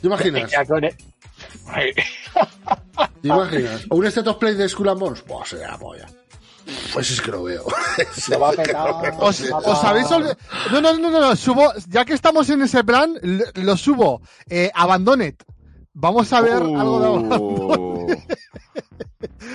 [0.00, 0.50] ¿Te imaginas?
[0.50, 0.94] Ya con el-
[1.68, 1.92] Ay,
[3.22, 3.86] ¿Te imaginas?
[3.88, 5.22] ¿O un State of Play de Skull and Bones?
[5.22, 6.06] Pues será polla.
[6.92, 7.64] Pues es que lo veo.
[8.30, 9.14] lo va a petar.
[9.20, 10.36] Os, os habéis olvidado.
[10.72, 11.72] No, no, no, no, no, subo.
[11.88, 13.14] Ya que estamos en ese plan,
[13.54, 14.22] lo subo.
[14.48, 15.34] Eh, Abandoned.
[15.92, 17.36] Vamos a ver algo de.
[17.38, 18.06] Uh,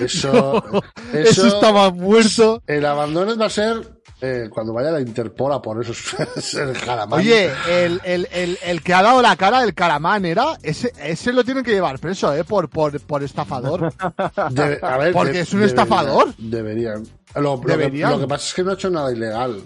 [0.00, 0.64] Eso,
[1.12, 2.62] Eso, estaba muerto.
[2.66, 6.14] El abandono va a ser eh, cuando vaya la Interpol a por esos
[6.54, 7.18] el jalamán.
[7.20, 10.56] Oye, el, el, el, el que ha dado la cara del caramán era.
[10.62, 12.44] Ese, ese lo tienen que llevar preso, ¿eh?
[12.44, 13.92] Por, por, por estafador.
[14.50, 16.34] Debe- a ver, porque de- es un estafador.
[16.38, 17.02] Deberían.
[17.34, 18.12] Lo, lo que- Deberían.
[18.12, 19.60] lo que pasa es que no ha hecho nada ilegal.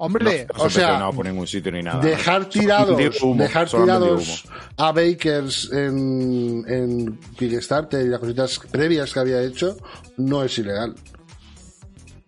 [0.00, 2.00] Hombre, no o sea, por ningún sitio ni nada.
[2.00, 4.44] Dejar tirados, humo, dejar tirados
[4.76, 9.76] a Bakers en, en Kickstarter y las cositas previas que había hecho
[10.18, 10.94] no es ilegal.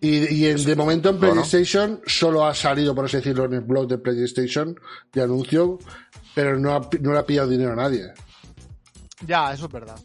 [0.01, 1.35] Y, y en- de momento en Bueno.
[1.35, 4.75] PlayStation solo ha salido, por así decirlo, en el blog de PlayStation
[5.13, 5.79] de anuncio,
[6.35, 8.13] pero no, ha, no le ha pillado dinero a nadie.
[9.27, 9.97] ya, eso es verdad.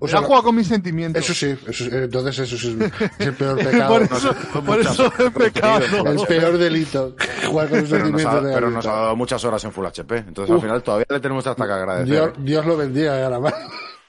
[0.00, 1.24] O sea, ha jugado con mis sentimientos.
[1.28, 3.88] eso sí, eso entonces eso sí es, es el peor pecado.
[3.94, 4.34] por eso,
[4.64, 5.84] por eso he pecado.
[6.06, 7.16] el peor delito.
[7.48, 9.72] Jugar con los Pero nos, sentimientos ha, de pero nos ha dado muchas horas en
[9.72, 10.16] Full HP.
[10.18, 12.06] Entonces al final todavía le tenemos hasta que agradecer.
[12.14, 13.16] Dios, Dios lo bendiga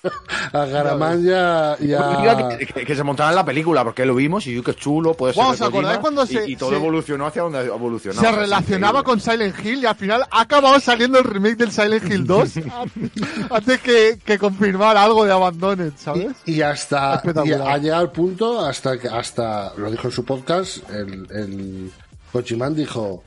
[0.53, 1.19] a Garamán.
[1.29, 4.61] A ya- Diga que, que- que se montara en la película, porque lo vimos y
[4.61, 5.41] qué chulo, puede ser.
[5.43, 8.19] Guau, ¿os de Kojima, acordáis cuando y- se- y, todo se- evolucionó hacia donde evolucionó.
[8.19, 12.09] se relacionaba con Silent Hill y al final ha acabado saliendo el remake del Silent
[12.11, 12.53] Hill 2
[13.51, 16.31] antes que, que confirmar algo de Abandoned, ¿sabes?
[16.45, 20.23] y, y hasta y ha llegado al punto hasta que hasta lo dijo en su
[20.25, 21.91] podcast el, el
[22.31, 23.23] Cochimán dijo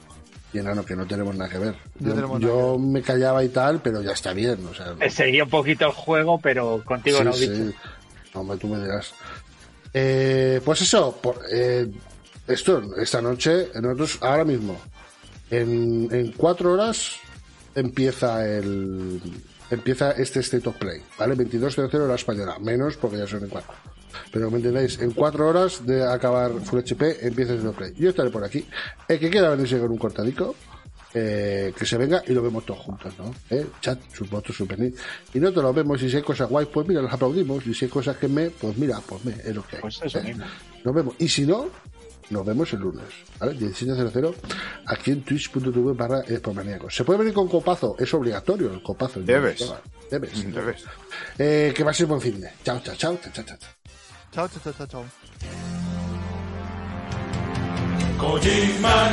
[0.53, 4.03] y enano que no tenemos nada que ver No yo, me callaba y tal pero
[4.03, 7.33] ya está bien o sea Eh, Seguía un poquito el juego, pero contigo sí, no,
[7.33, 7.75] sí.
[8.35, 9.13] Hombre, tú me dirás
[9.95, 11.89] Eh, pues eso por- eh,
[12.47, 14.81] esto esta noche nosotros ahora mismo
[15.51, 17.13] en, en cuatro horas
[17.75, 19.21] empieza el
[19.71, 21.35] empieza este State of Play, ¿vale?
[21.35, 23.73] 22.00 hora española, menos porque ya son en cuatro.
[24.31, 27.95] Pero me entendéis, en cuatro horas de acabar Full HP empieza Play.
[27.97, 28.67] Yo estaré por aquí.
[29.09, 30.55] El que quiera venirse con un cortadico,
[31.15, 33.35] eh, que se venga y lo vemos todos juntos, ¿no?
[33.51, 33.67] ¿Eh?
[33.81, 34.95] Chat, sus votos, sus venid.
[35.35, 37.67] Y nosotros lo vemos y si hay cosas guay, pues mira, los aplaudimos.
[37.67, 39.83] Y si hay cosas que me, pues mira, pues me, es lo que hay.
[39.83, 40.23] Pues eso ¿eh?
[40.23, 40.45] mismo.
[40.85, 41.15] Nos vemos.
[41.19, 41.69] Y si no,
[42.31, 43.05] nos vemos el lunes,
[43.39, 43.59] ¿vale?
[43.59, 44.35] 17.00
[44.87, 46.23] aquí en twitch.tv barra.
[46.89, 47.95] ¿Se puede venir con copazo?
[47.99, 49.21] Es obligatorio el copazo.
[49.21, 49.71] Debes.
[50.11, 50.53] Debes.
[50.53, 50.85] Debes.
[51.39, 52.51] Eh, que va a ser buen fin de.
[52.65, 53.82] Chao, chao, chao, chao, chao, chao.
[54.33, 55.05] Chao, chao, chao, chao, chao.
[58.17, 59.11] Kojima,